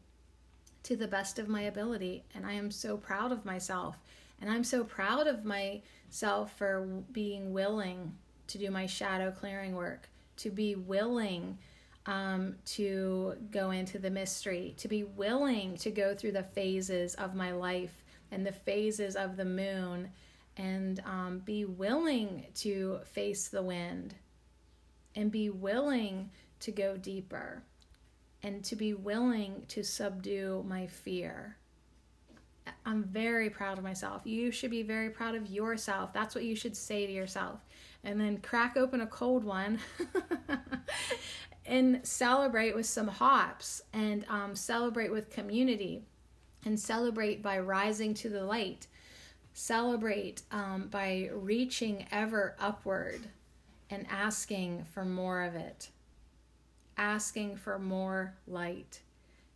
to 0.84 0.96
the 0.96 1.08
best 1.08 1.40
of 1.40 1.48
my 1.48 1.62
ability, 1.62 2.24
and 2.36 2.46
I 2.46 2.54
am 2.54 2.72
so 2.72 2.98
proud 2.98 3.32
of 3.32 3.46
myself. 3.46 3.98
And 4.42 4.50
I'm 4.50 4.64
so 4.64 4.84
proud 4.84 5.28
of 5.28 5.46
myself 5.46 6.58
for 6.58 6.86
being 7.12 7.54
willing 7.54 8.14
to 8.48 8.58
do 8.58 8.70
my 8.70 8.86
shadow 8.86 9.32
clearing 9.32 9.76
work, 9.76 10.10
to 10.38 10.50
be 10.50 10.76
willing 10.76 11.58
um, 12.06 12.56
to 12.66 13.36
go 13.52 13.72
into 13.72 13.98
the 14.00 14.10
mystery, 14.10 14.74
to 14.78 14.88
be 14.88 15.04
willing 15.04 15.78
to 15.78 15.92
go 15.92 16.14
through 16.14 16.34
the 16.34 16.44
phases 16.44 17.16
of 17.16 17.36
my 17.36 17.52
life 17.52 18.04
and 18.32 18.46
the 18.46 18.52
phases 18.52 19.16
of 19.16 19.38
the 19.38 19.46
moon, 19.46 20.10
and 20.58 21.02
um, 21.06 21.42
be 21.46 21.66
willing 21.66 22.46
to 22.56 23.00
face 23.06 23.48
the 23.48 23.62
wind 23.62 24.16
and 25.16 25.32
be 25.32 25.50
willing 25.50 26.30
to 26.60 26.72
go 26.72 26.98
deeper 26.98 27.64
and 28.42 28.64
to 28.64 28.76
be 28.76 28.94
willing 28.94 29.64
to 29.70 29.84
subdue 29.84 30.64
my 30.68 30.86
fear. 30.86 31.58
I'm 32.86 33.04
very 33.04 33.50
proud 33.50 33.78
of 33.78 33.84
myself. 33.84 34.22
You 34.26 34.52
should 34.52 34.72
be 34.72 34.84
very 34.84 35.10
proud 35.10 35.36
of 35.36 35.50
yourself. 35.50 36.14
That's 36.14 36.36
what 36.36 36.44
you 36.44 36.56
should 36.56 36.76
say 36.76 37.06
to 37.06 37.12
yourself. 37.12 37.60
And 38.04 38.20
then 38.20 38.38
crack 38.38 38.76
open 38.76 39.02
a 39.02 39.08
cold 39.08 39.44
one 39.44 39.80
and 41.66 42.06
celebrate 42.06 42.76
with 42.76 42.86
some 42.86 43.08
hops 43.08 43.82
and 43.94 44.26
um, 44.30 44.56
celebrate 44.56 45.12
with 45.12 45.30
community 45.30 46.04
and 46.66 46.80
celebrate 46.80 47.42
by 47.42 47.60
rising 47.60 48.14
to 48.14 48.30
the 48.30 48.44
light. 48.44 48.88
Celebrate 49.54 50.42
um, 50.52 50.88
by 50.90 51.30
reaching 51.34 52.06
ever 52.12 52.56
upward 52.60 53.22
and 53.90 54.08
asking 54.10 54.86
for 54.94 55.06
more 55.06 55.44
of 55.44 55.56
it, 55.56 55.90
asking 56.98 57.56
for 57.56 57.78
more 57.78 58.34
light, 58.48 59.02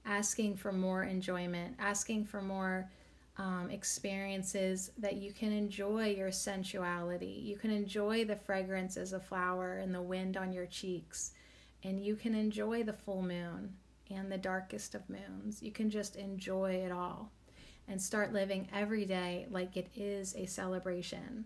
asking 0.05 0.55
for 0.55 0.71
more 0.71 1.03
enjoyment, 1.03 1.75
asking 1.79 2.25
for 2.25 2.41
more 2.41 2.89
um, 3.37 3.69
experiences 3.71 4.91
that 4.97 5.15
you 5.15 5.31
can 5.31 5.51
enjoy 5.51 6.09
your 6.09 6.31
sensuality. 6.31 7.41
You 7.43 7.55
can 7.55 7.71
enjoy 7.71 8.25
the 8.25 8.35
fragrance 8.35 8.97
as 8.97 9.13
a 9.13 9.19
flower 9.19 9.77
and 9.77 9.93
the 9.93 10.01
wind 10.01 10.37
on 10.37 10.51
your 10.51 10.65
cheeks, 10.65 11.31
and 11.87 12.03
you 12.03 12.15
can 12.15 12.35
enjoy 12.35 12.83
the 12.83 12.93
full 12.93 13.21
moon 13.21 13.73
and 14.11 14.29
the 14.29 14.37
darkest 14.37 14.93
of 14.93 15.09
moons. 15.09 15.63
You 15.63 15.71
can 15.71 15.89
just 15.89 16.17
enjoy 16.17 16.73
it 16.73 16.91
all 16.91 17.31
and 17.87 18.01
start 18.01 18.33
living 18.33 18.67
every 18.73 19.05
day 19.05 19.47
like 19.49 19.77
it 19.77 19.87
is 19.95 20.35
a 20.35 20.45
celebration 20.45 21.45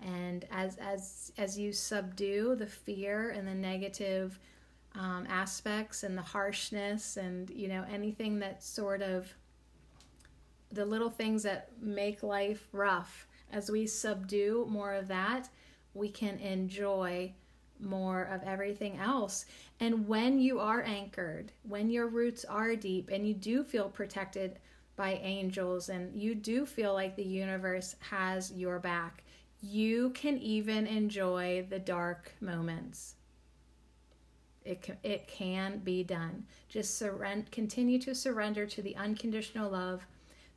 and 0.00 0.44
as 0.52 0.76
as 0.76 1.32
as 1.36 1.58
you 1.58 1.72
subdue 1.72 2.54
the 2.54 2.66
fear 2.66 3.30
and 3.30 3.46
the 3.46 3.54
negative 3.54 4.38
um, 4.94 5.26
aspects 5.28 6.04
and 6.04 6.16
the 6.16 6.22
harshness 6.22 7.16
and 7.16 7.50
you 7.50 7.66
know 7.68 7.84
anything 7.90 8.38
that 8.38 8.62
sort 8.62 9.02
of 9.02 9.32
the 10.70 10.84
little 10.84 11.10
things 11.10 11.42
that 11.42 11.70
make 11.80 12.22
life 12.22 12.68
rough 12.72 13.26
as 13.52 13.70
we 13.70 13.86
subdue 13.86 14.66
more 14.68 14.94
of 14.94 15.08
that 15.08 15.48
we 15.94 16.08
can 16.08 16.38
enjoy 16.38 17.32
more 17.84 18.24
of 18.24 18.42
everything 18.42 18.98
else 18.98 19.46
and 19.80 20.06
when 20.08 20.38
you 20.38 20.58
are 20.58 20.82
anchored 20.82 21.52
when 21.62 21.90
your 21.90 22.08
roots 22.08 22.44
are 22.44 22.74
deep 22.74 23.10
and 23.12 23.26
you 23.26 23.34
do 23.34 23.62
feel 23.62 23.88
protected 23.88 24.58
by 24.96 25.14
angels 25.22 25.88
and 25.88 26.14
you 26.20 26.34
do 26.34 26.64
feel 26.64 26.92
like 26.94 27.16
the 27.16 27.24
universe 27.24 27.96
has 28.00 28.52
your 28.52 28.78
back 28.78 29.24
you 29.70 30.10
can 30.10 30.36
even 30.38 30.86
enjoy 30.86 31.66
the 31.68 31.78
dark 31.78 32.34
moments. 32.40 33.14
It 34.64 34.82
can, 34.82 34.98
it 35.02 35.26
can 35.26 35.78
be 35.78 36.04
done. 36.04 36.44
Just 36.68 36.98
surrender, 36.98 37.46
continue 37.50 37.98
to 38.00 38.14
surrender 38.14 38.66
to 38.66 38.82
the 38.82 38.96
unconditional 38.96 39.70
love 39.70 40.06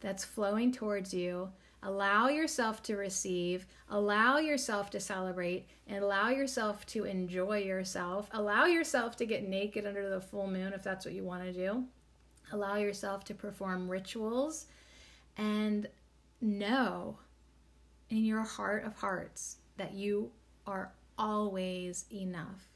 that's 0.02 0.26
flowing 0.26 0.72
towards 0.72 1.14
you. 1.14 1.50
Allow 1.84 2.30
yourself 2.30 2.82
to 2.84 2.98
receive, 2.98 3.68
allow 3.90 4.40
yourself 4.40 4.90
to 4.92 5.00
celebrate, 5.00 5.68
and 5.88 6.04
allow 6.04 6.30
yourself 6.30 6.86
to 6.88 7.06
enjoy 7.06 7.60
yourself. 7.60 8.30
Allow 8.34 8.66
yourself 8.66 9.16
to 9.18 9.26
get 9.26 9.48
naked 9.48 9.86
under 9.86 10.10
the 10.10 10.20
full 10.20 10.48
moon 10.48 10.74
if 10.74 10.84
that's 10.84 11.06
what 11.06 11.14
you 11.14 11.24
want 11.24 11.44
to 11.44 11.54
do. 11.54 11.84
Allow 12.52 12.76
yourself 12.76 13.24
to 13.26 13.34
perform 13.34 13.90
rituals 13.90 14.66
and 15.38 15.88
know 16.42 17.20
in 18.10 18.26
your 18.26 18.44
heart 18.44 18.86
of 18.86 18.96
hearts 18.96 19.58
that 19.78 19.94
you 19.94 20.32
are 20.66 20.92
always 21.18 22.06
enough. 22.12 22.70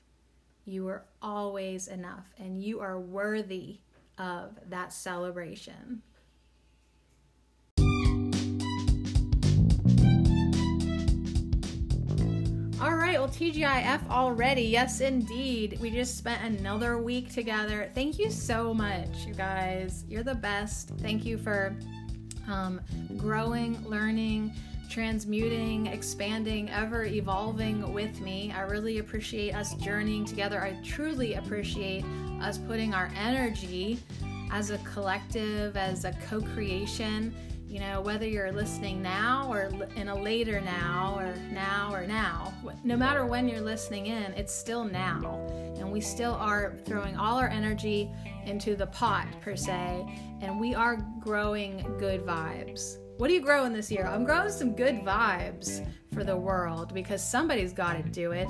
You 0.65 0.87
are 0.89 1.05
always 1.21 1.87
enough, 1.87 2.31
and 2.37 2.61
you 2.61 2.81
are 2.81 2.99
worthy 2.99 3.79
of 4.17 4.59
that 4.69 4.93
celebration. 4.93 6.03
Right, 13.11 13.19
well, 13.19 13.29
TGIF 13.29 14.09
already. 14.09 14.61
Yes, 14.61 15.01
indeed. 15.01 15.77
We 15.81 15.89
just 15.89 16.17
spent 16.17 16.41
another 16.43 16.97
week 16.97 17.29
together. 17.33 17.91
Thank 17.93 18.17
you 18.17 18.31
so 18.31 18.73
much, 18.73 19.25
you 19.27 19.33
guys. 19.33 20.05
You're 20.07 20.23
the 20.23 20.35
best. 20.35 20.91
Thank 20.99 21.25
you 21.25 21.37
for 21.37 21.75
um, 22.47 22.79
growing, 23.17 23.85
learning, 23.85 24.53
transmuting, 24.89 25.87
expanding, 25.87 26.69
ever 26.69 27.03
evolving 27.03 27.91
with 27.91 28.21
me. 28.21 28.53
I 28.55 28.61
really 28.61 28.99
appreciate 28.99 29.55
us 29.55 29.73
journeying 29.73 30.23
together. 30.23 30.61
I 30.61 30.77
truly 30.81 31.33
appreciate 31.33 32.05
us 32.41 32.57
putting 32.59 32.93
our 32.93 33.11
energy 33.17 33.99
as 34.53 34.69
a 34.69 34.77
collective, 34.79 35.75
as 35.75 36.05
a 36.05 36.13
co 36.29 36.39
creation 36.39 37.35
you 37.71 37.79
know, 37.79 38.01
whether 38.01 38.27
you're 38.27 38.51
listening 38.51 39.01
now 39.01 39.47
or 39.49 39.71
in 39.95 40.09
a 40.09 40.15
later 40.15 40.59
now 40.59 41.15
or 41.17 41.33
now 41.53 41.89
or 41.93 42.05
now, 42.05 42.53
no 42.83 42.97
matter 42.97 43.25
when 43.25 43.47
you're 43.47 43.61
listening 43.61 44.07
in, 44.07 44.33
it's 44.33 44.53
still 44.53 44.83
now. 44.83 45.47
And 45.77 45.89
we 45.89 46.01
still 46.01 46.33
are 46.33 46.75
throwing 46.83 47.15
all 47.15 47.37
our 47.37 47.47
energy 47.47 48.11
into 48.45 48.75
the 48.75 48.87
pot, 48.87 49.25
per 49.39 49.55
se, 49.55 50.05
and 50.41 50.59
we 50.59 50.75
are 50.75 50.97
growing 51.21 51.77
good 51.97 52.25
vibes. 52.25 52.97
What 53.17 53.29
are 53.29 53.33
you 53.33 53.41
growing 53.41 53.71
this 53.71 53.89
year? 53.89 54.05
I'm 54.05 54.25
growing 54.25 54.51
some 54.51 54.75
good 54.75 54.95
vibes 55.05 55.87
for 56.13 56.25
the 56.25 56.35
world 56.35 56.93
because 56.93 57.23
somebody's 57.23 57.71
got 57.71 57.93
to 57.93 58.03
do 58.03 58.33
it. 58.33 58.49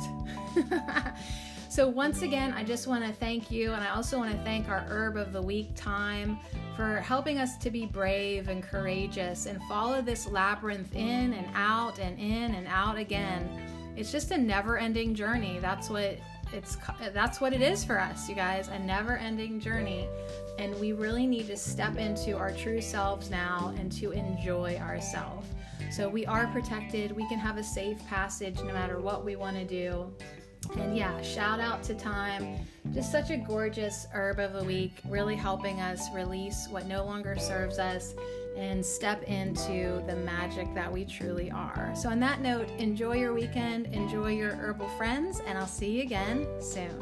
so, 1.71 1.87
once 1.87 2.21
again, 2.21 2.51
I 2.51 2.65
just 2.65 2.85
want 2.85 3.05
to 3.05 3.13
thank 3.13 3.49
you, 3.49 3.71
and 3.71 3.81
I 3.81 3.91
also 3.91 4.17
want 4.17 4.33
to 4.33 4.43
thank 4.43 4.67
our 4.67 4.81
Herb 4.89 5.15
of 5.15 5.31
the 5.31 5.41
Week 5.41 5.69
Thyme 5.73 6.37
for 6.75 6.97
helping 6.97 7.37
us 7.37 7.55
to 7.59 7.71
be 7.71 7.85
brave 7.85 8.49
and 8.49 8.61
courageous 8.61 9.45
and 9.45 9.57
follow 9.69 10.01
this 10.01 10.27
labyrinth 10.27 10.93
in 10.93 11.31
and 11.31 11.47
out 11.55 11.97
and 11.97 12.19
in 12.19 12.55
and 12.55 12.67
out 12.67 12.97
again. 12.97 13.49
It's 13.95 14.11
just 14.11 14.31
a 14.31 14.37
never-ending 14.37 15.15
journey. 15.15 15.59
That's 15.61 15.89
what 15.89 16.17
it's 16.51 16.75
that's 17.13 17.39
what 17.39 17.53
it 17.53 17.61
is 17.61 17.85
for 17.85 18.01
us, 18.01 18.27
you 18.27 18.35
guys, 18.35 18.67
a 18.67 18.79
never-ending 18.79 19.61
journey. 19.61 20.09
And 20.59 20.77
we 20.77 20.91
really 20.91 21.25
need 21.25 21.47
to 21.47 21.55
step 21.55 21.97
into 21.97 22.37
our 22.37 22.51
true 22.51 22.81
selves 22.81 23.29
now 23.29 23.73
and 23.77 23.89
to 23.93 24.11
enjoy 24.11 24.75
ourselves. 24.75 25.47
So 25.89 26.09
we 26.09 26.25
are 26.25 26.47
protected. 26.47 27.13
We 27.13 27.27
can 27.29 27.39
have 27.39 27.57
a 27.57 27.63
safe 27.63 28.05
passage 28.07 28.57
no 28.57 28.73
matter 28.73 28.99
what 28.99 29.23
we 29.23 29.37
want 29.37 29.55
to 29.55 29.65
do. 29.65 30.11
And 30.77 30.95
yeah, 30.95 31.21
shout 31.21 31.59
out 31.59 31.83
to 31.83 31.93
Thyme. 31.95 32.57
Just 32.93 33.11
such 33.11 33.29
a 33.29 33.37
gorgeous 33.37 34.07
herb 34.13 34.39
of 34.39 34.53
the 34.53 34.63
week, 34.63 34.93
really 35.07 35.35
helping 35.35 35.81
us 35.81 36.11
release 36.13 36.67
what 36.69 36.85
no 36.87 37.03
longer 37.05 37.37
serves 37.37 37.79
us 37.79 38.15
and 38.57 38.85
step 38.85 39.23
into 39.23 40.03
the 40.07 40.15
magic 40.15 40.73
that 40.75 40.91
we 40.91 41.05
truly 41.05 41.49
are. 41.51 41.91
So, 41.95 42.09
on 42.09 42.19
that 42.19 42.41
note, 42.41 42.69
enjoy 42.77 43.15
your 43.17 43.33
weekend, 43.33 43.87
enjoy 43.87 44.33
your 44.33 44.53
herbal 44.53 44.89
friends, 44.97 45.41
and 45.47 45.57
I'll 45.57 45.67
see 45.67 45.91
you 45.91 46.03
again 46.03 46.47
soon. 46.61 47.01